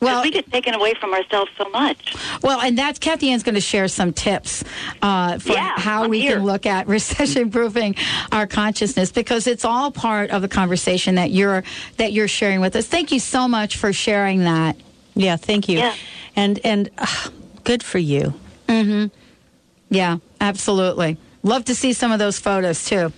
Well, 0.00 0.22
we 0.22 0.30
get 0.30 0.50
taken 0.52 0.74
away 0.74 0.94
from 0.94 1.12
ourselves 1.12 1.50
so 1.58 1.68
much. 1.70 2.14
Well, 2.42 2.60
and 2.60 2.78
that's 2.78 2.98
Kathy 3.00 3.30
Ann's 3.32 3.42
going 3.42 3.56
to 3.56 3.60
share 3.60 3.88
some 3.88 4.12
tips 4.12 4.62
uh, 5.02 5.38
for 5.38 5.52
Yeah, 5.52 5.78
how 5.78 6.04
I'm 6.04 6.10
we 6.10 6.20
here. 6.20 6.36
can 6.36 6.44
look 6.44 6.66
at 6.66 6.86
recession 6.96 7.50
proofing 7.50 7.96
our 8.30 8.46
consciousness 8.46 9.10
because 9.10 9.46
it's 9.48 9.64
all 9.64 9.90
part 9.90 10.30
of 10.30 10.40
the 10.42 10.48
conversation 10.48 11.16
that 11.16 11.30
you're 11.32 11.64
that 11.96 12.12
you're 12.12 12.28
sharing 12.28 12.60
with 12.60 12.76
us. 12.76 12.86
Thank 12.86 13.10
you 13.10 13.18
so 13.18 13.48
much 13.48 13.76
for 13.76 13.92
sharing 13.92 14.44
that. 14.44 14.76
Yeah, 15.14 15.36
thank 15.36 15.68
you. 15.68 15.78
Yeah. 15.78 15.94
And 16.36 16.60
and 16.64 16.90
uh, 16.96 17.06
good 17.64 17.82
for 17.82 17.98
you. 17.98 18.34
Mm-hmm. 18.68 19.06
Yeah, 19.90 20.18
absolutely. 20.40 21.16
Love 21.42 21.64
to 21.64 21.74
see 21.74 21.92
some 21.92 22.12
of 22.12 22.18
those 22.20 22.38
photos 22.38 22.84
too. 22.84 23.12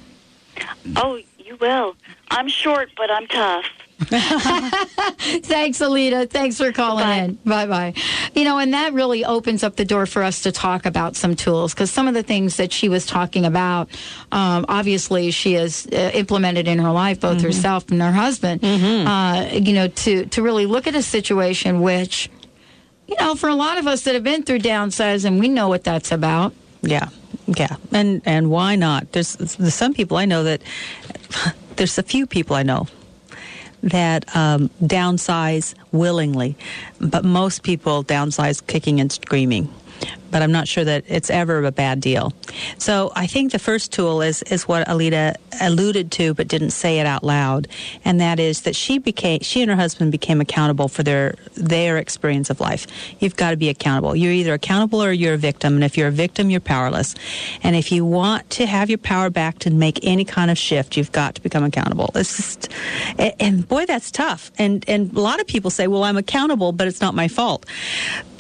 Oh, 0.97 1.21
you 1.39 1.57
will. 1.57 1.97
I'm 2.31 2.49
short, 2.49 2.91
but 2.97 3.11
I'm 3.11 3.27
tough. 3.27 3.65
Thanks, 4.09 5.79
Alita. 5.79 6.29
Thanks 6.29 6.57
for 6.57 6.73
calling 6.73 7.07
in. 7.07 7.35
Bye 7.45 7.67
bye. 7.67 7.93
You 8.35 8.45
know, 8.45 8.57
and 8.59 8.73
that 8.73 8.95
really 8.95 9.27
opens 9.27 9.63
up 9.63 9.77
the 9.77 9.85
door 9.85 10.07
for 10.07 10.23
us 10.23 10.41
to 10.43 10.53
talk 10.53 10.87
about 10.87 11.17
some 11.17 11.37
tools 11.37 11.75
because 11.75 11.91
some 11.91 12.09
of 12.09 12.15
the 12.15 12.23
things 12.23 12.57
that 12.57 12.73
she 12.73 12.89
was 12.89 13.05
talking 13.05 13.45
about, 13.45 13.91
um, 14.33 14.65
obviously, 14.69 15.31
she 15.31 15.53
has 15.53 15.87
uh, 15.93 16.13
implemented 16.15 16.67
in 16.67 16.79
her 16.79 16.91
life, 16.91 17.21
both 17.21 17.43
herself 17.43 17.91
and 17.91 18.01
her 18.01 18.13
husband. 18.13 18.65
Uh, 18.65 19.49
you 19.53 19.75
know, 19.75 19.89
to 19.89 20.25
to 20.27 20.43
really 20.43 20.65
look 20.65 20.87
at 20.87 20.95
a 20.95 21.03
situation 21.03 21.83
which, 21.83 22.31
you 23.07 23.17
know, 23.21 23.35
for 23.35 23.51
a 23.51 23.55
lot 23.55 23.77
of 23.77 23.87
us 23.87 24.05
that 24.05 24.15
have 24.15 24.25
been 24.25 24.45
through 24.45 24.61
downsizing, 24.61 25.39
we 25.39 25.49
know 25.49 25.69
what 25.69 25.85
that's 25.85 26.11
about. 26.11 26.55
Yeah, 26.81 27.11
yeah, 27.47 27.77
and 27.93 28.23
and 28.25 28.51
why 28.51 28.77
not? 28.77 29.13
There's, 29.13 29.35
there's 29.37 29.75
some 29.75 29.93
people 29.93 30.17
I 30.17 30.25
know 30.25 30.45
that 30.45 30.63
there's 31.77 31.99
a 31.99 32.03
few 32.03 32.27
people 32.27 32.57
I 32.57 32.63
know 32.63 32.87
that 33.83 34.35
um, 34.37 34.71
downsize 34.83 35.75
willingly, 35.93 36.57
but 37.01 37.25
most 37.25 37.63
people 37.63 38.05
downsize 38.05 38.67
kicking 38.67 39.01
and 39.01 39.11
screaming. 39.11 39.73
But 40.31 40.43
I'm 40.43 40.53
not 40.53 40.69
sure 40.69 40.85
that 40.85 41.05
it's 41.09 41.31
ever 41.31 41.65
a 41.65 41.73
bad 41.73 42.01
deal. 42.01 42.33
So 42.79 43.13
I 43.17 43.27
think 43.27 43.53
the 43.53 43.59
first 43.59 43.93
tool 43.93 44.23
is 44.23 44.43
is 44.45 44.69
what 44.69 44.87
Alita 44.87 45.35
alluded 45.61 46.11
to, 46.13 46.35
but 46.35 46.49
didn't 46.49 46.71
say 46.71 47.01
it 47.01 47.07
out 47.07 47.25
loud, 47.25 47.69
and 48.05 48.21
that 48.21 48.39
is 48.39 48.63
that 48.63 48.77
she 48.77 48.99
became 48.99 49.41
she 49.41 49.63
and 49.63 49.71
her 49.71 49.77
husband 49.77 50.13
became 50.13 50.41
accountable 50.41 50.89
for 50.89 51.03
their 51.03 51.35
their 51.55 51.99
experience 51.99 52.51
of 52.51 52.61
life. 52.61 52.87
You've 53.19 53.37
got 53.37 53.51
to 53.51 53.57
be 53.57 53.69
accountable. 53.69 54.17
You're 54.17 54.33
either 54.33 54.55
accountable 54.55 55.03
or 55.03 55.13
you're 55.13 55.35
a 55.35 55.39
victim, 55.39 55.75
and 55.75 55.85
if 55.85 55.97
you're 55.97 56.09
a 56.09 56.13
victim, 56.13 56.51
you're 56.51 56.61
powerless. 56.61 57.15
And 57.63 57.77
if 57.77 57.93
you 57.93 58.05
want 58.05 58.49
to 58.51 58.67
have 58.67 58.89
your 58.89 58.99
power 58.99 59.31
back 59.31 59.59
to 59.61 59.71
make 59.71 60.01
any 60.03 60.25
kind 60.25 60.51
of 60.51 60.59
shift, 60.59 60.97
you've 60.97 61.13
got 61.13 61.35
to 61.37 61.41
become 61.43 61.65
accountable. 61.65 62.11
It's 62.15 62.37
just, 62.37 62.69
and, 63.19 63.67
boy, 63.67 63.87
that's 63.87 64.11
tough. 64.11 64.51
And 64.59 64.85
and 64.89 65.13
a 65.13 65.21
lot 65.21 65.41
of 65.41 65.47
people 65.47 65.71
say, 65.71 65.87
"Well, 65.87 66.05
I'm 66.05 66.17
accountable, 66.17 66.73
but 66.73 66.87
it's 66.87 67.01
not 67.01 67.15
my 67.15 67.29
fault." 67.29 67.67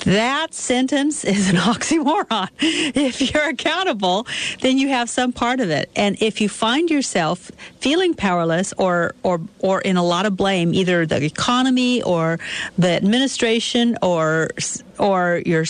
That 0.04 0.54
sentence 0.54 1.24
is 1.24 1.50
an 1.50 1.56
oxymoron. 1.80 2.48
If 2.60 3.32
you're 3.32 3.48
accountable, 3.48 4.26
then 4.60 4.78
you 4.78 4.88
have 4.88 5.08
some 5.08 5.32
part 5.32 5.60
of 5.60 5.70
it. 5.70 5.90
And 5.96 6.20
if 6.20 6.40
you 6.40 6.48
find 6.48 6.90
yourself 6.90 7.50
feeling 7.80 8.14
powerless 8.14 8.72
or 8.76 9.14
or 9.22 9.40
or 9.60 9.80
in 9.80 9.96
a 9.96 10.04
lot 10.04 10.26
of 10.26 10.36
blame, 10.36 10.74
either 10.74 11.06
the 11.06 11.24
economy 11.24 12.02
or 12.02 12.38
the 12.78 12.90
administration 12.90 13.96
or 14.02 14.50
or 14.98 15.42
your 15.46 15.64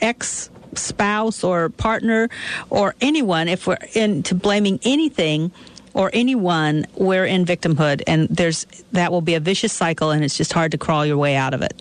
ex 0.00 0.50
spouse 0.74 1.44
or 1.44 1.68
partner 1.68 2.28
or 2.70 2.94
anyone, 3.00 3.48
if 3.48 3.66
we're 3.66 3.78
into 3.94 4.34
blaming 4.34 4.80
anything 4.84 5.52
or 5.92 6.10
anyone, 6.12 6.84
we're 6.96 7.26
in 7.26 7.44
victimhood, 7.44 8.02
and 8.06 8.28
there's 8.28 8.66
that 8.92 9.12
will 9.12 9.20
be 9.20 9.34
a 9.34 9.40
vicious 9.40 9.72
cycle, 9.72 10.10
and 10.10 10.24
it's 10.24 10.36
just 10.36 10.52
hard 10.52 10.72
to 10.72 10.78
crawl 10.78 11.06
your 11.06 11.16
way 11.16 11.36
out 11.36 11.54
of 11.54 11.62
it. 11.62 11.80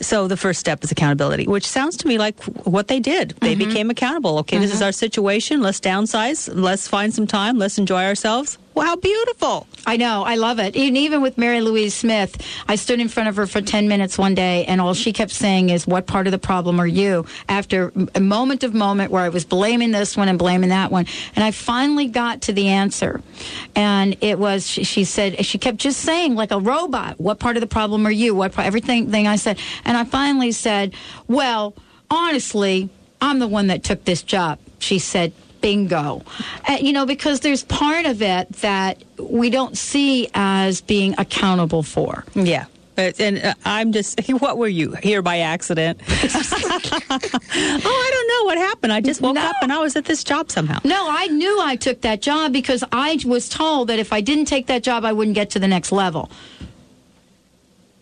So 0.00 0.28
the 0.28 0.36
first 0.36 0.60
step 0.60 0.84
is 0.84 0.92
accountability, 0.92 1.46
which 1.46 1.66
sounds 1.66 1.96
to 1.98 2.08
me 2.08 2.18
like 2.18 2.42
what 2.64 2.88
they 2.88 3.00
did. 3.00 3.30
They 3.40 3.54
mm-hmm. 3.54 3.68
became 3.68 3.90
accountable. 3.90 4.38
Okay, 4.38 4.58
this 4.58 4.70
is 4.70 4.76
mm-hmm. 4.76 4.84
our 4.84 4.92
situation. 4.92 5.62
Let's 5.62 5.80
downsize. 5.80 6.50
Let's 6.52 6.86
find 6.86 7.14
some 7.14 7.26
time. 7.26 7.58
Let's 7.58 7.78
enjoy 7.78 8.04
ourselves. 8.04 8.58
Wow, 8.76 8.94
beautiful. 8.96 9.66
I 9.86 9.96
know. 9.96 10.22
I 10.22 10.34
love 10.34 10.58
it. 10.58 10.76
And 10.76 10.98
even 10.98 11.22
with 11.22 11.38
Mary 11.38 11.62
Louise 11.62 11.94
Smith, 11.94 12.36
I 12.68 12.76
stood 12.76 13.00
in 13.00 13.08
front 13.08 13.30
of 13.30 13.36
her 13.36 13.46
for 13.46 13.62
10 13.62 13.88
minutes 13.88 14.18
one 14.18 14.34
day, 14.34 14.66
and 14.66 14.82
all 14.82 14.92
she 14.92 15.14
kept 15.14 15.30
saying 15.30 15.70
is, 15.70 15.86
What 15.86 16.06
part 16.06 16.26
of 16.26 16.30
the 16.30 16.38
problem 16.38 16.78
are 16.78 16.86
you? 16.86 17.24
After 17.48 17.90
a 18.14 18.20
moment 18.20 18.64
of 18.64 18.74
moment 18.74 19.10
where 19.10 19.22
I 19.22 19.30
was 19.30 19.46
blaming 19.46 19.92
this 19.92 20.14
one 20.14 20.28
and 20.28 20.38
blaming 20.38 20.68
that 20.68 20.90
one. 20.90 21.06
And 21.34 21.42
I 21.42 21.52
finally 21.52 22.06
got 22.06 22.42
to 22.42 22.52
the 22.52 22.68
answer. 22.68 23.22
And 23.74 24.14
it 24.20 24.38
was, 24.38 24.68
she, 24.68 24.84
she 24.84 25.04
said, 25.04 25.42
she 25.46 25.56
kept 25.56 25.78
just 25.78 26.00
saying, 26.00 26.34
like 26.34 26.50
a 26.50 26.60
robot, 26.60 27.18
What 27.18 27.38
part 27.38 27.56
of 27.56 27.62
the 27.62 27.66
problem 27.66 28.06
are 28.06 28.10
you? 28.10 28.34
What 28.34 28.52
part, 28.52 28.66
everything 28.66 29.10
thing 29.10 29.26
I 29.26 29.36
said. 29.36 29.58
And 29.86 29.96
I 29.96 30.04
finally 30.04 30.52
said, 30.52 30.92
Well, 31.28 31.74
honestly, 32.10 32.90
I'm 33.22 33.38
the 33.38 33.48
one 33.48 33.68
that 33.68 33.84
took 33.84 34.04
this 34.04 34.22
job. 34.22 34.58
She 34.80 34.98
said, 34.98 35.32
bingo. 35.66 36.22
Uh, 36.68 36.78
you 36.80 36.92
know, 36.92 37.04
because 37.04 37.40
there's 37.40 37.64
part 37.64 38.06
of 38.06 38.22
it 38.22 38.48
that 38.60 39.02
we 39.18 39.50
don't 39.50 39.76
see 39.76 40.28
as 40.32 40.80
being 40.80 41.12
accountable 41.18 41.82
for. 41.82 42.24
Yeah. 42.34 42.66
And 42.96 43.44
uh, 43.44 43.54
I'm 43.64 43.90
just, 43.90 44.20
what 44.40 44.58
were 44.58 44.68
you 44.68 44.92
here 45.02 45.22
by 45.22 45.40
accident? 45.40 46.00
oh, 46.08 46.08
I 47.10 48.10
don't 48.12 48.28
know 48.28 48.44
what 48.46 48.58
happened. 48.58 48.92
I 48.92 49.00
just 49.00 49.20
woke 49.20 49.36
up 49.36 49.56
and 49.60 49.72
I 49.72 49.78
was 49.78 49.96
at 49.96 50.04
this 50.04 50.22
job 50.22 50.52
somehow. 50.52 50.78
No, 50.84 51.08
I 51.10 51.26
knew 51.26 51.60
I 51.60 51.74
took 51.74 52.02
that 52.02 52.22
job 52.22 52.52
because 52.52 52.84
I 52.92 53.18
was 53.26 53.48
told 53.48 53.88
that 53.88 53.98
if 53.98 54.12
I 54.12 54.20
didn't 54.20 54.44
take 54.44 54.68
that 54.68 54.84
job, 54.84 55.04
I 55.04 55.12
wouldn't 55.12 55.34
get 55.34 55.50
to 55.50 55.58
the 55.58 55.68
next 55.68 55.90
level. 55.90 56.30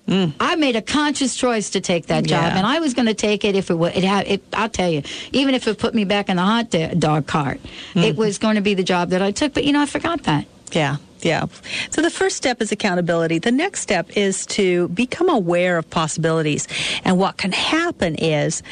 I 0.06 0.56
made 0.56 0.76
a 0.76 0.82
conscious 0.82 1.34
choice 1.34 1.70
to 1.70 1.80
take 1.80 2.06
that 2.06 2.24
job, 2.24 2.44
Yeah. 2.44 2.58
and 2.58 2.66
I 2.66 2.80
was 2.80 2.94
going 2.94 3.06
to 3.06 3.14
take 3.14 3.44
it 3.44 3.56
if 3.56 3.70
it 3.70 3.74
would. 3.74 3.96
It 3.96 4.04
had. 4.04 4.26
It, 4.26 4.42
I'll 4.52 4.68
tell 4.68 4.90
you, 4.90 5.02
even 5.32 5.54
if 5.54 5.66
it 5.66 5.78
put 5.78 5.94
me 5.94 6.04
back 6.04 6.28
in 6.28 6.36
the 6.36 6.42
hot 6.42 6.70
dog 6.98 7.26
cart, 7.26 7.60
it 7.94 8.14
mm. 8.14 8.16
was 8.16 8.38
going 8.38 8.56
to 8.56 8.60
be 8.60 8.74
the 8.74 8.82
job 8.84 9.10
that 9.10 9.22
I 9.22 9.30
took. 9.30 9.54
But 9.54 9.64
you 9.64 9.72
know, 9.72 9.80
I 9.80 9.86
forgot 9.86 10.24
that. 10.24 10.46
Yeah, 10.72 10.96
yeah. 11.20 11.46
So 11.90 12.02
the 12.02 12.10
first 12.10 12.36
step 12.36 12.60
is 12.60 12.72
accountability. 12.72 13.38
The 13.38 13.52
next 13.52 13.80
step 13.80 14.10
is 14.16 14.44
to 14.46 14.88
become 14.88 15.28
aware 15.28 15.78
of 15.78 15.88
possibilities. 15.88 16.68
And 17.04 17.18
what 17.18 17.36
can 17.36 17.52
happen 17.52 18.16
is 18.16 18.62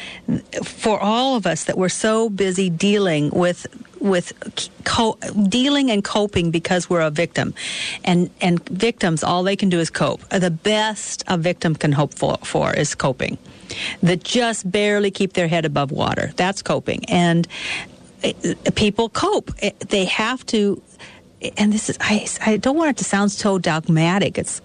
for 0.63 0.99
all 0.99 1.35
of 1.35 1.47
us 1.47 1.63
that 1.63 1.77
we're 1.77 1.89
so 1.89 2.29
busy 2.29 2.69
dealing 2.69 3.29
with 3.31 3.65
with 4.03 4.33
co- 4.83 5.17
dealing 5.47 5.89
and 5.89 6.03
coping 6.03 6.51
because 6.51 6.89
we're 6.89 7.01
a 7.01 7.09
victim. 7.09 7.55
And 8.03 8.29
and 8.41 8.63
victims 8.69 9.23
all 9.23 9.41
they 9.43 9.55
can 9.55 9.69
do 9.69 9.79
is 9.79 9.89
cope. 9.89 10.21
Uh, 10.29 10.39
the 10.39 10.51
best 10.51 11.23
a 11.27 11.37
victim 11.37 11.73
can 11.73 11.93
hope 11.93 12.13
for, 12.13 12.37
for 12.43 12.73
is 12.73 12.93
coping. 12.93 13.37
That 14.03 14.23
just 14.23 14.69
barely 14.69 15.09
keep 15.09 15.33
their 15.33 15.47
head 15.47 15.65
above 15.65 15.91
water. 15.91 16.31
That's 16.35 16.61
coping. 16.61 17.05
And 17.05 17.47
eh, 18.23 18.33
people 18.75 19.09
cope. 19.09 19.51
They 19.89 20.05
have 20.05 20.45
to, 20.47 20.81
and 21.57 21.73
this 21.73 21.89
is, 21.89 21.97
I, 22.01 22.27
I 22.45 22.57
don't 22.57 22.75
want 22.75 22.91
it 22.91 22.97
to 22.97 23.03
sound 23.05 23.31
so 23.31 23.57
dogmatic. 23.57 24.37
It's, 24.37 24.61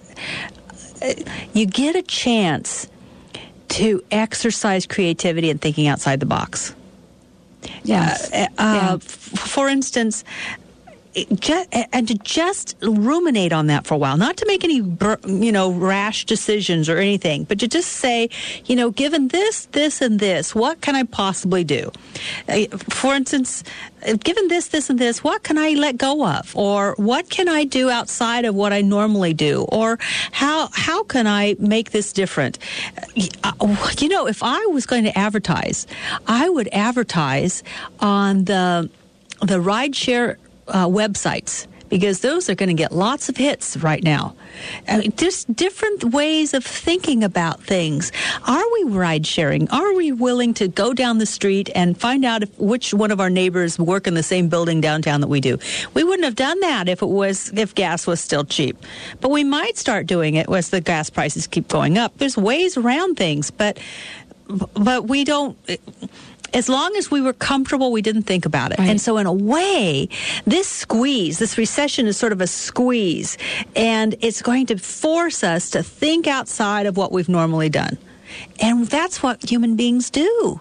you 1.55 1.65
get 1.65 1.95
a 1.97 2.03
chance 2.03 2.89
to 3.69 4.03
exercise 4.11 4.85
creativity 4.87 5.49
and 5.49 5.61
thinking 5.61 5.87
outside 5.87 6.21
the 6.21 6.27
box. 6.27 6.75
Yes. 7.85 8.31
Uh, 8.33 8.47
uh, 8.59 8.95
f- 8.97 9.03
For 9.05 9.69
instance, 9.69 10.25
just, 11.27 11.69
and 11.73 12.09
to 12.09 12.15
just 12.19 12.77
ruminate 12.83 13.53
on 13.53 13.67
that 13.69 13.87
for 13.87 13.95
a 13.95 13.99
while, 13.99 14.17
not 14.17 14.37
to 14.39 14.47
make 14.47 14.65
any, 14.65 14.77
you 14.77 15.53
know, 15.53 15.71
rash 15.71 16.25
decisions 16.25 16.89
or 16.89 16.99
anything, 16.99 17.45
but 17.45 17.59
to 17.61 17.69
just 17.69 17.93
say, 17.93 18.31
you 18.67 18.77
know, 18.77 18.91
given 18.91 19.29
this, 19.29 19.67
this, 19.67 20.01
and 20.01 20.21
this, 20.21 20.55
what 20.55 20.81
can 20.81 20.95
I 20.97 21.05
possibly 21.05 21.65
do? 21.65 21.91
Uh, 22.49 22.67
For 22.89 23.15
instance, 23.15 23.65
uh, 24.07 24.15
given 24.15 24.49
this, 24.49 24.69
this, 24.69 24.91
and 24.91 24.99
this, 24.99 25.25
what 25.25 25.43
can 25.43 25.59
I 25.59 25.71
let 25.71 25.97
go 25.97 26.27
of, 26.27 26.55
or 26.57 26.95
what 26.97 27.29
can 27.31 27.49
I 27.49 27.65
do 27.65 27.91
outside 27.91 28.45
of 28.45 28.55
what 28.55 28.73
I 28.73 28.81
normally 28.81 29.35
do, 29.35 29.63
or 29.71 29.99
how 30.33 30.69
how 30.73 31.03
can 31.03 31.27
I 31.27 31.57
make 31.59 31.91
this 31.91 32.13
different? 32.13 32.59
Uh, 33.43 33.77
You 33.99 34.09
know, 34.09 34.27
if 34.27 34.43
I 34.43 34.65
was 34.67 34.87
going 34.87 35.05
to 35.05 35.19
advertise, 35.19 35.87
I 36.27 36.49
would 36.49 36.69
advertise 36.73 37.65
on 38.01 38.45
the 38.45 38.89
the 39.41 39.59
rideshare 39.59 40.37
uh, 40.69 40.87
websites 40.87 41.67
because 41.89 42.21
those 42.21 42.51
are 42.51 42.55
going 42.55 42.69
to 42.69 42.75
get 42.75 42.93
lots 42.93 43.29
of 43.29 43.37
hits 43.37 43.77
right 43.79 44.03
now. 44.03 44.35
I 44.87 44.99
mean, 44.99 45.13
just 45.17 45.55
different 45.55 46.05
ways 46.05 46.55
of 46.55 46.65
thinking 46.65 47.25
about 47.25 47.63
things. 47.63 48.13
Are 48.47 48.65
we 48.73 48.85
ride 48.85 49.27
sharing? 49.27 49.71
Are 49.71 49.95
we 49.95 50.13
willing 50.13 50.55
to 50.55 50.69
go 50.69 50.93
down 50.93 51.19
the 51.19 51.27
street 51.27 51.71
and 51.75 51.99
find 51.99 52.25
out 52.25 52.43
if, 52.43 52.59
which 52.59 52.93
one 52.93 53.11
of 53.11 53.21
our 53.21 53.31
neighbors 53.31 53.79
work 53.79 54.07
in 54.07 54.15
the 54.15 54.23
same 54.23 54.49
building 54.49 54.81
downtown 54.81 55.21
that 55.21 55.29
we 55.29 55.41
do? 55.41 55.59
We 55.95 56.05
wouldn't 56.05 56.25
have 56.25 56.37
done 56.37 56.61
that 56.61 56.89
if 56.89 57.03
it 57.03 57.09
was 57.09 57.51
if 57.57 57.75
gas 57.75 58.07
was 58.07 58.21
still 58.21 58.45
cheap, 58.45 58.77
but 59.21 59.31
we 59.31 59.45
might 59.45 59.77
start 59.77 60.07
doing 60.07 60.35
it 60.35 60.49
as 60.49 60.71
the 60.71 60.81
gas 60.81 61.11
prices 61.11 61.47
keep 61.47 61.69
going 61.69 61.99
up. 61.99 62.17
There's 62.19 62.37
ways 62.37 62.77
around 62.77 63.17
things, 63.17 63.51
but 63.51 63.79
but 64.75 65.09
we 65.09 65.25
don't 65.25 65.59
as 66.55 66.69
long 66.69 66.97
as 66.97 67.11
we 67.11 67.21
were 67.21 67.33
comfortable, 67.33 67.93
we 67.93 68.03
didn't 68.03 68.23
think 68.23 68.47
about 68.47 68.73
it. 68.73 68.81
And 68.81 69.01
so, 69.01 69.19
in 69.19 69.27
a 69.27 69.33
way, 69.33 70.09
this 70.47 70.69
squeeze, 70.69 71.39
this 71.39 71.59
recession 71.59 72.07
is 72.07 72.17
sort 72.17 72.33
of 72.33 72.41
a 72.41 72.47
squeeze, 72.47 73.37
and 73.77 74.15
it's 74.21 74.43
going 74.43 74.67
to 74.67 74.79
force 74.79 75.45
us 75.45 75.71
to 75.71 75.83
think 75.83 76.27
outside 76.27 76.87
of 76.87 76.97
what 76.97 77.13
we've 77.13 77.29
normally 77.29 77.69
done. 77.69 77.99
And 78.61 78.87
that's 78.87 79.23
what 79.23 79.49
human 79.49 79.77
beings 79.77 80.11
do. 80.11 80.61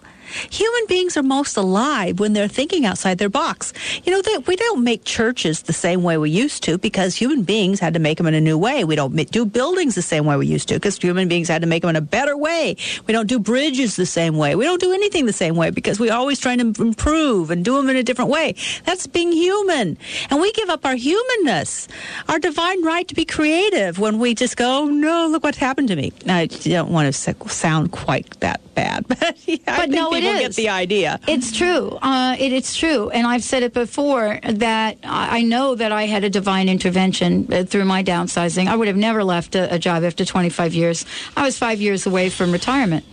Human 0.51 0.87
beings 0.87 1.17
are 1.17 1.23
most 1.23 1.57
alive 1.57 2.19
when 2.19 2.33
they're 2.33 2.47
thinking 2.47 2.85
outside 2.85 3.17
their 3.17 3.29
box. 3.29 3.73
You 4.03 4.11
know, 4.11 4.39
we 4.45 4.55
don't 4.55 4.83
make 4.83 5.03
churches 5.03 5.63
the 5.63 5.73
same 5.73 6.03
way 6.03 6.17
we 6.17 6.29
used 6.29 6.63
to 6.63 6.77
because 6.77 7.15
human 7.15 7.43
beings 7.43 7.79
had 7.79 7.93
to 7.93 7.99
make 7.99 8.17
them 8.17 8.27
in 8.27 8.33
a 8.33 8.41
new 8.41 8.57
way. 8.57 8.83
We 8.83 8.95
don't 8.95 9.15
do 9.31 9.45
buildings 9.45 9.95
the 9.95 10.01
same 10.01 10.25
way 10.25 10.35
we 10.37 10.47
used 10.47 10.67
to 10.69 10.75
because 10.75 10.97
human 10.97 11.27
beings 11.27 11.47
had 11.47 11.61
to 11.61 11.67
make 11.67 11.81
them 11.81 11.89
in 11.89 11.95
a 11.95 12.01
better 12.01 12.35
way. 12.37 12.75
We 13.05 13.13
don't 13.13 13.27
do 13.27 13.39
bridges 13.39 13.95
the 13.95 14.05
same 14.05 14.37
way. 14.37 14.55
We 14.55 14.65
don't 14.65 14.81
do 14.81 14.93
anything 14.93 15.25
the 15.25 15.33
same 15.33 15.55
way 15.55 15.69
because 15.69 15.99
we're 15.99 16.13
always 16.13 16.39
trying 16.39 16.59
to 16.59 16.81
improve 16.81 17.51
and 17.51 17.63
do 17.63 17.75
them 17.77 17.89
in 17.89 17.95
a 17.95 18.03
different 18.03 18.29
way. 18.29 18.55
That's 18.85 19.07
being 19.07 19.31
human. 19.31 19.97
And 20.29 20.41
we 20.41 20.51
give 20.53 20.69
up 20.69 20.85
our 20.85 20.95
humanness, 20.95 21.87
our 22.27 22.39
divine 22.39 22.83
right 22.83 23.07
to 23.07 23.15
be 23.15 23.25
creative 23.25 23.99
when 23.99 24.19
we 24.19 24.35
just 24.35 24.57
go, 24.57 24.83
oh, 24.83 24.85
no, 24.85 25.27
look 25.27 25.43
what 25.43 25.55
happened 25.55 25.87
to 25.89 25.95
me. 25.95 26.11
I 26.27 26.47
don't 26.47 26.91
want 26.91 27.13
to 27.13 27.49
sound 27.49 27.91
quite 27.91 28.39
that 28.39 28.61
bad, 28.75 29.07
but 29.07 29.35
yeah, 29.47 29.57
I 29.67 29.77
but 29.77 29.89
think 29.89 29.91
no, 29.93 30.09
it 30.17 30.21
people 30.21 30.35
is. 30.35 30.41
get 30.47 30.55
the 30.55 30.69
idea. 30.69 31.19
It's 31.27 31.55
true. 31.55 31.97
Uh, 32.01 32.35
it, 32.39 32.51
it's 32.53 32.75
true, 32.75 33.09
and 33.09 33.25
I've 33.27 33.43
said 33.43 33.63
it 33.63 33.73
before 33.73 34.39
that 34.43 34.97
I 35.03 35.41
know 35.41 35.75
that 35.75 35.91
I 35.91 36.03
had 36.05 36.23
a 36.23 36.29
divine 36.29 36.69
intervention 36.69 37.47
uh, 37.51 37.63
through 37.63 37.85
my 37.85 38.03
downsizing. 38.03 38.67
I 38.67 38.75
would 38.75 38.87
have 38.87 38.97
never 38.97 39.23
left 39.23 39.55
a, 39.55 39.73
a 39.73 39.79
job 39.79 40.03
after 40.03 40.25
25 40.25 40.73
years. 40.73 41.05
I 41.35 41.43
was 41.43 41.57
five 41.57 41.79
years 41.81 42.05
away 42.05 42.29
from 42.29 42.51
retirement. 42.51 43.05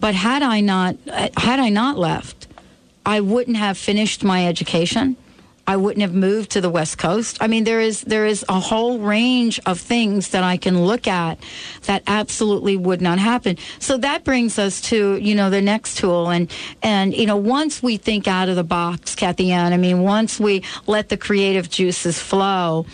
But 0.00 0.14
had 0.14 0.42
I 0.42 0.60
not, 0.60 0.96
uh, 1.10 1.28
had 1.36 1.60
I 1.60 1.68
not 1.68 1.98
left, 1.98 2.48
I 3.04 3.20
wouldn't 3.20 3.56
have 3.56 3.76
finished 3.78 4.22
my 4.24 4.46
education. 4.46 5.16
I 5.66 5.76
wouldn't 5.76 6.02
have 6.02 6.14
moved 6.14 6.50
to 6.50 6.60
the 6.60 6.70
West 6.70 6.98
Coast. 6.98 7.38
I 7.40 7.46
mean, 7.46 7.64
there 7.64 7.80
is 7.80 8.02
there 8.02 8.26
is 8.26 8.44
a 8.48 8.58
whole 8.58 8.98
range 8.98 9.60
of 9.64 9.78
things 9.78 10.30
that 10.30 10.42
I 10.42 10.56
can 10.56 10.84
look 10.84 11.06
at 11.06 11.38
that 11.82 12.02
absolutely 12.06 12.76
would 12.76 13.00
not 13.00 13.18
happen. 13.18 13.56
So 13.78 13.96
that 13.98 14.24
brings 14.24 14.58
us 14.58 14.80
to 14.82 15.16
you 15.16 15.34
know 15.34 15.50
the 15.50 15.62
next 15.62 15.98
tool, 15.98 16.30
and 16.30 16.50
and 16.82 17.14
you 17.14 17.26
know 17.26 17.36
once 17.36 17.82
we 17.82 17.96
think 17.96 18.26
out 18.26 18.48
of 18.48 18.56
the 18.56 18.64
box, 18.64 19.14
Kathy 19.14 19.52
Ann. 19.52 19.72
I 19.72 19.76
mean, 19.76 20.02
once 20.02 20.40
we 20.40 20.64
let 20.86 21.08
the 21.08 21.16
creative 21.16 21.70
juices 21.70 22.18
flow. 22.18 22.86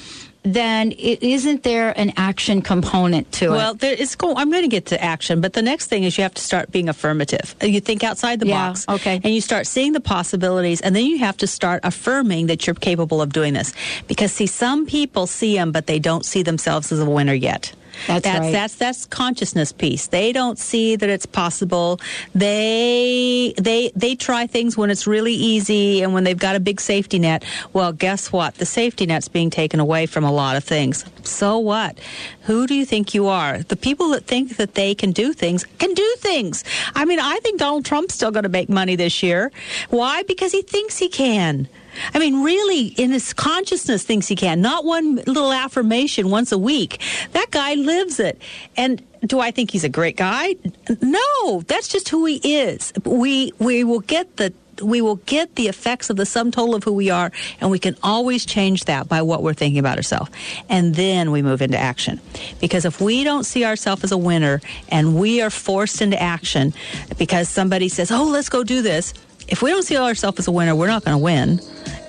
Then 0.44 0.92
it 0.92 1.22
isn't 1.22 1.62
there 1.62 1.92
an 1.98 2.12
action 2.16 2.62
component 2.62 3.30
to 3.32 3.46
it? 3.46 3.50
Well, 3.50 3.74
there, 3.74 3.92
it's 3.92 4.14
go. 4.14 4.34
I'm 4.36 4.50
going 4.50 4.62
to 4.62 4.68
get 4.68 4.86
to 4.86 5.02
action, 5.02 5.40
but 5.40 5.52
the 5.52 5.62
next 5.62 5.88
thing 5.88 6.04
is 6.04 6.16
you 6.16 6.22
have 6.22 6.34
to 6.34 6.42
start 6.42 6.70
being 6.70 6.88
affirmative. 6.88 7.54
Uh, 7.62 7.66
You 7.66 7.80
think 7.80 8.04
outside 8.04 8.40
the 8.40 8.46
Yeah, 8.46 8.68
box, 8.68 8.86
okay, 8.88 9.20
and 9.22 9.34
you 9.34 9.40
start 9.40 9.66
seeing 9.66 9.92
the 9.92 10.00
possibilities, 10.00 10.80
and 10.80 10.94
then 10.94 11.04
you 11.06 11.18
have 11.18 11.36
to 11.38 11.46
start 11.46 11.80
affirming 11.82 12.46
that 12.46 12.66
you're 12.66 12.74
capable 12.74 13.20
of 13.20 13.32
doing 13.32 13.52
this. 13.52 13.74
Because 14.06 14.32
see, 14.32 14.46
some 14.46 14.86
people 14.86 15.26
see 15.26 15.54
them, 15.56 15.72
but 15.72 15.86
they 15.86 15.98
don't 15.98 16.24
see 16.24 16.42
themselves 16.42 16.92
as 16.92 17.00
a 17.00 17.06
winner 17.10 17.34
yet. 17.34 17.72
That's 18.06 18.24
that's 18.24 18.40
right. 18.40 18.52
that's 18.52 18.74
that's 18.76 19.06
consciousness 19.06 19.72
piece. 19.72 20.08
They 20.08 20.32
don't 20.32 20.58
see 20.58 20.96
that 20.96 21.08
it's 21.08 21.26
possible. 21.26 22.00
They 22.34 23.54
they 23.58 23.92
they 23.94 24.14
try 24.14 24.46
things 24.46 24.76
when 24.76 24.90
it's 24.90 25.06
really 25.06 25.34
easy 25.34 26.02
and 26.02 26.14
when 26.14 26.24
they've 26.24 26.38
got 26.38 26.56
a 26.56 26.60
big 26.60 26.80
safety 26.80 27.18
net. 27.18 27.44
Well, 27.72 27.92
guess 27.92 28.32
what? 28.32 28.54
The 28.54 28.66
safety 28.66 29.06
net's 29.06 29.28
being 29.28 29.50
taken 29.50 29.80
away 29.80 30.06
from 30.06 30.24
a 30.24 30.32
lot 30.32 30.56
of 30.56 30.64
things. 30.64 31.04
So 31.22 31.58
what? 31.58 31.98
Who 32.42 32.66
do 32.66 32.74
you 32.74 32.86
think 32.86 33.14
you 33.14 33.26
are? 33.26 33.58
The 33.58 33.76
people 33.76 34.10
that 34.10 34.24
think 34.24 34.56
that 34.56 34.74
they 34.74 34.94
can 34.94 35.12
do 35.12 35.32
things 35.32 35.64
can 35.78 35.92
do 35.94 36.14
things. 36.18 36.64
I 36.94 37.04
mean, 37.04 37.20
I 37.20 37.38
think 37.40 37.58
Donald 37.58 37.84
Trump's 37.84 38.14
still 38.14 38.30
going 38.30 38.44
to 38.44 38.48
make 38.48 38.68
money 38.68 38.96
this 38.96 39.22
year. 39.22 39.52
Why? 39.90 40.22
Because 40.22 40.52
he 40.52 40.62
thinks 40.62 40.98
he 40.98 41.08
can. 41.08 41.68
I 42.14 42.18
mean, 42.18 42.42
really, 42.42 42.88
in 42.88 43.10
his 43.10 43.32
consciousness, 43.32 44.04
thinks 44.04 44.28
he 44.28 44.36
can. 44.36 44.60
Not 44.60 44.84
one 44.84 45.16
little 45.16 45.52
affirmation 45.52 46.30
once 46.30 46.52
a 46.52 46.58
week. 46.58 47.00
That 47.32 47.50
guy 47.50 47.74
lives 47.74 48.20
it. 48.20 48.40
And 48.76 49.02
do 49.26 49.40
I 49.40 49.50
think 49.50 49.70
he's 49.70 49.84
a 49.84 49.88
great 49.88 50.16
guy? 50.16 50.56
No, 51.00 51.62
that's 51.62 51.88
just 51.88 52.08
who 52.08 52.24
he 52.24 52.36
is. 52.36 52.92
We 53.04 53.52
we 53.58 53.84
will 53.84 54.00
get 54.00 54.36
the 54.36 54.52
we 54.82 55.00
will 55.00 55.16
get 55.16 55.54
the 55.56 55.68
effects 55.68 56.10
of 56.10 56.16
the 56.16 56.26
sum 56.26 56.50
total 56.50 56.74
of 56.74 56.84
who 56.84 56.92
we 56.92 57.10
are, 57.10 57.32
and 57.60 57.70
we 57.70 57.78
can 57.78 57.96
always 58.02 58.46
change 58.46 58.84
that 58.84 59.08
by 59.08 59.22
what 59.22 59.42
we're 59.42 59.54
thinking 59.54 59.78
about 59.78 59.96
ourselves. 59.96 60.30
And 60.68 60.94
then 60.94 61.30
we 61.30 61.42
move 61.42 61.62
into 61.62 61.78
action. 61.78 62.20
Because 62.60 62.84
if 62.84 63.00
we 63.00 63.24
don't 63.24 63.44
see 63.44 63.64
ourselves 63.64 64.04
as 64.04 64.12
a 64.12 64.18
winner 64.18 64.60
and 64.88 65.18
we 65.18 65.40
are 65.40 65.50
forced 65.50 66.00
into 66.00 66.20
action 66.20 66.74
because 67.18 67.48
somebody 67.48 67.88
says, 67.88 68.10
oh, 68.10 68.24
let's 68.24 68.48
go 68.48 68.62
do 68.64 68.82
this, 68.82 69.14
if 69.48 69.62
we 69.62 69.70
don't 69.70 69.82
see 69.82 69.96
ourselves 69.96 70.38
as 70.38 70.48
a 70.48 70.52
winner, 70.52 70.74
we're 70.74 70.86
not 70.86 71.04
going 71.04 71.16
to 71.16 71.22
win, 71.22 71.60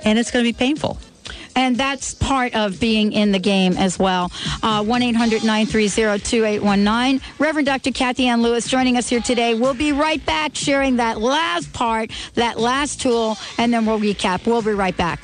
and 0.03 0.19
it's 0.19 0.31
going 0.31 0.45
to 0.45 0.49
be 0.51 0.57
painful. 0.57 0.97
And 1.55 1.75
that's 1.75 2.13
part 2.13 2.55
of 2.55 2.79
being 2.79 3.11
in 3.11 3.31
the 3.31 3.39
game 3.39 3.73
as 3.73 3.99
well. 3.99 4.31
Uh, 4.63 4.83
1 4.83 5.01
800 5.01 5.43
930 5.43 6.19
2819. 6.19 7.21
Reverend 7.37 7.65
Dr. 7.65 7.91
Kathy 7.91 8.27
Ann 8.27 8.41
Lewis 8.41 8.67
joining 8.67 8.97
us 8.97 9.09
here 9.09 9.19
today. 9.19 9.55
We'll 9.55 9.73
be 9.73 9.91
right 9.91 10.23
back 10.25 10.55
sharing 10.55 10.97
that 10.97 11.19
last 11.19 11.73
part, 11.73 12.11
that 12.35 12.59
last 12.59 13.01
tool, 13.01 13.37
and 13.57 13.73
then 13.73 13.85
we'll 13.85 13.99
recap. 13.99 14.45
We'll 14.45 14.61
be 14.61 14.71
right 14.71 14.95
back. 14.95 15.19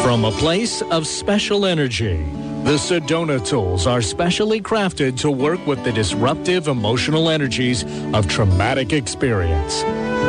From 0.00 0.24
a 0.24 0.32
place 0.32 0.82
of 0.82 1.06
special 1.06 1.64
energy, 1.64 2.16
the 2.64 2.76
Sedona 2.76 3.44
tools 3.46 3.86
are 3.86 4.02
specially 4.02 4.60
crafted 4.60 5.16
to 5.20 5.30
work 5.30 5.64
with 5.66 5.84
the 5.84 5.92
disruptive 5.92 6.66
emotional 6.66 7.28
energies 7.28 7.84
of 8.14 8.26
traumatic 8.26 8.92
experience. 8.92 9.82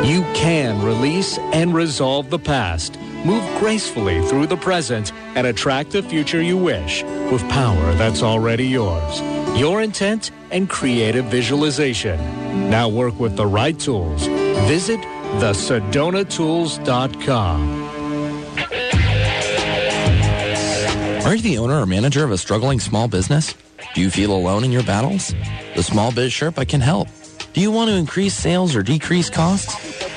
You 0.06 0.22
can 0.34 0.84
release 0.84 1.38
and 1.38 1.74
resolve 1.74 2.30
the 2.30 2.38
past, 2.38 3.00
move 3.24 3.42
gracefully 3.58 4.24
through 4.28 4.46
the 4.46 4.56
present, 4.56 5.12
and 5.34 5.44
attract 5.46 5.90
the 5.90 6.02
future 6.02 6.42
you 6.42 6.56
wish 6.56 7.02
with 7.32 7.42
power 7.48 7.94
that's 7.94 8.22
already 8.22 8.66
yours. 8.66 9.20
Your 9.58 9.82
intent 9.82 10.30
and 10.50 10.68
creative 10.68 11.24
visualization. 11.26 12.18
Now 12.70 12.88
work 12.88 13.18
with 13.18 13.36
the 13.36 13.46
right 13.46 13.78
tools. 13.78 14.26
Visit 14.68 15.00
thesedonatools.com. 15.40 17.83
Are 21.34 21.36
you 21.36 21.42
the 21.42 21.58
owner 21.58 21.80
or 21.80 21.84
manager 21.84 22.22
of 22.22 22.30
a 22.30 22.38
struggling 22.38 22.78
small 22.78 23.08
business? 23.08 23.56
Do 23.96 24.00
you 24.00 24.08
feel 24.08 24.32
alone 24.32 24.62
in 24.62 24.70
your 24.70 24.84
battles? 24.84 25.34
The 25.74 25.82
Small 25.82 26.12
Biz 26.12 26.30
Sherpa 26.30 26.68
can 26.68 26.80
help. 26.80 27.08
Do 27.54 27.60
you 27.60 27.72
want 27.72 27.90
to 27.90 27.96
increase 27.96 28.34
sales 28.34 28.76
or 28.76 28.84
decrease 28.84 29.30
costs? 29.30 29.74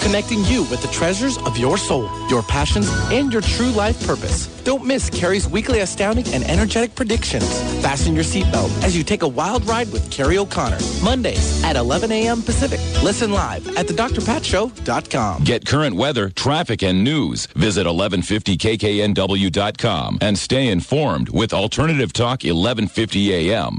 connecting 0.00 0.44
you 0.44 0.64
with 0.64 0.82
the 0.82 0.88
treasures 0.88 1.38
of 1.38 1.56
your 1.56 1.78
soul, 1.78 2.10
your 2.28 2.42
passions, 2.42 2.90
and 3.10 3.32
your 3.32 3.42
true 3.42 3.70
life 3.70 4.04
purpose. 4.06 4.48
Don't 4.64 4.84
miss 4.84 5.08
Carrie's 5.10 5.48
weekly 5.48 5.80
astounding 5.80 6.26
and 6.34 6.44
energetic 6.44 6.94
predictions. 6.94 7.46
Fasten 7.82 8.14
your 8.14 8.24
seatbelt 8.24 8.70
as 8.82 8.96
you 8.96 9.02
take 9.04 9.22
a 9.22 9.28
wild 9.28 9.66
ride 9.66 9.90
with 9.92 10.10
Carrie 10.10 10.38
O'Connor. 10.38 10.78
Mondays 11.02 11.62
at 11.64 11.76
11 11.76 12.10
a.m. 12.12 12.42
Pacific. 12.42 12.80
Listen 13.02 13.32
live 13.32 13.66
at 13.76 13.86
thedrpatshow.com. 13.86 15.44
Get 15.44 15.66
current 15.66 15.96
weather, 15.96 16.28
traffic, 16.30 16.82
and 16.82 17.02
news. 17.04 17.46
Visit 17.46 17.86
1150kknw.com 17.86 20.18
and 20.20 20.38
stay 20.38 20.68
informed 20.68 21.28
with 21.30 21.52
Alternative 21.52 22.12
Talk 22.12 22.42
1150 22.42 23.50
AM. 23.52 23.78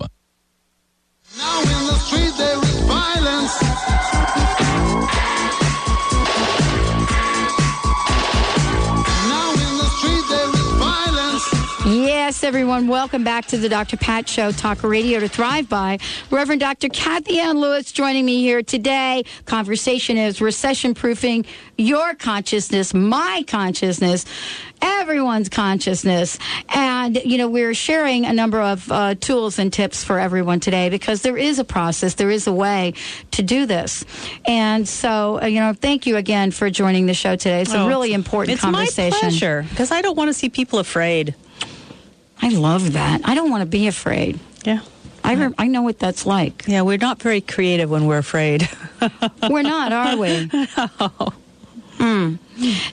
Now 1.38 1.62
in 1.62 1.68
the 1.88 1.94
street 1.94 2.34
there 2.38 2.61
Yes, 12.32 12.46
everyone, 12.46 12.88
welcome 12.88 13.26
back 13.26 13.48
to 13.48 13.58
the 13.58 13.68
Dr. 13.68 13.98
Pat 13.98 14.26
Show, 14.30 14.54
Talk 14.54 14.84
Radio 14.84 15.20
to 15.20 15.28
Thrive 15.28 15.68
By. 15.68 15.98
Reverend 16.30 16.62
Dr. 16.62 16.88
Kathy 16.88 17.40
Ann 17.40 17.60
Lewis 17.60 17.92
joining 17.92 18.24
me 18.24 18.40
here 18.40 18.64
today. 18.64 19.26
Conversation 19.44 20.16
is 20.16 20.40
recession 20.40 20.94
proofing 20.94 21.46
your 21.78 22.16
consciousness, 22.16 22.94
my 22.94 23.44
consciousness, 23.48 24.24
everyone's 24.82 25.50
consciousness. 25.50 26.40
And, 26.70 27.18
you 27.18 27.38
know, 27.38 27.50
we're 27.50 27.74
sharing 27.74 28.26
a 28.26 28.32
number 28.32 28.62
of 28.62 28.90
uh, 28.90 29.16
tools 29.16 29.60
and 29.60 29.72
tips 29.74 30.02
for 30.02 30.18
everyone 30.18 30.62
today 30.62 30.88
because 30.88 31.24
there 31.24 31.36
is 31.36 31.60
a 31.60 31.66
process, 31.66 32.14
there 32.14 32.32
is 32.32 32.48
a 32.48 32.54
way 32.54 32.94
to 33.32 33.44
do 33.44 33.66
this. 33.66 34.06
And 34.46 34.88
so, 34.88 35.42
uh, 35.42 35.48
you 35.48 35.60
know, 35.60 35.74
thank 35.74 36.06
you 36.08 36.16
again 36.16 36.52
for 36.52 36.70
joining 36.70 37.08
the 37.08 37.14
show 37.14 37.36
today. 37.36 37.64
It's 37.64 37.74
a 37.74 37.80
Oh, 37.82 37.88
really 37.90 38.14
important 38.14 38.54
it's 38.54 38.62
conversation. 38.62 39.10
my 39.12 39.20
pleasure 39.20 39.66
because 39.70 39.92
I 39.92 40.02
don't 40.02 40.16
want 40.16 40.30
to 40.30 40.34
see 40.34 40.48
people 40.48 40.80
afraid. 40.80 41.36
I 42.42 42.50
love 42.50 42.94
that. 42.94 43.22
I 43.26 43.36
don't 43.36 43.50
want 43.50 43.62
to 43.62 43.66
be 43.68 43.88
afraid. 43.88 44.40
Yeah. 44.66 44.82
I, 45.24 45.34
re- 45.36 45.54
I 45.58 45.68
know 45.68 45.84
what 45.84 46.00
that's 46.00 46.26
like. 46.26 46.64
Yeah, 46.68 46.82
we're 46.82 46.98
not 46.98 47.22
very 47.22 47.42
creative 47.42 47.90
when 47.92 48.08
we're 48.08 48.18
afraid. 48.18 48.68
We're 49.50 49.62
not, 49.62 49.92
are 49.92 50.18
we? 50.18 50.50
Mm. 52.00 52.40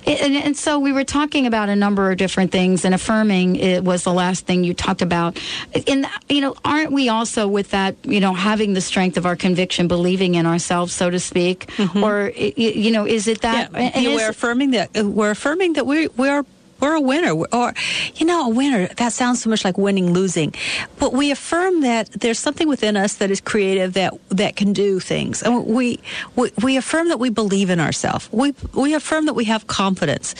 And, 0.07 0.37
and 0.37 0.55
so 0.57 0.79
we 0.79 0.93
were 0.93 1.05
talking 1.05 1.47
about 1.47 1.71
a 1.71 1.77
number 1.77 2.11
of 2.11 2.19
different 2.19 2.53
things, 2.53 2.85
and 2.85 2.95
affirming 2.95 3.57
it 3.57 3.83
was 3.83 4.05
the 4.05 4.13
last 4.13 4.45
thing 4.45 4.65
you 4.65 4.75
talked 4.75 5.01
about. 5.01 5.39
And 5.87 6.07
you 6.29 6.43
know, 6.43 6.55
aren't 6.63 6.93
we 6.93 7.09
also 7.09 7.49
with 7.49 7.71
that? 7.71 7.97
You 8.05 8.21
know, 8.21 8.35
having 8.35 8.75
the 8.75 8.83
strength 8.83 9.17
of 9.17 9.25
our 9.25 9.35
conviction, 9.35 9.89
believing 9.89 10.35
in 10.35 10.45
ourselves, 10.45 10.93
so 10.93 11.09
to 11.09 11.19
speak, 11.19 11.71
or 11.97 12.33
y- 12.37 12.53
y- 12.59 12.65
you 12.77 12.91
know, 12.91 13.07
is 13.07 13.29
it 13.29 13.41
that? 13.41 13.71
Yeah, 13.73 14.15
we're 14.15 14.29
affirming 14.29 14.73
that 14.73 14.95
uh, 14.95 15.09
we're 15.09 15.31
affirming 15.31 15.73
that 15.75 15.87
we 15.87 16.09
we're 16.09 16.45
we're 16.81 16.95
a 16.95 17.01
winner, 17.01 17.33
or 17.33 17.75
you 18.17 18.27
know, 18.27 18.47
a 18.47 18.49
winner. 18.49 18.87
That 18.97 19.13
sounds 19.13 19.43
so 19.43 19.51
much 19.51 19.65
like 19.65 19.77
winning, 19.79 20.13
losing, 20.13 20.55
but 20.99 21.13
we 21.13 21.31
affirm 21.31 21.81
that 21.83 22.11
there's 22.13 22.39
something 22.39 22.69
within 22.69 22.97
us 22.97 23.15
that 23.15 23.31
is 23.31 23.41
creative 23.41 23.95
that 23.95 24.15
that 24.29 24.57
can 24.57 24.73
do 24.73 25.01
things, 25.01 25.43
and 25.43 25.67
we 25.67 26.01
we, 26.37 26.51
we 26.63 26.77
affirm 26.77 27.09
that 27.09 27.19
we 27.19 27.31
believe 27.31 27.71
in 27.71 27.81
ourselves. 27.81 28.29
We 28.33 28.55
we 28.75 28.95
affirm 28.95 29.27
that 29.27 29.35
we 29.35 29.45
have 29.45 29.67
confidence. 29.67 30.35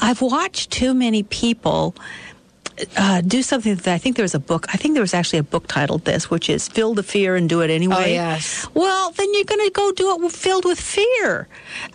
I've 0.00 0.22
watched 0.22 0.70
too 0.70 0.94
many 0.94 1.22
people. 1.22 1.94
Uh, 2.96 3.20
do 3.20 3.42
something 3.42 3.74
that 3.74 3.94
I 3.94 3.98
think 3.98 4.16
there 4.16 4.24
was 4.24 4.34
a 4.34 4.40
book. 4.40 4.64
I 4.72 4.78
think 4.78 4.94
there 4.94 5.02
was 5.02 5.12
actually 5.12 5.40
a 5.40 5.44
book 5.44 5.66
titled 5.68 6.06
this, 6.06 6.30
which 6.30 6.48
is 6.48 6.68
"Feel 6.68 6.94
the 6.94 7.02
Fear 7.02 7.36
and 7.36 7.46
Do 7.46 7.60
It 7.60 7.70
Anyway." 7.70 7.94
Oh, 7.96 8.06
yes. 8.06 8.66
Well, 8.72 9.10
then 9.10 9.32
you're 9.34 9.44
going 9.44 9.64
to 9.66 9.70
go 9.70 9.92
do 9.92 10.24
it 10.24 10.32
filled 10.32 10.64
with 10.64 10.80
fear. 10.80 11.48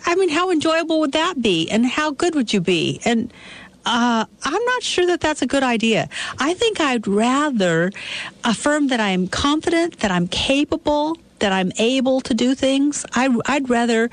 I 0.06 0.14
mean, 0.14 0.28
how 0.28 0.52
enjoyable 0.52 1.00
would 1.00 1.12
that 1.12 1.42
be? 1.42 1.68
And 1.68 1.84
how 1.84 2.12
good 2.12 2.36
would 2.36 2.52
you 2.52 2.60
be? 2.60 3.00
And 3.04 3.32
uh, 3.86 4.24
I'm 4.44 4.64
not 4.64 4.82
sure 4.82 5.06
that 5.06 5.20
that's 5.20 5.42
a 5.42 5.46
good 5.46 5.62
idea. 5.62 6.08
I 6.38 6.54
think 6.54 6.80
I'd 6.80 7.06
rather 7.06 7.90
affirm 8.44 8.88
that 8.88 9.00
I'm 9.00 9.28
confident, 9.28 9.98
that 10.00 10.10
I'm 10.10 10.28
capable, 10.28 11.16
that 11.38 11.52
I'm 11.52 11.72
able 11.78 12.20
to 12.22 12.34
do 12.34 12.54
things. 12.54 13.06
I, 13.14 13.34
I'd 13.46 13.70
rather 13.70 14.10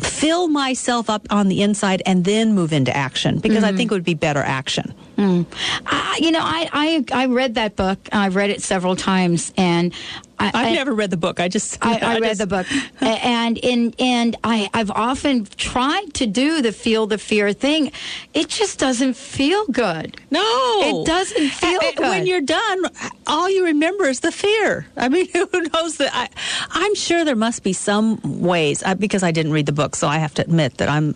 fill 0.00 0.48
myself 0.48 1.10
up 1.10 1.26
on 1.30 1.48
the 1.48 1.62
inside 1.62 2.02
and 2.06 2.24
then 2.24 2.54
move 2.54 2.72
into 2.72 2.94
action 2.96 3.38
because 3.38 3.64
I 3.64 3.72
Mhm. 3.72 3.76
think 3.76 3.90
it 3.90 3.94
would 3.94 4.04
be 4.04 4.14
better 4.14 4.42
action. 4.42 4.94
Mm. 5.16 5.46
I, 5.86 6.18
you 6.20 6.30
know, 6.32 6.40
I, 6.42 6.68
I 7.12 7.22
I 7.22 7.26
read 7.26 7.54
that 7.54 7.76
book. 7.76 7.98
I've 8.12 8.34
read 8.36 8.50
it 8.50 8.62
several 8.62 8.96
times, 8.96 9.52
and 9.56 9.94
I, 10.40 10.50
I've 10.52 10.74
never 10.74 10.92
read 10.92 11.10
the 11.10 11.16
book. 11.16 11.38
I 11.38 11.46
just 11.48 11.78
I, 11.80 11.94
I 12.02 12.14
I 12.16 12.18
read 12.18 12.28
just- 12.30 12.40
the 12.40 12.46
book, 12.48 12.66
and 13.00 13.58
and 13.64 13.94
and 14.00 14.36
I 14.42 14.68
I've 14.74 14.90
often 14.90 15.46
tried 15.56 16.14
to 16.14 16.26
do 16.26 16.62
the 16.62 16.72
feel 16.72 17.06
the 17.06 17.18
fear 17.18 17.52
thing. 17.52 17.92
It 18.34 18.48
just 18.48 18.78
doesn't 18.80 19.14
feel 19.14 19.64
good. 19.66 20.16
No, 20.32 20.40
it 20.82 21.06
doesn't 21.06 21.48
feel 21.50 21.78
Uh, 21.80 21.86
uh, 21.86 21.92
good. 21.96 22.08
When 22.08 22.26
you're 22.26 22.40
done, 22.40 22.84
all 23.28 23.48
you 23.48 23.66
remember 23.66 24.06
is 24.06 24.18
the 24.20 24.32
fear. 24.32 24.86
I 24.96 25.08
mean, 25.08 25.28
who 25.32 25.48
knows 25.72 25.96
that? 25.98 26.10
I, 26.12 26.28
I'm 26.70 26.94
sure 26.96 27.24
there 27.24 27.36
must 27.36 27.62
be 27.62 27.72
some 27.72 28.18
ways 28.40 28.82
I, 28.82 28.94
because 28.94 29.22
I 29.22 29.30
didn't 29.30 29.52
read 29.52 29.66
the 29.66 29.72
book, 29.72 29.94
so 29.94 30.08
I 30.08 30.18
have 30.18 30.34
to 30.34 30.42
admit 30.42 30.78
that 30.78 30.88
I'm. 30.88 31.14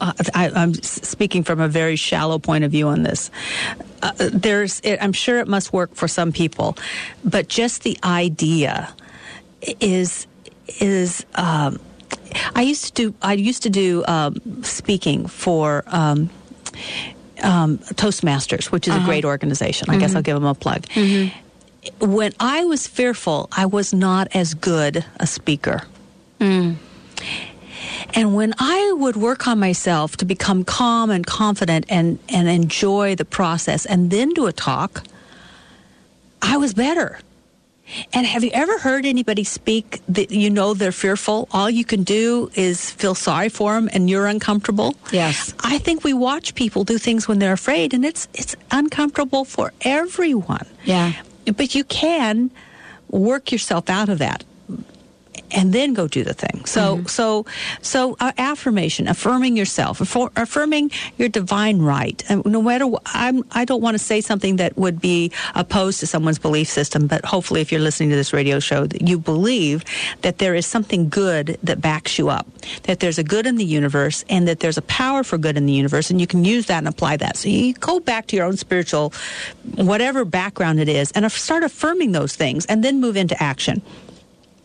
Uh, 0.00 0.12
I, 0.34 0.50
I'm 0.50 0.74
speaking 0.74 1.44
from 1.44 1.60
a 1.60 1.68
very 1.68 1.96
shallow 1.96 2.38
point 2.38 2.64
of 2.64 2.70
view 2.70 2.88
on 2.88 3.02
this. 3.02 3.30
Uh, 4.02 4.12
there's, 4.18 4.80
it, 4.80 4.98
I'm 5.02 5.12
sure 5.12 5.38
it 5.40 5.46
must 5.48 5.72
work 5.72 5.94
for 5.94 6.08
some 6.08 6.32
people, 6.32 6.76
but 7.24 7.48
just 7.48 7.82
the 7.82 7.98
idea 8.02 8.92
is 9.80 10.26
is. 10.80 11.24
Um, 11.34 11.78
I 12.54 12.62
used 12.62 12.86
to 12.86 12.92
do. 13.10 13.14
I 13.22 13.34
used 13.34 13.62
to 13.64 13.70
do 13.70 14.04
um, 14.06 14.62
speaking 14.62 15.26
for. 15.26 15.84
Um, 15.86 16.30
um, 17.42 17.78
Toastmasters, 17.78 18.70
which 18.70 18.86
is 18.86 18.92
a 18.94 18.98
Uh-huh. 18.98 19.06
great 19.06 19.24
organization. 19.24 19.88
I 19.88 19.96
guess 19.96 20.10
Mhm. 20.12 20.16
I'll 20.16 20.22
give 20.22 20.34
them 20.34 20.44
a 20.44 20.54
plug. 20.54 20.84
When 22.00 22.32
I 22.38 22.64
was 22.64 22.86
fearful, 22.86 23.48
I 23.50 23.64
was 23.64 23.94
not 23.94 24.28
as 24.34 24.52
good 24.52 25.04
a 25.18 25.26
speaker. 25.26 25.84
And 28.14 28.34
when 28.34 28.54
I 28.58 28.92
would 28.96 29.16
work 29.16 29.46
on 29.46 29.58
myself 29.58 30.16
to 30.18 30.24
become 30.24 30.64
calm 30.64 31.10
and 31.10 31.26
confident 31.26 31.86
and, 31.88 32.18
and 32.28 32.48
enjoy 32.48 33.14
the 33.14 33.24
process 33.24 33.86
and 33.86 34.10
then 34.10 34.30
do 34.30 34.46
a 34.46 34.52
talk, 34.52 35.04
I 36.42 36.56
was 36.56 36.74
better. 36.74 37.18
And 38.12 38.26
have 38.26 38.44
you 38.44 38.50
ever 38.52 38.78
heard 38.78 39.04
anybody 39.04 39.44
speak 39.44 40.00
that 40.08 40.30
you 40.30 40.48
know 40.48 40.74
they're 40.74 40.92
fearful? 40.92 41.48
All 41.50 41.68
you 41.68 41.84
can 41.84 42.04
do 42.04 42.50
is 42.54 42.90
feel 42.90 43.14
sorry 43.14 43.48
for 43.48 43.74
them 43.74 43.90
and 43.92 44.08
you're 44.08 44.26
uncomfortable? 44.26 44.94
Yes. 45.12 45.54
I 45.60 45.78
think 45.78 46.04
we 46.04 46.12
watch 46.12 46.54
people 46.54 46.84
do 46.84 46.98
things 46.98 47.26
when 47.26 47.40
they're 47.40 47.52
afraid 47.52 47.92
and 47.92 48.04
it's 48.04 48.28
it's 48.34 48.54
uncomfortable 48.70 49.44
for 49.44 49.72
everyone. 49.80 50.66
Yeah. 50.84 51.12
But 51.56 51.74
you 51.74 51.84
can 51.84 52.50
work 53.08 53.50
yourself 53.50 53.90
out 53.90 54.08
of 54.08 54.18
that 54.18 54.44
and 55.52 55.72
then 55.72 55.94
go 55.94 56.06
do 56.06 56.24
the 56.24 56.34
thing. 56.34 56.64
So, 56.64 57.02
so, 57.04 57.46
so 57.82 58.16
uh, 58.20 58.32
affirmation, 58.38 59.08
affirming 59.08 59.56
yourself, 59.56 59.98
affor- 59.98 60.30
affirming 60.36 60.90
your 61.18 61.28
divine 61.28 61.80
right. 61.80 62.22
And 62.28 62.44
no 62.44 62.62
matter, 62.62 62.86
I'm, 63.06 63.44
I 63.52 63.64
don't 63.64 63.80
want 63.80 63.94
to 63.94 63.98
say 63.98 64.20
something 64.20 64.56
that 64.56 64.76
would 64.76 65.00
be 65.00 65.32
opposed 65.54 66.00
to 66.00 66.06
someone's 66.06 66.38
belief 66.38 66.68
system, 66.68 67.06
but 67.06 67.24
hopefully, 67.24 67.60
if 67.60 67.72
you're 67.72 67.80
listening 67.80 68.10
to 68.10 68.16
this 68.16 68.32
radio 68.32 68.60
show, 68.60 68.86
that 68.86 69.08
you 69.08 69.18
believe 69.18 69.84
that 70.22 70.38
there 70.38 70.54
is 70.54 70.66
something 70.66 71.08
good 71.08 71.58
that 71.62 71.80
backs 71.80 72.18
you 72.18 72.28
up, 72.28 72.46
that 72.84 73.00
there's 73.00 73.18
a 73.18 73.24
good 73.24 73.46
in 73.46 73.56
the 73.56 73.64
universe, 73.64 74.24
and 74.28 74.46
that 74.46 74.60
there's 74.60 74.78
a 74.78 74.82
power 74.82 75.22
for 75.24 75.38
good 75.38 75.56
in 75.56 75.66
the 75.66 75.72
universe, 75.72 76.10
and 76.10 76.20
you 76.20 76.26
can 76.26 76.44
use 76.44 76.66
that 76.66 76.78
and 76.78 76.88
apply 76.88 77.16
that. 77.16 77.36
So 77.36 77.48
you 77.48 77.74
go 77.74 78.00
back 78.00 78.26
to 78.28 78.36
your 78.36 78.46
own 78.46 78.56
spiritual, 78.56 79.12
whatever 79.76 80.24
background 80.24 80.80
it 80.80 80.88
is, 80.88 81.10
and 81.12 81.30
start 81.30 81.62
affirming 81.62 82.12
those 82.12 82.36
things, 82.36 82.66
and 82.66 82.84
then 82.84 83.00
move 83.00 83.16
into 83.16 83.40
action. 83.42 83.82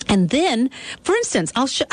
And 0.08 0.30
then, 0.30 0.70
for 1.04 1.16
instance, 1.16 1.52
I'll 1.56 1.68
show, 1.68 1.86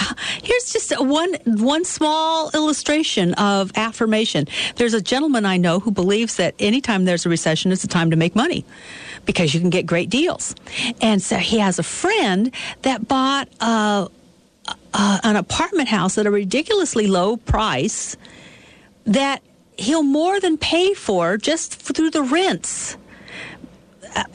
here's 0.43 0.73
just 0.73 0.93
one 1.01 1.35
one 1.45 1.85
small 1.85 2.51
illustration 2.51 3.35
of 3.35 3.73
affirmation. 3.75 4.47
There's 4.77 4.95
a 4.95 5.01
gentleman 5.01 5.47
I 5.47 5.57
know 5.57 5.81
who 5.81 5.91
believes 5.91 6.37
that 6.37 6.55
anytime 6.59 7.05
there's 7.05 7.27
a 7.27 7.29
recession, 7.29 7.73
it's 7.73 7.83
the 7.83 7.89
time 7.89 8.11
to 8.11 8.17
make 8.17 8.35
money 8.35 8.65
because 9.25 9.55
you 9.55 9.61
can 9.61 9.71
get 9.71 9.87
great 9.87 10.11
deals. 10.11 10.55
And 11.01 11.23
so 11.23 11.37
he 11.37 11.59
has 11.59 11.79
a 11.79 11.83
friend 11.83 12.55
that 12.83 13.07
bought 13.09 13.49
a, 13.61 14.09
a, 14.95 15.21
an 15.23 15.37
apartment 15.37 15.89
house 15.89 16.19
at 16.19 16.27
a 16.27 16.31
ridiculously 16.31 17.07
low 17.07 17.37
price 17.37 18.17
that 19.05 19.43
he'll 19.77 20.03
more 20.03 20.39
than 20.39 20.59
pay 20.59 20.95
for 20.95 21.37
just 21.37 21.75
through 21.75 22.11
the 22.11 22.23
rents 22.23 22.97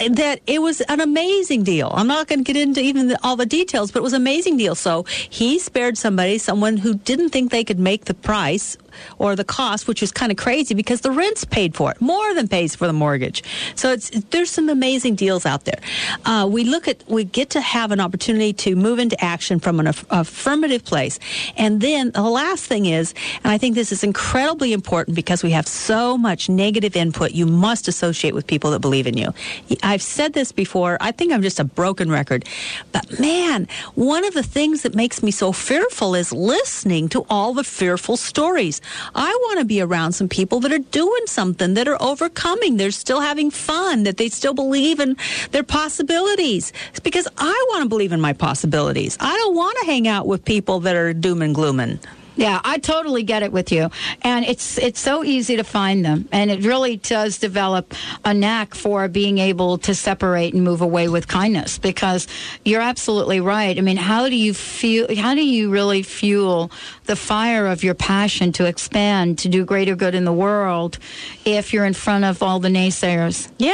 that 0.10 0.42
it 0.48 0.62
was 0.62 0.82
an 0.82 1.02
amazing 1.02 1.64
deal. 1.64 1.92
I'm 1.94 2.08
not 2.08 2.28
going 2.28 2.44
to 2.44 2.54
get 2.54 2.60
into 2.60 2.82
even 2.82 3.08
the, 3.10 3.20
all 3.24 3.36
the 3.36 3.46
details, 3.46 3.92
but 3.92 4.00
it 4.00 4.04
was 4.04 4.14
an 4.14 4.22
amazing 4.22 4.58
deal. 4.58 4.76
So 4.76 5.04
he 5.04 5.60
spared 5.60 5.98
somebody, 5.98 6.38
someone 6.38 6.78
who 6.78 6.96
didn't 6.96 7.30
think 7.30 7.52
they 7.52 7.64
could 7.64 7.80
make 7.80 8.06
the 8.06 8.14
price 8.14 8.78
or 9.18 9.36
the 9.36 9.44
cost, 9.44 9.88
which 9.88 10.02
was 10.02 10.12
kind 10.12 10.32
of 10.32 10.38
crazy 10.38 10.74
because 10.74 11.02
the 11.02 11.12
rent's 11.12 11.46
paid 11.46 11.76
for 11.76 11.92
it, 11.92 12.02
more 12.02 12.34
than 12.34 12.48
pays 12.48 12.76
for 12.76 12.88
the 12.88 12.94
mortgage. 12.94 13.44
So 13.76 13.92
it's 13.92 14.10
there's 14.32 14.50
some 14.50 14.70
amazing 14.70 15.16
deals 15.16 15.46
out 15.46 15.66
there. 15.66 15.80
Uh, 16.26 16.48
we 16.50 16.64
look 16.64 16.88
at 16.88 17.04
we 17.08 17.24
get 17.24 17.50
to 17.52 17.62
have 17.62 17.92
an 17.92 18.00
opportunity 18.00 18.54
to 18.54 18.76
move 18.76 19.00
into 19.00 19.22
action 19.24 19.60
from 19.60 19.80
an 19.80 19.88
aff- 19.88 20.06
affirmative 20.10 20.84
place, 20.84 21.20
and 21.58 21.82
then 21.82 22.12
the 22.12 22.22
last 22.22 22.66
thing 22.66 22.86
is, 22.86 23.14
and 23.44 23.52
I 23.52 23.58
think 23.58 23.76
this 23.76 23.92
is 23.92 24.04
incredibly 24.04 24.74
important 24.74 25.16
because 25.16 25.44
we 25.44 25.52
have 25.52 25.68
so 25.68 26.18
much 26.18 26.50
negative 26.50 26.96
input. 26.96 27.32
You 27.32 27.46
must 27.46 27.88
associate 27.88 28.34
with 28.34 28.48
people 28.48 28.72
that 28.72 28.80
believe 28.80 29.08
in 29.08 29.18
you. 29.18 29.34
I've 29.84 30.02
said 30.02 30.34
this 30.34 30.52
before. 30.52 30.98
I 31.02 31.12
think 31.12 31.32
I'm 31.32 31.42
just 31.42 31.60
a 31.60 31.64
broken 31.64 32.10
record, 32.10 32.46
but 32.92 33.20
man, 33.20 33.68
one 33.96 34.26
of 34.26 34.34
the 34.34 34.44
things 34.44 34.84
that 34.84 34.96
makes 34.96 35.22
me 35.22 35.32
so 35.32 35.52
fearful 35.52 36.16
is 36.16 36.32
listening 36.32 37.10
to 37.10 37.26
all 37.30 37.54
the 37.54 37.64
fearful 37.64 38.18
stories. 38.18 38.82
I 39.16 39.30
want 39.44 39.60
to 39.60 39.66
be 39.66 39.82
around 39.82 40.14
some 40.14 40.30
people 40.30 40.60
that 40.62 40.72
are 40.72 40.80
doing 40.80 41.26
something, 41.26 41.74
that 41.74 41.88
are 41.88 42.02
overcoming, 42.02 42.78
they're 42.78 42.92
still 42.92 43.22
having 43.22 43.52
fun, 43.52 44.04
that 44.04 44.18
they 44.18 44.30
still 44.30 44.54
believe 44.54 45.00
in 45.00 45.18
their 45.52 45.64
possibilities. 45.64 46.74
It's 46.90 47.00
because 47.00 47.28
I 47.38 47.66
want 47.70 47.84
to 47.84 47.90
believe 47.90 48.12
in 48.12 48.22
my 48.22 48.34
possibilities. 48.34 49.18
I 49.20 49.36
don't 49.36 49.56
want 49.56 49.78
to 49.80 49.86
hang 49.86 50.08
out 50.08 50.28
with 50.28 50.46
people 50.46 50.80
that 50.82 50.96
are 50.96 51.14
doom 51.14 51.42
and 51.42 51.54
glooming. 51.54 52.00
Yeah, 52.38 52.62
I 52.64 52.78
totally 52.78 53.24
get 53.24 53.42
it 53.42 53.52
with 53.52 53.72
you. 53.72 53.90
And 54.22 54.46
it's 54.46 54.78
it's 54.78 55.00
so 55.00 55.24
easy 55.24 55.58
to 55.58 55.64
find 55.64 56.06
them. 56.06 56.30
And 56.32 56.52
it 56.52 56.64
really 56.64 56.98
does 56.98 57.40
develop 57.40 57.94
a 58.24 58.34
knack 58.34 58.76
for 58.76 59.08
being 59.08 59.40
able 59.40 59.80
to 59.80 59.96
separate 59.96 60.54
and 60.54 60.64
move 60.64 60.82
away 60.82 61.10
with 61.10 61.28
kindness 61.28 61.80
because 61.80 62.28
you're 62.64 62.82
absolutely 62.82 63.42
right. 63.42 63.78
I 63.78 63.82
mean, 63.82 63.98
how 63.98 64.30
do 64.30 64.36
you 64.36 64.54
feel 64.54 65.14
how 65.18 65.34
do 65.34 65.44
you 65.44 65.72
really 65.72 66.04
fuel 66.04 66.72
the 67.06 67.16
fire 67.16 67.66
of 67.66 67.84
your 67.84 67.96
passion 67.96 68.52
to 68.54 68.66
expand, 68.66 69.40
to 69.40 69.50
do 69.50 69.66
greater 69.66 69.96
good 69.96 70.14
in 70.14 70.24
the 70.24 70.34
world 70.34 71.00
if 71.44 71.74
you're 71.74 71.86
in 71.86 71.94
front 71.94 72.24
of 72.24 72.44
all 72.44 72.60
the 72.60 72.70
naysayers? 72.70 73.50
Yeah. 73.58 73.74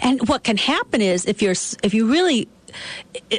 And 0.00 0.28
what 0.28 0.42
can 0.42 0.56
happen 0.56 1.00
is 1.00 1.26
if 1.26 1.42
you're 1.42 1.54
if 1.84 1.94
you 1.94 2.10
really 2.10 2.48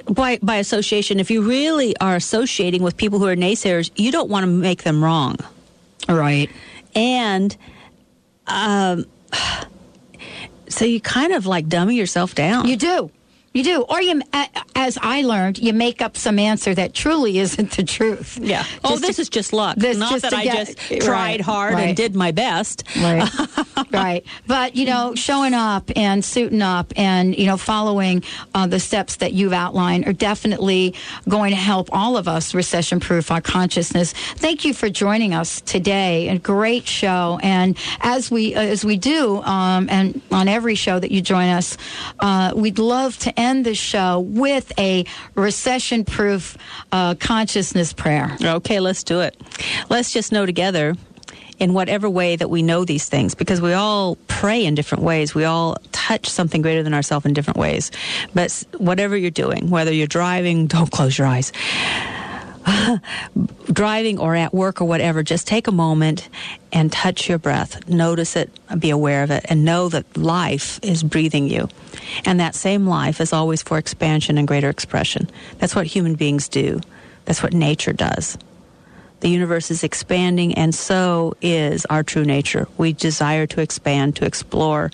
by 0.10 0.40
by 0.42 0.58
association, 0.58 1.20
if 1.20 1.32
you 1.32 1.42
really 1.42 1.96
are 1.98 2.16
associating 2.16 2.84
with 2.84 2.98
people 2.98 3.20
who 3.20 3.28
are 3.28 3.36
naysayers, 3.36 3.92
you 3.96 4.12
don't 4.12 4.30
want 4.30 4.44
to 4.44 4.48
make 4.48 4.84
them 4.84 5.04
wrong. 5.04 5.38
Right. 6.08 6.50
And 6.96 7.56
um 8.48 9.06
so 10.70 10.86
you 10.86 11.02
kind 11.02 11.34
of 11.34 11.46
like 11.46 11.68
dummy 11.68 11.96
yourself 11.96 12.36
down. 12.36 12.68
You 12.68 12.78
do. 12.78 13.12
You 13.54 13.64
do. 13.64 13.82
Or 13.82 14.02
you, 14.02 14.22
as 14.76 14.98
I 15.02 15.24
learned, 15.24 15.60
you 15.60 15.74
make 15.74 16.02
up 16.02 16.16
some 16.16 16.40
answer 16.40 16.74
that 16.74 16.94
truly 16.94 17.38
isn't 17.40 17.72
the 17.72 17.84
truth. 17.84 18.38
Yeah. 18.42 18.64
Oh, 18.84 18.98
this 18.98 19.18
to- 19.18 19.22
is 19.24 19.30
just 19.30 19.52
luck. 19.52 19.76
this 19.76 19.98
Not 19.98 20.12
just 20.12 20.22
that 20.24 20.34
I 20.34 20.44
get- 20.44 20.68
just 20.68 20.90
right, 20.90 21.02
tried 21.02 21.42
hard 21.42 21.74
right. 21.74 21.88
and 21.90 21.98
did 21.98 22.16
my 22.16 22.32
best. 22.32 22.84
Right. 23.02 23.30
right. 23.92 24.26
But, 24.48 24.78
you 24.78 24.86
know, 24.86 25.16
showing 25.16 25.54
up 25.54 25.92
and 25.98 26.24
suiting 26.24 26.62
up 26.62 26.94
and, 26.96 27.38
you 27.38 27.46
know, 27.46 27.58
following 27.58 28.24
uh, 28.56 28.68
the 28.68 28.80
steps 28.80 29.18
that 29.18 29.34
you've 29.34 29.52
outlined 29.54 30.08
are 30.08 30.14
definitely 30.14 30.96
going 31.28 31.52
to 31.52 31.58
help 31.58 31.90
all 31.92 32.16
of 32.16 32.30
us 32.30 32.54
recession 32.54 33.02
proof 33.02 33.32
our 33.32 33.42
consciousness. 33.42 34.14
Thank 34.14 34.64
you 34.64 34.74
for 34.74 34.90
joining 34.90 35.34
us 35.34 35.60
today. 35.62 36.30
A 36.30 36.40
great 36.40 36.88
show. 36.88 37.38
And 37.44 37.78
as 38.00 38.32
we, 38.32 38.56
uh, 38.56 38.62
as 38.62 38.86
we 38.86 38.96
do, 38.96 39.42
um, 39.42 39.90
and 39.90 40.22
on 40.32 40.48
every 40.48 40.76
show 40.76 41.00
that 41.00 41.12
you 41.12 41.22
join 41.22 41.50
us, 41.50 41.76
uh, 42.20 42.54
we'd 42.56 42.80
love 42.80 43.18
to 43.20 43.41
end 43.42 43.66
the 43.66 43.76
show 43.76 44.20
with 44.20 44.72
a 44.78 45.06
recession 45.36 46.06
proof 46.06 46.58
uh, 46.92 47.16
consciousness 47.16 47.94
prayer. 47.94 48.38
Okay, 48.42 48.80
let's 48.80 49.04
do 49.04 49.22
it. 49.22 49.40
Let's 49.90 50.12
just 50.12 50.32
know 50.32 50.46
together 50.46 50.96
in 51.60 51.74
whatever 51.74 52.10
way 52.10 52.36
that 52.36 52.50
we 52.50 52.64
know 52.64 52.86
these 52.86 53.08
things 53.08 53.36
because 53.36 53.62
we 53.62 53.74
all 53.74 54.16
pray 54.28 54.66
in 54.66 54.74
different 54.74 55.04
ways. 55.04 55.36
We 55.36 55.46
all 55.46 55.78
touch 55.92 56.28
something 56.28 56.62
greater 56.64 56.82
than 56.82 56.94
ourselves 56.94 57.26
in 57.26 57.34
different 57.34 57.58
ways. 57.58 57.92
But 58.34 58.64
whatever 58.78 59.16
you're 59.16 59.30
doing, 59.30 59.70
whether 59.70 59.94
you're 59.94 60.08
driving, 60.08 60.66
don't 60.66 60.92
close 60.92 61.18
your 61.18 61.28
eyes. 61.28 61.52
driving 63.66 64.20
or 64.20 64.36
at 64.36 64.54
work 64.54 64.82
or 64.82 64.86
whatever, 64.86 65.24
just 65.24 65.48
take 65.48 65.68
a 65.68 65.72
moment 65.72 66.30
and 66.72 66.92
touch 66.92 67.28
your 67.28 67.38
breath. 67.38 67.88
Notice 67.88 68.36
it, 68.36 68.50
be 68.80 68.90
aware 68.90 69.24
of 69.24 69.32
it, 69.32 69.46
and 69.50 69.66
know 69.66 69.90
that 69.90 70.18
life 70.18 70.80
is 70.84 71.04
breathing 71.04 71.48
you. 71.48 71.70
And 72.26 72.40
that 72.40 72.56
same 72.56 72.88
life 72.88 73.22
is 73.22 73.34
always 73.34 73.62
for 73.62 73.78
expansion 73.78 74.38
and 74.38 74.48
greater 74.48 74.70
expression. 74.70 75.30
That's 75.60 75.76
what 75.76 75.88
human 75.88 76.16
beings 76.16 76.48
do, 76.48 76.82
that's 77.26 77.44
what 77.44 77.54
nature 77.54 77.94
does. 77.94 78.38
The 79.22 79.30
universe 79.30 79.70
is 79.70 79.84
expanding, 79.84 80.56
and 80.56 80.74
so 80.74 81.36
is 81.42 81.86
our 81.86 82.02
true 82.02 82.26
nature. 82.26 82.68
We 82.78 82.94
desire 82.94 83.46
to 83.48 83.62
expand, 83.62 84.16
to 84.16 84.26
explore, 84.26 84.90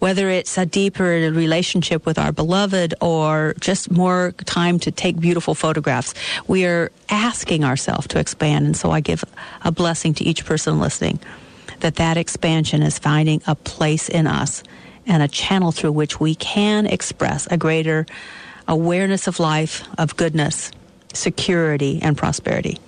whether 0.00 0.28
it's 0.28 0.58
a 0.58 0.66
deeper 0.66 1.04
relationship 1.04 2.04
with 2.04 2.18
our 2.18 2.32
beloved 2.32 2.94
or 3.00 3.54
just 3.60 3.90
more 3.90 4.32
time 4.44 4.78
to 4.80 4.90
take 4.90 5.20
beautiful 5.20 5.54
photographs. 5.54 6.14
We 6.48 6.66
are 6.66 6.90
asking 7.08 7.64
ourselves 7.64 8.08
to 8.08 8.18
expand, 8.18 8.66
and 8.66 8.76
so 8.76 8.90
I 8.90 9.00
give 9.00 9.24
a 9.62 9.70
blessing 9.70 10.14
to 10.14 10.24
each 10.24 10.44
person 10.44 10.80
listening 10.80 11.20
that 11.80 11.96
that 11.96 12.16
expansion 12.16 12.82
is 12.82 12.98
finding 12.98 13.40
a 13.46 13.54
place 13.54 14.08
in 14.08 14.26
us 14.26 14.62
and 15.06 15.22
a 15.22 15.28
channel 15.28 15.72
through 15.72 15.92
which 15.92 16.20
we 16.20 16.34
can 16.34 16.86
express 16.86 17.46
a 17.50 17.56
greater 17.56 18.06
awareness 18.68 19.26
of 19.26 19.40
life, 19.40 19.86
of 19.98 20.16
goodness, 20.16 20.70
security, 21.12 22.00
and 22.02 22.16
prosperity. 22.16 22.78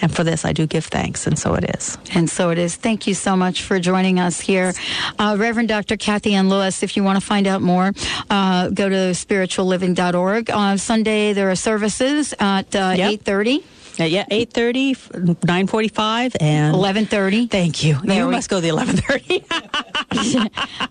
And 0.00 0.14
for 0.14 0.22
this, 0.24 0.44
I 0.44 0.52
do 0.52 0.66
give 0.66 0.84
thanks, 0.84 1.26
and 1.26 1.38
so 1.38 1.54
it 1.54 1.64
is. 1.76 1.98
And 2.14 2.30
so 2.30 2.50
it 2.50 2.58
is. 2.58 2.76
Thank 2.76 3.06
you 3.06 3.14
so 3.14 3.36
much 3.36 3.62
for 3.62 3.80
joining 3.80 4.20
us 4.20 4.40
here. 4.40 4.72
Uh, 5.18 5.36
Reverend 5.38 5.68
Dr. 5.68 5.96
Kathy 5.96 6.34
Ann 6.34 6.48
Lewis, 6.48 6.82
if 6.82 6.96
you 6.96 7.02
want 7.02 7.18
to 7.20 7.24
find 7.26 7.46
out 7.46 7.62
more, 7.62 7.92
uh, 8.30 8.68
go 8.68 8.88
to 8.88 8.94
spiritualliving.org. 9.14 10.50
On 10.50 10.78
Sunday, 10.78 11.32
there 11.32 11.50
are 11.50 11.56
services 11.56 12.32
at 12.38 12.74
uh, 12.76 12.94
Yep. 12.96 13.20
8.30. 13.24 13.62
Uh, 14.00 14.04
yeah, 14.04 14.24
8.30, 14.26 14.94
9.45, 15.40 16.36
and... 16.40 16.74
11.30. 16.74 17.50
Thank 17.50 17.82
you. 17.82 17.98
There 18.04 18.18
you 18.20 18.26
we- 18.26 18.30
must 18.32 18.48
go 18.48 18.60
the 18.60 18.68
11.30. 18.68 19.44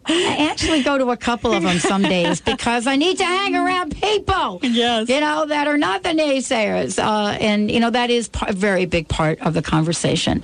I 0.10 0.47
actually 0.51 0.84
go 0.84 0.97
to 0.97 1.10
a 1.12 1.18
couple 1.18 1.53
of 1.53 1.64
them 1.64 1.80
some 1.80 2.01
days 2.03 2.41
because 2.41 2.88
I 2.88 2.95
need 2.95 3.18
to 3.18 3.26
hang 3.26 3.55
around 3.55 3.95
people. 3.95 4.60
Yes. 4.62 5.10
You 5.10 5.20
know, 5.20 5.45
that 5.45 5.68
are 5.68 5.78
not 5.78 6.03
the 6.03 6.10
naysayers. 6.10 6.99
Uh, 7.01 7.32
and, 7.39 7.72
you 7.72 7.80
know, 7.80 7.89
that 7.89 8.10
is 8.10 8.30
a 8.45 8.53
very 8.53 8.86
big 8.86 9.08
part 9.08 9.39
of 9.41 9.53
the 9.53 9.62
conversation. 9.62 10.43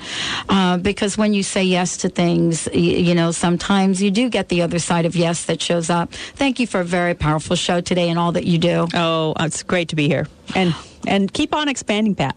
Uh, 0.50 0.78
because 0.78 1.18
when 1.18 1.34
you 1.34 1.44
say 1.44 1.64
yes 1.64 1.98
to 1.98 2.10
things, 2.10 2.68
y- 2.74 2.80
you 2.80 3.16
know, 3.16 3.32
sometimes 3.32 4.02
you 4.02 4.12
do 4.12 4.30
get 4.30 4.50
the 4.50 4.62
other 4.62 4.80
side 4.80 5.06
of 5.06 5.16
yes 5.16 5.46
that 5.46 5.62
shows 5.62 5.90
up. 5.90 6.12
Thank 6.14 6.60
you 6.60 6.68
for 6.68 6.80
a 6.82 6.86
very 6.86 7.14
powerful 7.14 7.56
show 7.56 7.82
today 7.82 8.10
and 8.10 8.18
all 8.18 8.32
that 8.34 8.46
you 8.46 8.58
do. 8.58 8.88
Oh, 8.94 9.34
it's 9.40 9.64
great 9.64 9.90
to 9.90 9.96
be 9.96 10.08
here. 10.08 10.28
And 10.56 10.74
and 11.06 11.32
keep 11.34 11.54
on 11.54 11.68
expanding, 11.68 12.16
Pat. 12.16 12.36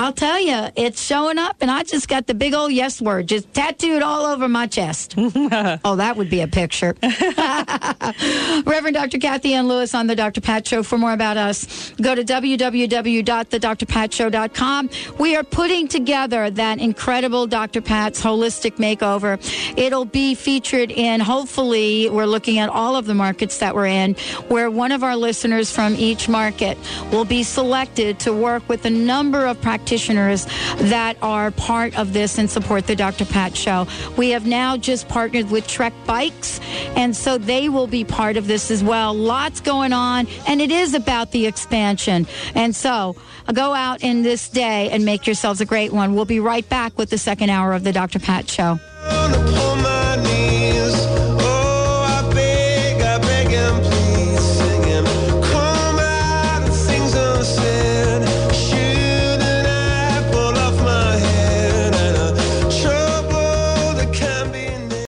I'll 0.00 0.12
tell 0.14 0.40
you, 0.40 0.68
it's 0.76 1.02
showing 1.02 1.36
up, 1.36 1.56
and 1.60 1.70
I 1.70 1.82
just 1.82 2.08
got 2.08 2.26
the 2.26 2.32
big 2.32 2.54
old 2.54 2.72
yes 2.72 3.02
word 3.02 3.26
just 3.26 3.52
tattooed 3.52 4.00
all 4.00 4.24
over 4.24 4.48
my 4.48 4.66
chest. 4.66 5.12
oh, 5.18 5.96
that 5.96 6.16
would 6.16 6.30
be 6.30 6.40
a 6.40 6.48
picture. 6.48 6.96
Reverend 7.02 8.94
Dr. 8.94 9.18
Kathy 9.18 9.52
Ann 9.52 9.68
Lewis 9.68 9.94
on 9.94 10.06
The 10.06 10.16
Dr. 10.16 10.40
Pat 10.40 10.66
Show. 10.66 10.82
For 10.82 10.96
more 10.96 11.12
about 11.12 11.36
us, 11.36 11.92
go 12.00 12.14
to 12.14 12.24
www.thedrpatshow.com. 12.24 14.90
We 15.18 15.36
are 15.36 15.44
putting 15.44 15.86
together 15.86 16.48
that 16.48 16.78
incredible 16.78 17.46
Dr. 17.46 17.82
Pat's 17.82 18.22
holistic 18.22 18.76
makeover. 18.76 19.38
It'll 19.76 20.06
be 20.06 20.34
featured 20.34 20.92
in, 20.92 21.20
hopefully, 21.20 22.08
we're 22.08 22.24
looking 22.24 22.58
at 22.58 22.70
all 22.70 22.96
of 22.96 23.04
the 23.04 23.14
markets 23.14 23.58
that 23.58 23.74
we're 23.74 23.84
in, 23.84 24.14
where 24.48 24.70
one 24.70 24.92
of 24.92 25.02
our 25.02 25.14
listeners 25.14 25.70
from 25.70 25.94
each 25.96 26.26
market 26.26 26.78
will 27.12 27.26
be 27.26 27.42
selected 27.42 28.18
to 28.20 28.32
work 28.32 28.66
with 28.66 28.86
a 28.86 28.90
number 28.90 29.44
of 29.44 29.60
practitioners 29.60 29.89
that 29.90 31.16
are 31.20 31.50
part 31.50 31.98
of 31.98 32.12
this 32.12 32.38
and 32.38 32.48
support 32.48 32.86
the 32.86 32.94
Dr. 32.94 33.24
Pat 33.24 33.56
Show. 33.56 33.86
We 34.16 34.30
have 34.30 34.46
now 34.46 34.76
just 34.76 35.08
partnered 35.08 35.50
with 35.50 35.66
Trek 35.66 35.92
Bikes, 36.06 36.60
and 36.96 37.16
so 37.16 37.38
they 37.38 37.68
will 37.68 37.86
be 37.86 38.04
part 38.04 38.36
of 38.36 38.46
this 38.46 38.70
as 38.70 38.84
well. 38.84 39.12
Lots 39.14 39.60
going 39.60 39.92
on, 39.92 40.26
and 40.46 40.60
it 40.60 40.70
is 40.70 40.94
about 40.94 41.32
the 41.32 41.46
expansion. 41.46 42.26
And 42.54 42.74
so 42.74 43.16
uh, 43.48 43.52
go 43.52 43.74
out 43.74 44.02
in 44.02 44.22
this 44.22 44.48
day 44.48 44.90
and 44.90 45.04
make 45.04 45.26
yourselves 45.26 45.60
a 45.60 45.66
great 45.66 45.92
one. 45.92 46.14
We'll 46.14 46.24
be 46.24 46.40
right 46.40 46.68
back 46.68 46.96
with 46.96 47.10
the 47.10 47.18
second 47.18 47.50
hour 47.50 47.72
of 47.72 47.84
the 47.84 47.92
Dr. 47.92 48.20
Pat 48.20 48.48
Show. 48.48 48.78